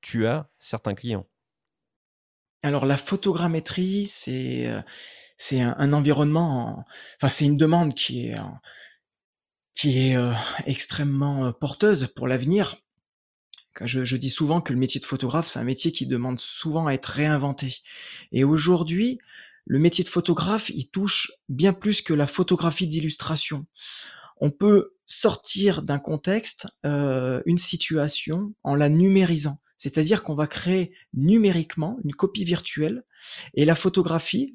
[0.01, 1.25] tu as certains clients?
[2.63, 4.81] Alors la photogrammétrie, c'est euh,
[5.37, 6.85] c'est un, environnement,
[7.17, 8.35] enfin c'est une demande qui est
[9.75, 10.33] qui est euh,
[10.65, 12.77] extrêmement euh, porteuse pour l'avenir.
[13.83, 16.87] Je, je, dis souvent que le métier de photographe, c'est un métier qui demande souvent
[16.87, 17.77] à être réinventé.
[18.31, 19.19] Et aujourd'hui,
[19.65, 23.65] le métier de photographe, il touche bien plus que la photographie d'illustration.
[24.37, 29.59] On peut sortir d'un contexte euh, une situation en la numérisant.
[29.77, 33.03] C'est-à-dire qu'on va créer numériquement une copie virtuelle
[33.55, 34.53] et la photographie,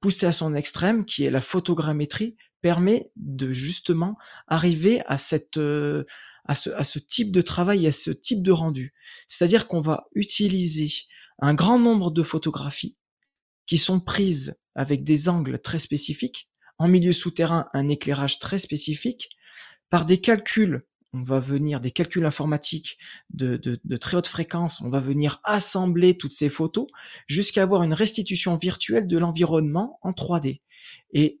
[0.00, 4.16] poussée à son extrême, qui est la photogrammétrie, permet de justement
[4.46, 6.04] arriver à cette euh,
[6.44, 8.94] à ce, type de travail, à ce type de rendu.
[9.26, 10.88] C'est-à-dire qu'on va utiliser
[11.40, 12.96] un grand nombre de photographies
[13.66, 16.48] qui sont prises avec des angles très spécifiques,
[16.78, 19.28] en milieu souterrain un éclairage très spécifique,
[19.90, 22.98] par des calculs on va venir des calculs informatiques
[23.30, 26.86] de, de, très haute fréquence, on va venir assembler toutes ces photos
[27.26, 30.60] jusqu'à avoir une restitution virtuelle de l'environnement en 3D.
[31.12, 31.40] Et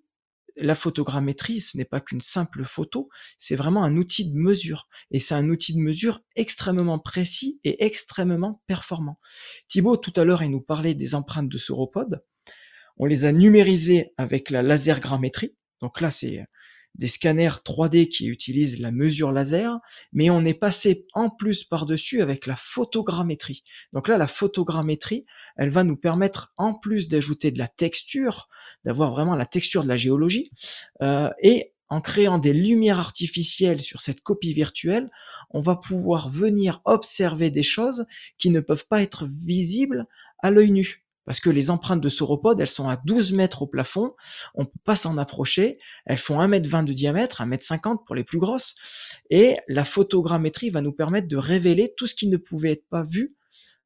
[0.60, 3.08] la photogrammétrie, ce n'est pas qu'une simple photo,
[3.38, 4.88] c'est vraiment un outil de mesure.
[5.10, 9.18] Et c'est un outil de mesure extrêmement précis et extrêmement performant.
[9.68, 12.22] Thibaut, tout à l'heure, il nous parlait des empreintes de sauropodes.
[12.96, 15.54] On les a numérisées avec la lasergrammétrie.
[15.80, 16.44] Donc là, c'est
[16.94, 19.78] des scanners 3D qui utilisent la mesure laser,
[20.12, 23.62] mais on est passé en plus par-dessus avec la photogrammétrie.
[23.92, 25.24] Donc là, la photogrammétrie,
[25.58, 28.48] elle va nous permettre, en plus d'ajouter de la texture,
[28.84, 30.50] d'avoir vraiment la texture de la géologie,
[31.02, 35.10] euh, et en créant des lumières artificielles sur cette copie virtuelle,
[35.50, 38.06] on va pouvoir venir observer des choses
[38.38, 40.06] qui ne peuvent pas être visibles
[40.42, 41.04] à l'œil nu.
[41.24, 44.14] Parce que les empreintes de sauropodes, elles sont à 12 mètres au plafond,
[44.54, 48.06] on peut pas s'en approcher, elles font 1 mètre 20 de diamètre, 1 mètre 50
[48.06, 48.74] pour les plus grosses,
[49.28, 53.02] et la photogrammétrie va nous permettre de révéler tout ce qui ne pouvait être pas
[53.02, 53.34] vu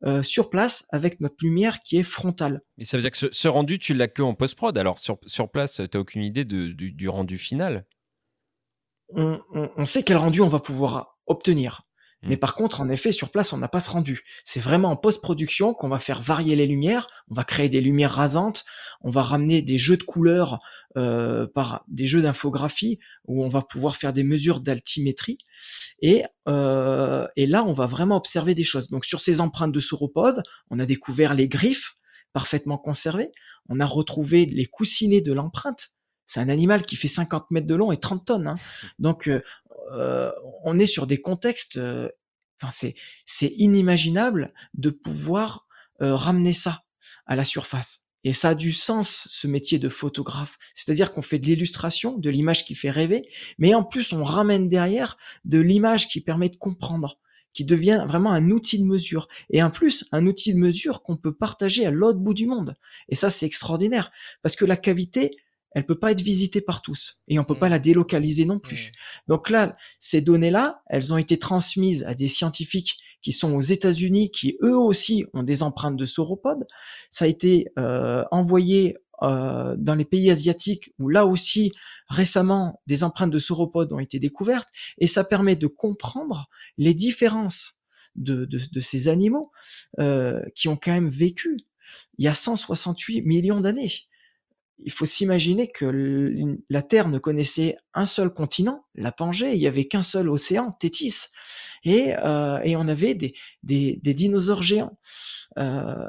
[0.05, 2.63] euh, sur place avec notre lumière qui est frontale.
[2.79, 5.51] Et ça veut dire que ce, rendu, tu l'as que en post-prod, alors sur, sur
[5.51, 7.85] place, tu n'as aucune idée du, rendu final
[9.15, 11.83] on sait quel rendu on va pouvoir obtenir.
[12.23, 12.39] Mais mmh.
[12.39, 14.23] par contre, en effet, sur place, on n'a pas ce rendu.
[14.45, 18.13] C'est vraiment en post-production qu'on va faire varier les lumières, on va créer des lumières
[18.13, 18.65] rasantes,
[19.01, 20.61] on va ramener des jeux de couleurs
[20.97, 25.39] euh, par des jeux d'infographie où on va pouvoir faire des mesures d'altimétrie.
[26.01, 28.89] Et, euh, et là, on va vraiment observer des choses.
[28.89, 31.97] Donc sur ces empreintes de sauropodes, on a découvert les griffes
[32.33, 33.31] parfaitement conservées,
[33.69, 35.93] on a retrouvé les coussinets de l'empreinte.
[36.27, 38.47] C'est un animal qui fait 50 mètres de long et 30 tonnes.
[38.47, 38.55] Hein.
[38.99, 39.43] Donc, euh, euh,
[40.65, 42.09] on est sur des contextes, euh,
[42.61, 42.73] enfin
[43.27, 45.67] c'est inimaginable de pouvoir
[46.01, 46.83] euh, ramener ça
[47.27, 48.07] à la surface.
[48.25, 50.57] Et ça a du sens, ce métier de photographe.
[50.75, 53.29] C'est-à-dire qu'on fait de l'illustration, de l'image qui fait rêver,
[53.59, 57.19] mais en plus on ramène derrière de l'image qui permet de comprendre,
[57.53, 59.29] qui devient vraiment un outil de mesure.
[59.51, 62.77] Et en plus, un outil de mesure qu'on peut partager à l'autre bout du monde.
[63.09, 64.11] Et ça, c'est extraordinaire.
[64.43, 65.37] Parce que la cavité,
[65.75, 67.73] elle peut pas être visitée par tous et on peut pas mmh.
[67.73, 68.89] la délocaliser non plus.
[68.89, 69.29] Mmh.
[69.29, 74.31] Donc là, ces données-là, elles ont été transmises à des scientifiques qui sont aux États-Unis,
[74.31, 76.67] qui eux aussi ont des empreintes de sauropodes.
[77.11, 81.73] Ça a été euh, envoyé euh, dans les pays asiatiques où là aussi
[82.09, 84.69] récemment des empreintes de sauropodes ont été découvertes
[84.99, 87.79] et ça permet de comprendre les différences
[88.17, 89.53] de, de, ces animaux
[90.01, 91.57] euh, qui ont quand même vécu
[92.19, 93.93] il y a 168 millions d'années
[94.85, 99.67] il faut s'imaginer que la Terre ne connaissait un seul continent, la Pangée, il n'y
[99.67, 101.27] avait qu'un seul océan, Tétis,
[101.85, 104.99] et, euh, et on avait des, des, des dinosaures géants.
[105.59, 106.07] Euh,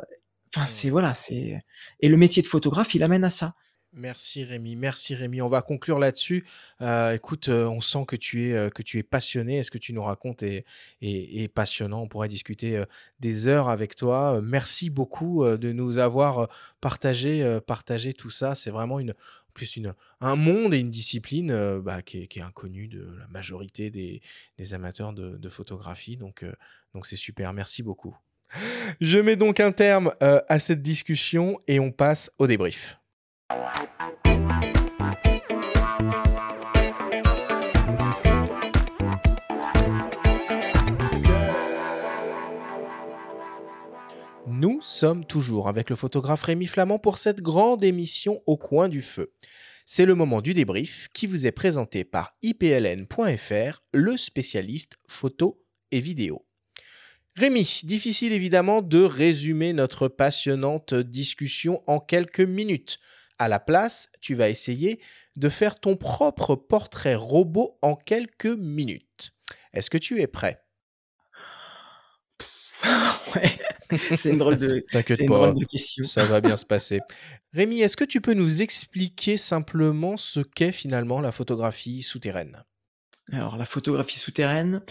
[0.55, 1.63] enfin, c'est voilà, c'est
[1.99, 3.55] et le métier de photographe, il amène à ça.
[3.95, 5.39] Merci Rémi, merci Rémi.
[5.41, 6.45] On va conclure là-dessus.
[6.81, 9.59] Euh, écoute, euh, on sent que tu es, euh, que tu es passionné.
[9.59, 10.65] Est-ce que tu nous racontes est,
[11.01, 12.01] est, passionnant?
[12.01, 12.83] On pourrait discuter
[13.19, 14.41] des heures avec toi.
[14.41, 16.49] merci beaucoup de nous avoir
[16.81, 18.55] partagé, partagé tout ça.
[18.55, 19.13] C'est vraiment une,
[19.53, 24.21] plus une, un monde et une discipline bah, qui, est, inconnue de la majorité des,
[24.57, 26.17] des amateurs de, de, photographie.
[26.17, 26.43] Donc,
[26.95, 27.53] donc c'est super.
[27.53, 28.17] Merci beaucoup.
[29.01, 32.97] Je mets donc un terme à cette discussion et on passe au débrief.
[44.63, 49.01] Nous sommes toujours avec le photographe Rémi Flamand pour cette grande émission au coin du
[49.01, 49.33] feu.
[49.85, 55.61] C'est le moment du débrief qui vous est présenté par ipln.fr, le spécialiste photo
[55.91, 56.45] et vidéo.
[57.35, 62.99] Rémi, difficile évidemment de résumer notre passionnante discussion en quelques minutes.
[63.39, 64.99] À la place, tu vas essayer
[65.37, 69.31] de faire ton propre portrait robot en quelques minutes.
[69.73, 70.59] Est-ce que tu es prêt?
[73.35, 73.57] Ouais.
[74.17, 76.03] c'est une drôle de, T'inquiète c'est une pas, drôle de question.
[76.03, 76.99] ça va bien se passer.
[77.53, 82.63] Rémi, est-ce que tu peux nous expliquer simplement ce qu'est finalement la photographie souterraine?
[83.31, 84.81] Alors, la photographie souterraine,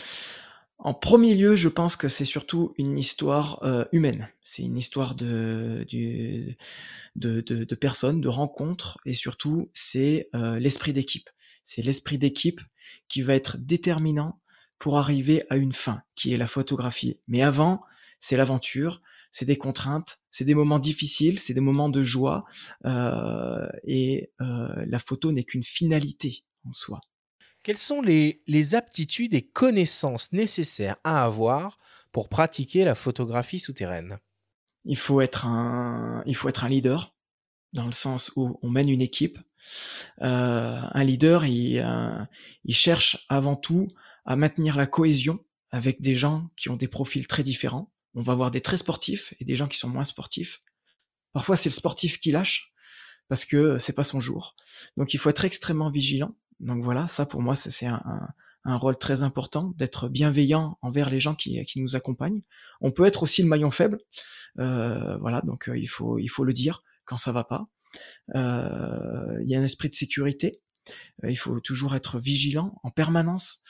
[0.85, 4.29] en premier lieu, je pense que c'est surtout une histoire euh, humaine.
[4.43, 5.87] C'est une histoire de,
[7.81, 11.31] personnes, de rencontres, et surtout, c'est euh, l'esprit d'équipe.
[11.63, 12.61] C'est l'esprit d'équipe
[13.09, 14.41] qui va être déterminant
[14.81, 17.21] pour arriver à une fin, qui est la photographie.
[17.29, 17.83] Mais avant,
[18.19, 22.45] c'est l'aventure, c'est des contraintes, c'est des moments difficiles, c'est des moments de joie,
[22.87, 27.01] euh, et la photo n'est qu'une finalité en soi.
[27.63, 31.79] Quelles sont les, aptitudes et connaissances nécessaires à avoir
[32.11, 34.19] pour pratiquer la photographie souterraine?
[34.85, 37.15] Il faut être un, il faut être un leader,
[37.73, 39.39] dans le sens où on mène une équipe.
[40.23, 42.25] Euh, un leader, il, euh,
[42.65, 43.89] il cherche avant tout
[44.25, 47.93] à maintenir la cohésion avec des gens qui ont des profils très différents.
[48.15, 50.63] On va avoir des très sportifs et des gens qui sont moins sportifs.
[51.33, 52.73] Parfois, c'est le sportif qui lâche
[53.29, 54.57] parce que c'est pas son jour.
[54.97, 56.35] Donc, il faut être extrêmement vigilant.
[56.61, 58.29] Donc voilà, ça pour moi, c'est un, un-
[58.65, 62.43] un rôle très important d'être bienveillant envers les gens qui, qui nous accompagnent.
[62.81, 63.99] On peut être aussi le maillon faible.
[64.61, 67.67] Euh, voilà, donc euh, il faut il faut le dire quand ça va pas.
[68.35, 70.61] Euh, il y a un esprit de sécurité.
[71.25, 73.63] Euh, il faut toujours être vigilant en permanence.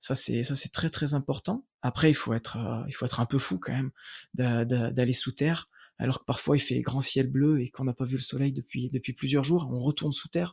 [0.00, 1.66] Ça c'est ça c'est très très important.
[1.82, 3.90] Après il faut être euh, il faut être un peu fou quand même
[4.34, 7.84] d'a- d'a- d'aller sous terre alors que parfois il fait grand ciel bleu et qu'on
[7.84, 9.68] n'a pas vu le soleil depuis depuis plusieurs jours.
[9.72, 10.52] On retourne sous terre.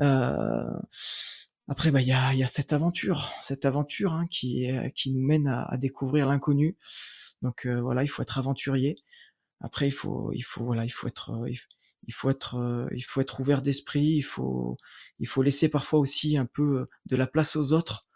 [0.00, 0.70] Euh,
[1.68, 5.24] après, bah, il y a, y a cette aventure, cette aventure hein, qui, qui nous
[5.26, 6.76] mène à, à découvrir l'inconnu.
[7.42, 8.96] Donc euh, voilà, il faut être aventurier.
[9.60, 11.50] Après, il faut, il faut, voilà, il faut être, euh,
[12.06, 14.06] il, faut être, euh, il faut être ouvert d'esprit.
[14.16, 14.76] Il faut,
[15.18, 18.06] il faut laisser parfois aussi un peu de la place aux autres,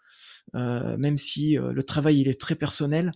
[0.55, 3.13] même si le travail il est très personnel.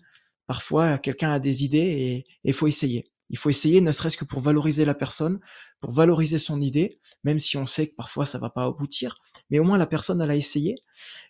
[0.47, 3.11] Parfois, quelqu'un a des idées et il faut essayer.
[3.35, 5.40] Il faut essayer, ne serait-ce que pour valoriser la personne,
[5.81, 9.19] pour valoriser son idée, même si on sait que parfois ça va pas aboutir,
[9.51, 10.77] mais au moins la personne elle a essayé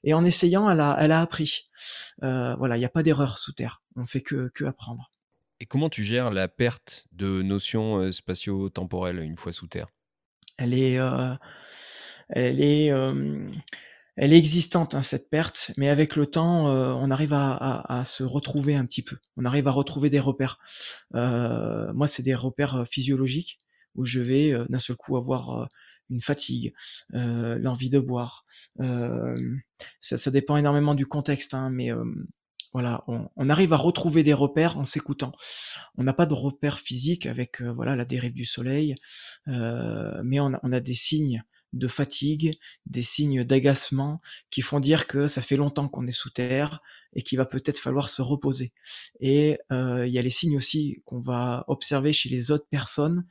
[0.02, 1.70] et en essayant elle a, elle a appris.
[2.22, 3.82] Euh, voilà, il n'y a pas d'erreur sous terre.
[3.96, 5.12] On fait que, que apprendre.
[5.60, 9.86] Et comment tu gères la perte de notions euh, spatio-temporelles une fois sous terre?
[10.58, 11.34] Elle est, euh,
[12.28, 13.50] elle est, euh,
[14.16, 18.22] elle est existante hein, cette perte, mais avec le temps, euh, on arrive à, se
[18.22, 19.16] retrouver un petit peu.
[19.36, 20.58] On arrive à retrouver des repères.
[21.14, 23.60] Euh, moi, c'est des repères euh, physiologiques
[23.96, 25.68] où je vais d'un seul coup avoir
[26.10, 26.74] une fatigue,
[27.10, 28.44] l'envie de boire.
[30.00, 31.92] Ça, ça dépend énormément du contexte, hein, mais
[32.72, 35.30] voilà, on, arrive à retrouver des repères en s'écoutant.
[35.96, 38.96] On n'a pas de repères physiques avec voilà la dérive du soleil,
[39.46, 44.20] mais on a des signes de fatigue, des signes d'agacement
[44.50, 46.80] qui font dire que ça fait longtemps qu'on est sous terre
[47.14, 48.72] et qu'il va peut-être falloir se reposer.
[49.20, 53.24] Et euh, il y a les signes aussi qu'on va observer chez les autres personnes,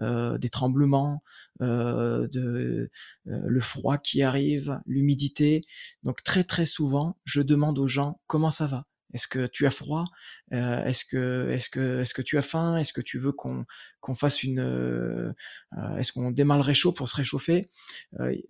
[0.00, 1.22] euh, des tremblements,
[1.62, 2.90] euh, de,
[3.28, 5.62] euh, le froid qui arrive, l'humidité.
[6.02, 8.86] Donc très très souvent, je demande aux gens comment ça va.
[9.12, 10.04] Est-ce que tu as froid?
[10.52, 12.76] Euh, Est-ce que est-ce que est-ce que tu as faim?
[12.76, 13.66] Est-ce que tu veux qu'on
[14.14, 15.32] fasse une euh,
[15.78, 17.70] euh, Est-ce qu'on démarre le réchaud pour se réchauffer?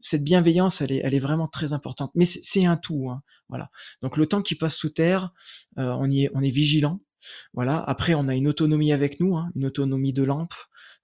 [0.00, 2.12] Cette bienveillance, elle est elle est vraiment très importante.
[2.14, 3.70] Mais c'est un tout, hein, voilà.
[4.02, 5.32] Donc le temps qui passe sous terre,
[5.76, 7.00] on y est on est vigilant.
[7.52, 7.78] Voilà.
[7.78, 10.54] Après, on a une autonomie avec nous, hein, une autonomie de lampe,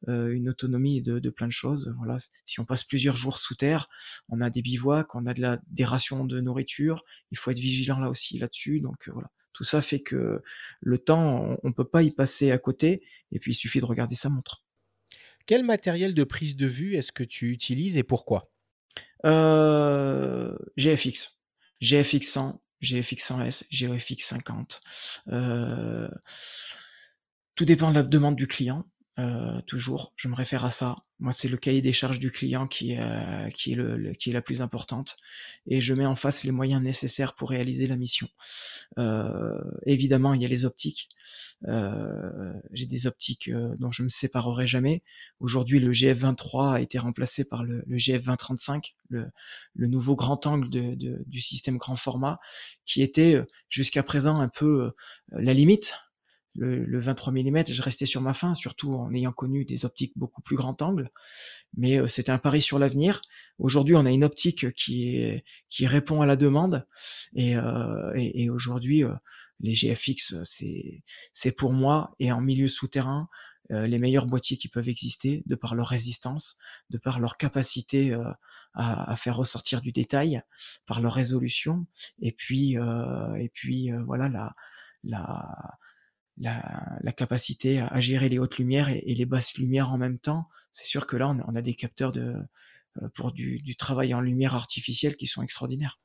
[0.08, 1.94] une autonomie de, de plein de choses.
[1.98, 2.16] Voilà.
[2.46, 3.88] Si on passe plusieurs jours sous terre,
[4.28, 7.04] on a des bivouacs, on a de la, des rations de nourriture.
[7.32, 8.80] Il faut être vigilant là aussi là-dessus.
[8.80, 9.28] Donc voilà.
[9.56, 10.42] Tout ça fait que
[10.80, 13.02] le temps, on, on peut pas y passer à côté.
[13.32, 14.62] Et puis il suffit de regarder sa montre.
[15.46, 18.50] Quel matériel de prise de vue est-ce que tu utilises et pourquoi?
[19.24, 21.38] Euh, GFX,
[21.80, 24.80] GFX 100, GFX 100S, GFX 50.
[25.28, 26.08] Euh,
[27.54, 28.84] tout dépend de la demande du client.
[29.18, 30.96] Euh, toujours, je me réfère à ça.
[31.18, 35.16] Moi, c'est le cahier des charges du client qui est, euh, le, la plus importante.
[35.66, 38.28] Et je mets en face les moyens nécessaires pour réaliser la mission.
[38.98, 41.08] Euh, évidemment, il y a les optiques.
[41.66, 45.02] Euh, J'ai des optiques dont je ne me séparerai jamais.
[45.40, 49.30] Aujourd'hui, le GF23 a été remplacé par le, le GF2035, le,
[49.76, 52.38] nouveau grand angle du système grand format,
[52.84, 53.40] qui était
[53.70, 54.92] jusqu'à présent un peu
[55.30, 55.94] la limite.
[56.56, 60.12] Le, le 23 mm, je restais sur ma faim, surtout en ayant connu des optiques
[60.16, 61.10] beaucoup plus grand angle.
[61.76, 63.20] Mais euh, c'était un pari sur l'avenir.
[63.58, 66.86] Aujourd'hui, on a une optique qui, est, qui répond à la demande.
[67.34, 69.12] Et, euh, et, et aujourd'hui, euh,
[69.60, 71.02] les GFX, c'est
[71.32, 73.28] c'est pour moi, et en milieu souterrain,
[73.72, 76.56] euh, les meilleurs boîtiers qui peuvent exister, de par leur résistance,
[76.90, 78.24] de par leur capacité euh,
[78.74, 80.42] à, à faire ressortir du détail,
[80.86, 81.86] par leur résolution,
[82.20, 84.54] et puis, euh, et puis euh, voilà la,
[85.04, 85.78] la,
[86.38, 90.48] la, capacité à, gérer les hautes lumières et, les basses lumières en même temps.
[90.72, 92.36] C'est sûr que là, on, a des capteurs de,
[93.14, 95.98] pour du, travail en lumière artificielle qui sont extraordinaires.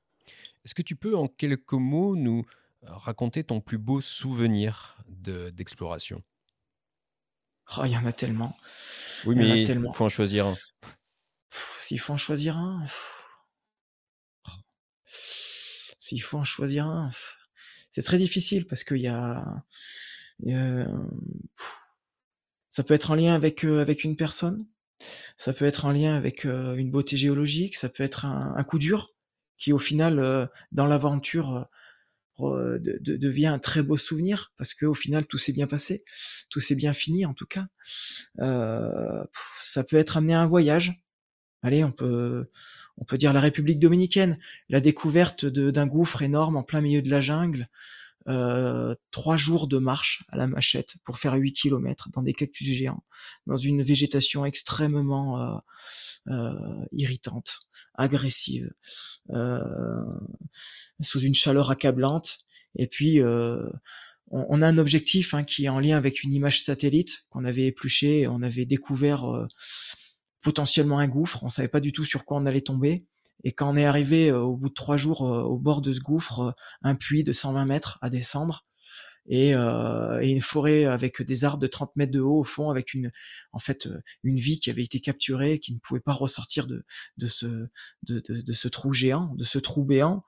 [0.63, 2.45] Est-ce que tu peux, en quelques mots, nous
[2.83, 6.23] raconter ton plus beau souvenir d'exploration?
[7.77, 8.57] Oh, il y en a tellement.
[9.25, 10.57] Oui, mais il faut en choisir un.
[11.79, 12.85] S'il faut en choisir un.
[15.99, 17.11] S'il faut en choisir un.
[17.91, 19.63] C'est très difficile parce qu'il y a.
[22.69, 24.65] Ça peut être en lien avec, euh, avec une personne,
[25.37, 28.79] ça peut être en lien avec euh, une beauté géologique, ça peut être un, coup
[28.79, 29.09] dur
[29.57, 31.67] qui, au final, dans l'aventure,
[32.39, 36.03] devient un très beau souvenir parce qu'au final tout s'est bien passé,
[36.49, 37.67] tout s'est bien fini en tout cas.
[38.37, 41.03] Ça peut être amené à un voyage.
[41.61, 42.49] Allez, on peut,
[42.97, 44.39] on peut dire la République dominicaine,
[44.69, 47.69] la découverte d'un gouffre énorme en plein milieu de la jungle,
[48.27, 52.67] euh, trois jours de marche à la machette pour faire 8 km dans des cactus
[52.67, 53.03] géants,
[53.47, 55.57] dans une végétation extrêmement euh,
[56.27, 57.59] euh, irritante,
[57.95, 58.71] agressive,
[61.01, 62.39] sous une chaleur accablante.
[62.75, 63.19] Et puis,
[64.27, 67.65] on, a un objectif hein, qui est en lien avec une image satellite qu'on avait
[67.65, 69.47] épluchée, on avait découvert
[70.41, 73.05] potentiellement un gouffre, on savait pas du tout sur quoi on allait tomber.
[73.43, 75.91] Et quand on est arrivé euh, au bout de trois jours euh, au bord de
[75.91, 76.51] ce gouffre, euh,
[76.81, 78.65] un puits de 120 mètres à descendre,
[79.27, 83.11] et, une forêt avec des arbres de 30 mètres de haut au fond, avec une,
[83.53, 83.87] en fait,
[84.23, 86.83] une vie qui avait été capturée, qui ne pouvait pas ressortir de,
[87.17, 87.67] de, ce,
[88.01, 90.25] de, de, ce trou géant, de ce trou béant.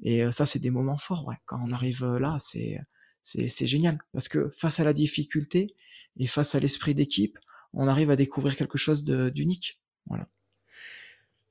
[0.00, 1.28] Et ça, c'est des moments forts.
[1.44, 2.80] Quand on arrive là, c'est,
[3.22, 3.98] c'est, c'est génial.
[4.12, 5.74] Parce que face à la difficulté
[6.16, 7.38] et face à l'esprit d'équipe,
[7.72, 9.80] on arrive à découvrir quelque chose d'unique.
[10.06, 10.28] Voilà.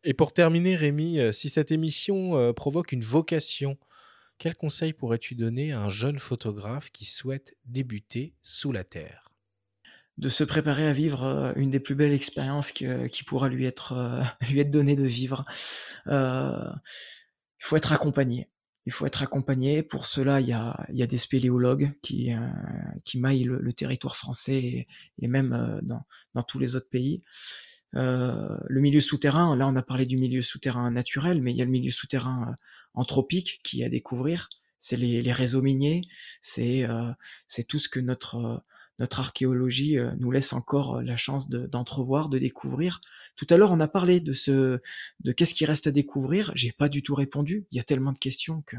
[0.07, 3.75] Et pour terminer, Rémi, euh, si cette émission euh, provoque une vocation,
[4.37, 9.31] quel conseil pourrais-tu donner à un jeune photographe qui souhaite débuter sous la Terre?
[10.19, 12.85] De se préparer à vivre euh, une des plus belles expériences qui,
[13.25, 15.43] pourra lui être, lui être donnée de vivre.
[16.05, 16.71] il
[17.59, 18.47] faut être accompagné.
[18.85, 19.81] Il faut être accompagné.
[19.81, 22.31] Pour cela, il y a, il y a des spéléologues qui,
[23.03, 24.85] qui maillent le, territoire français
[25.17, 26.05] et, même dans,
[26.35, 27.23] dans tous les autres pays.
[27.95, 31.61] Euh, le milieu souterrain, là on a parlé du milieu souterrain naturel, mais il y
[31.61, 32.53] a le milieu souterrain euh,
[32.93, 34.49] anthropique qui est à découvrir.
[34.79, 36.01] C'est les, réseaux miniers,
[36.41, 37.11] c'est euh,
[37.67, 38.63] tout ce que notre
[38.97, 43.01] notre archéologie nous laisse encore la chance d'entrevoir, de, découvrir.
[43.35, 44.79] Tout à l'heure, on a parlé de ce,
[45.21, 46.51] de qu'est-ce qui reste à découvrir.
[46.55, 47.65] J'ai pas du tout répondu.
[47.71, 48.77] Il y a tellement de questions que,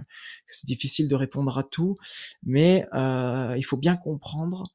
[0.51, 1.99] c'est difficile de répondre à tout.
[2.43, 4.73] Mais il faut bien comprendre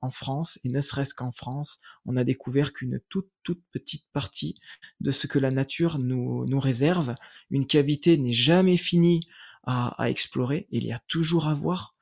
[0.00, 4.56] en France, et ne serait-ce qu'en France, on a découvert qu'une toute, toute petite partie
[5.00, 7.14] de ce que la nature nous, nous réserve.
[7.50, 9.26] Une cavité n'est jamais finie
[9.66, 11.94] à, explorer, il y a toujours à voir,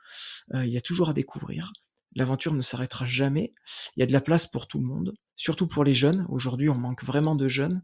[0.53, 1.73] euh, il y a toujours à découvrir.
[2.15, 3.55] L'aventure ne s'arrêtera jamais.
[3.97, 6.27] Il y a de la place pour tout le monde, surtout pour les jeunes.
[6.29, 7.83] Aujourd'hui, on manque vraiment de jeunes.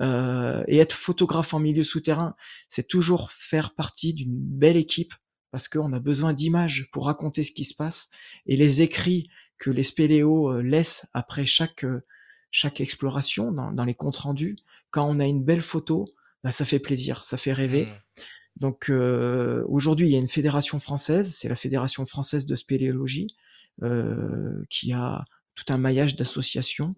[0.00, 2.34] Euh, et être photographe en milieu souterrain,
[2.68, 5.14] c'est toujours faire partie d'une belle équipe
[5.54, 8.10] parce qu'on a besoin d'images pour raconter ce qui se passe,
[8.44, 12.04] et les écrits que les spéléos euh, laissent après chaque, euh,
[12.50, 14.56] chaque exploration, dans, les comptes rendus,
[14.90, 16.06] quand on a une belle photo,
[16.42, 17.86] bah, ça fait plaisir, ça fait rêver.
[17.86, 18.20] Mmh.
[18.56, 23.36] Donc euh, aujourd'hui, il y a une fédération française, c'est la Fédération française de spéléologie,
[24.70, 25.24] qui a
[25.54, 26.96] tout un maillage d'associations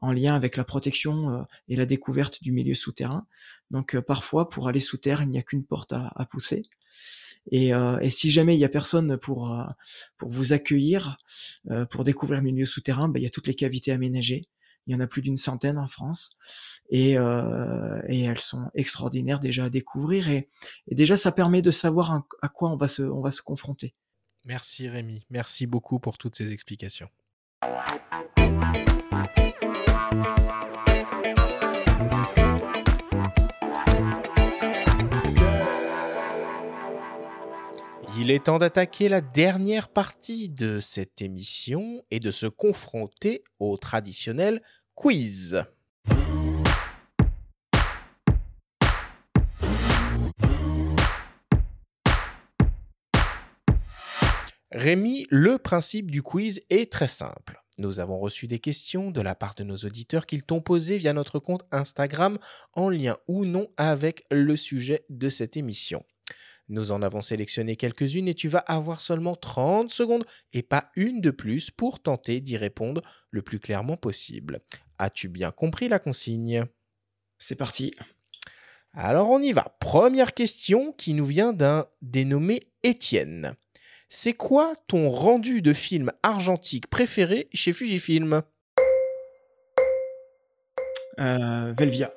[0.00, 3.26] en lien avec la protection et la découverte du milieu souterrain.
[3.70, 6.62] Donc parfois, pour aller sous terre, il n'y a qu'une porte à pousser.
[7.52, 9.64] Euh, et, si jamais il y a personne pour, euh,
[10.16, 11.16] pour vous accueillir,
[11.70, 14.44] euh, pour découvrir le milieu souterrain, ben, il y a toutes les cavités aménagées.
[14.86, 16.30] Il y en a plus d'une centaine en France
[16.88, 20.48] et, et, elles sont extraordinaires déjà à découvrir et,
[20.86, 23.94] et déjà ça permet de savoir à quoi on va se, on va se confronter.
[24.48, 27.10] Merci Rémi, merci beaucoup pour toutes ces explications.
[38.16, 43.76] Il est temps d'attaquer la dernière partie de cette émission et de se confronter au
[43.76, 44.62] traditionnel
[44.94, 45.62] quiz.
[54.70, 57.58] Rémi, le principe du quiz est très simple.
[57.78, 61.14] Nous avons reçu des questions de la part de nos auditeurs qu'ils t'ont posées via
[61.14, 62.38] notre compte Instagram
[62.74, 66.04] en lien ou non avec le sujet de cette émission.
[66.68, 71.22] Nous en avons sélectionné quelques-unes et tu vas avoir seulement 30 secondes et pas une
[71.22, 73.00] de plus pour tenter d'y répondre
[73.30, 74.60] le plus clairement possible.
[74.98, 76.66] As-tu bien compris la consigne?
[77.38, 77.94] C'est parti.
[78.92, 79.76] Alors on y va.
[79.80, 83.54] Première question qui nous vient d'un dénommé Étienne.
[84.10, 88.42] C'est quoi ton rendu de film argentique préféré chez Fujifilm?
[91.20, 92.14] Euh, Velvia.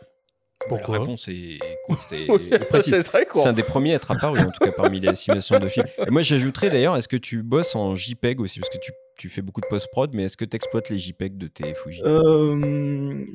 [0.70, 0.96] Pourquoi?
[0.96, 2.50] La réponse est courte et, Oui,
[2.82, 3.44] c'est très court.
[3.44, 5.88] C'est un des premiers à être apparu, en tout cas parmi les simulations de films.
[5.98, 8.62] Et moi, j'ajouterais d'ailleurs, est-ce que tu bosses en JPEG aussi?
[8.62, 11.38] Parce que tu, tu fais beaucoup de post-prod, mais est-ce que tu exploites les JPEG
[11.38, 12.02] de tes Fuji?
[12.04, 12.56] Euh,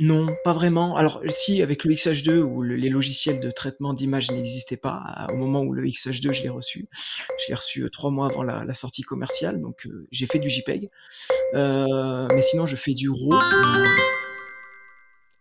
[0.01, 0.97] non, pas vraiment.
[0.97, 5.33] Alors si, avec le XH2 où le- les logiciels de traitement d'image n'existaient pas, à-
[5.33, 6.89] au moment où le XH2 je l'ai reçu,
[7.39, 10.41] je l'ai reçu euh, trois mois avant la, la sortie commerciale, donc euh, j'ai fait
[10.41, 10.91] du JPEG.
[11.55, 13.33] Euh, mais sinon, je fais du RAW.
[13.33, 13.87] euh,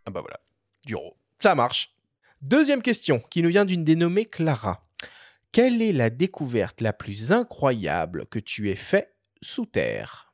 [0.05, 0.39] Ah bah voilà,
[0.85, 1.17] du RAW.
[1.41, 1.95] Ça marche.
[2.43, 4.85] Deuxième question qui nous vient d'une dénommée Clara.
[5.51, 10.33] Quelle est la découverte la plus incroyable que tu aies fait sous terre?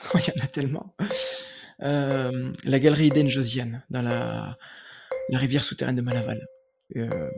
[0.14, 0.94] Il y en a tellement.
[1.82, 4.56] Euh, la galerie Eden Josiane, dans la,
[5.28, 6.46] la rivière souterraine de Malaval.
[6.96, 7.30] Euh,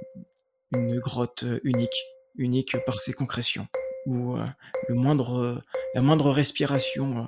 [0.75, 2.07] une grotte unique,
[2.37, 3.67] unique par ses concrétions,
[4.07, 4.47] où euh,
[4.89, 5.63] le moindre,
[5.95, 7.23] la moindre respiration euh,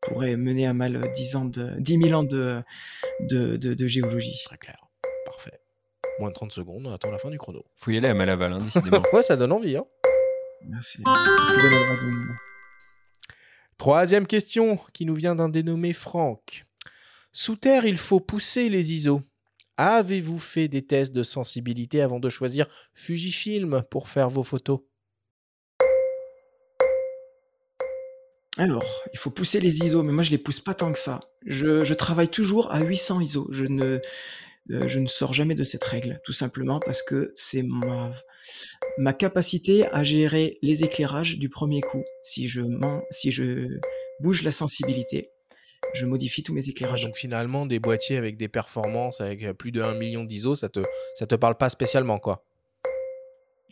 [0.00, 2.62] pourrait mener à mal 10, ans de, 10 000 ans de,
[3.20, 4.42] de, de- de géologie.
[4.44, 4.76] Très clair.
[5.26, 5.60] Parfait.
[6.18, 7.64] Moins de 30 secondes, on attend la fin du chrono.
[7.76, 9.02] Faut y aller à Malaval, hein, décidément.
[9.12, 9.76] ouais, ça donne envie.
[9.76, 9.84] Hein.
[10.66, 10.98] Merci.
[13.78, 16.66] Troisième question qui nous vient d'un dénommé Franck.
[17.30, 19.22] Sous terre, il faut pousser les ISO.
[19.76, 24.80] Avez-vous fait des tests de sensibilité avant de choisir Fujifilm pour faire vos photos?
[28.56, 31.20] Alors, il faut pousser les ISO, mais moi je les pousse pas tant que ça.
[31.46, 33.46] Je, travaille toujours à 800 ISO.
[33.52, 34.00] Je ne,
[34.72, 38.10] euh, je ne sors jamais de cette règle, tout simplement parce que c'est ma,
[38.98, 42.02] ma capacité à gérer les éclairages du premier coup.
[42.22, 42.62] Si je,
[43.10, 43.78] si je
[44.20, 45.30] bouge la sensibilité,
[45.94, 47.02] je modifie tous mes éclairages.
[47.02, 50.68] Donc finalement, des boîtiers avec des performances avec euh, plus de 1 million d'ISO, ça
[50.68, 50.80] te,
[51.14, 52.44] ça te parle pas spécialement quoi?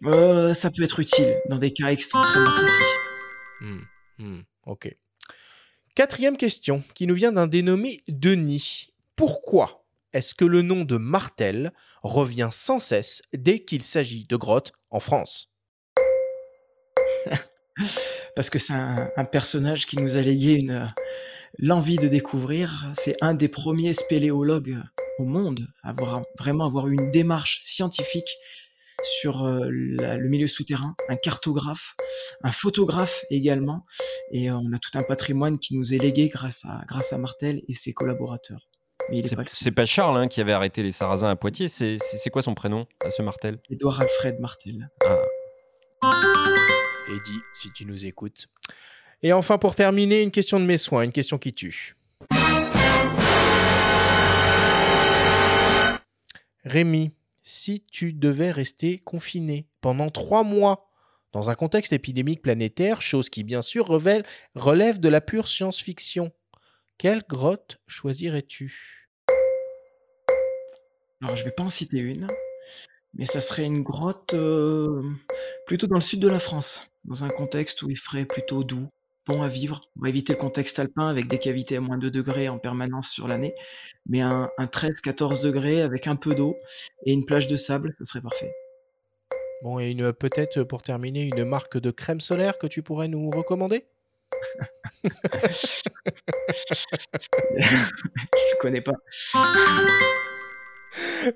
[0.05, 2.82] Euh, ça peut être utile dans des cas extrêmement précis.
[3.61, 3.81] Hmm,
[4.19, 4.94] hmm, ok.
[5.94, 8.93] Quatrième question qui nous vient d'un dénommé Denis.
[9.16, 9.85] Pourquoi
[10.16, 11.72] est-ce que le nom de Martel
[12.02, 15.52] revient sans cesse dès qu'il s'agit de grottes en France?
[18.34, 20.90] Parce que c'est un, personnage qui nous a légué une,
[21.59, 22.90] l'envie de découvrir.
[22.94, 24.78] C'est un des premiers spéléologues
[25.18, 28.30] au monde à avoir, vraiment avoir eu une démarche scientifique
[29.20, 31.94] sur euh, le milieu souterrain, un cartographe,
[32.43, 33.84] un photographe également,
[34.32, 37.74] et euh, on a tout un patrimoine qui nous est légué grâce à Martel et
[37.74, 38.70] ses collaborateurs.
[39.10, 41.98] Mais il est C'est pas Charles hein, qui avait arrêté les Sarrasins à Poitiers, c'est
[42.32, 43.58] quoi son prénom à ce Martel?
[43.70, 44.90] Édouard Alfred Martel.
[45.04, 45.18] Ah,
[47.08, 48.46] Eddie, si tu nous écoutes.
[49.22, 51.96] Et enfin, pour terminer, une question de mes soins, une question qui tue.
[56.64, 57.12] Rémi,
[57.44, 60.88] si tu devais rester confiné pendant trois mois
[61.32, 66.32] dans un contexte épidémique planétaire, chose qui bien sûr relève de la pure science-fiction,
[66.98, 69.09] quelle grotte choisirais-tu?
[71.23, 72.27] Alors, je vais pas en citer une,
[73.14, 75.02] mais ça serait une grotte euh,
[75.66, 78.89] plutôt dans le sud de la France, dans un contexte où il ferait plutôt doux,
[79.27, 79.81] bon à vivre.
[79.97, 83.09] On va éviter le contexte alpin avec des cavités à moins 2 degrés en permanence
[83.09, 83.55] sur l'année,
[84.06, 86.56] mais un, un 13-14 degrés avec un peu d'eau
[87.05, 88.52] et une plage de sable, ça serait parfait.
[89.62, 93.31] Bon, et une peut-être pour terminer, une marque de crème solaire que tu pourrais nous
[93.31, 93.86] recommander?
[95.04, 95.88] je
[98.60, 98.94] connais pas.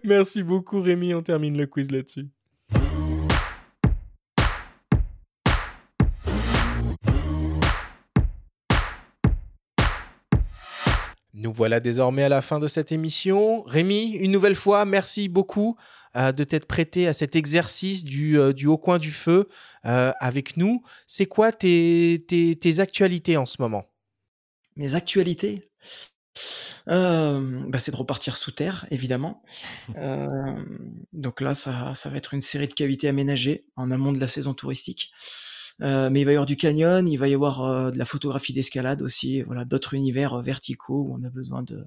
[0.05, 2.29] Merci beaucoup Rémi, on termine le quiz là-dessus.
[11.41, 13.63] Nous voilà désormais à la fin de cette émission.
[13.63, 15.77] Rémi, une nouvelle fois, merci beaucoup
[16.17, 19.49] euh, de t'être prêté à cet exercice du, euh, du haut coin du feu
[19.87, 20.83] euh, avec nous.
[21.07, 23.85] C'est quoi tes, tes, tes actualités en ce moment?
[24.77, 25.71] Mes actualités?
[26.87, 29.45] Bah, c'est de repartir sous terre, évidemment.
[31.13, 34.27] Donc là, ça, ça va être une série de cavités aménagées en amont de la
[34.27, 35.13] saison touristique.
[35.83, 38.05] Euh, mais il va y avoir du canyon, il va y avoir euh, de la
[38.05, 41.87] photographie d'escalade aussi, voilà, d'autres univers euh, verticaux où on a besoin de,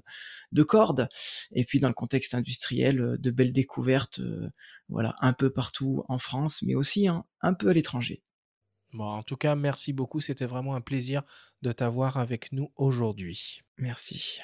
[0.52, 1.08] de cordes.
[1.52, 4.20] Et puis dans le contexte industriel, de belles découvertes,
[4.88, 8.22] voilà, un peu partout en France, mais aussi hein, un peu à l'étranger.
[8.92, 10.20] Bon, en tout cas, merci beaucoup.
[10.20, 11.22] C'était vraiment un plaisir
[11.62, 13.60] de t'avoir avec nous aujourd'hui.
[13.76, 14.40] Merci.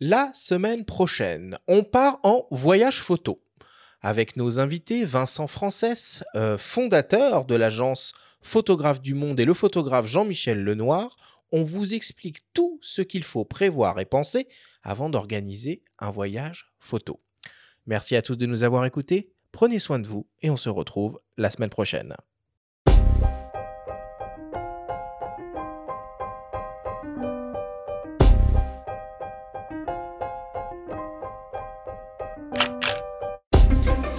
[0.00, 3.42] La semaine prochaine, on part en voyage photo
[4.02, 8.12] avec nos invités Vincent Frances, euh, fondateur de l'agence
[8.42, 11.16] Photographe du Monde et le photographe Jean-Michel Lenoir.
[11.52, 14.48] On vous explique tout ce qu'il faut prévoir et penser
[14.82, 17.20] avant d'organiser un voyage photo.
[17.86, 19.32] Merci à tous de nous avoir écoutés.
[19.52, 22.14] prenez soin de vous et on se retrouve la semaine prochaine.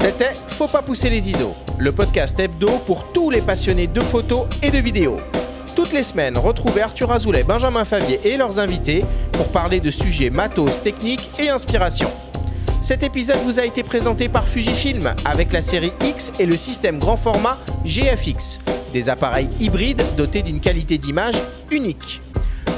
[0.03, 4.47] C'était Faut pas pousser les ISO, le podcast hebdo pour tous les passionnés de photos
[4.61, 5.21] et de vidéos.
[5.77, 10.29] Toutes les semaines, retrouvez Arthur Azoulay, Benjamin Favier et leurs invités pour parler de sujets
[10.29, 12.11] matos, techniques et inspiration.
[12.81, 16.99] Cet épisode vous a été présenté par Fujifilm avec la série X et le système
[16.99, 18.59] grand format GFX,
[18.91, 21.35] des appareils hybrides dotés d'une qualité d'image
[21.71, 22.19] unique.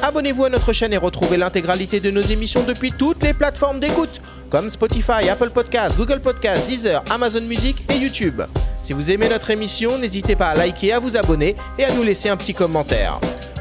[0.04, 4.22] Abonnez-vous à notre chaîne et retrouvez l'intégralité de nos émissions depuis toutes les plateformes d'écoute,
[4.50, 8.42] comme Spotify, Apple Podcasts, Google Podcasts, Deezer, Amazon Music et YouTube.
[8.84, 12.04] Si vous aimez notre émission, n'hésitez pas à liker, à vous abonner et à nous
[12.04, 13.20] laisser un petit commentaire.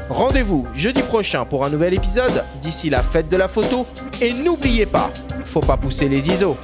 [0.09, 2.43] Rendez-vous jeudi prochain pour un nouvel épisode.
[2.61, 3.87] D'ici la fête de la photo.
[4.21, 5.11] Et n'oubliez pas,
[5.43, 6.57] faut pas pousser les ISO.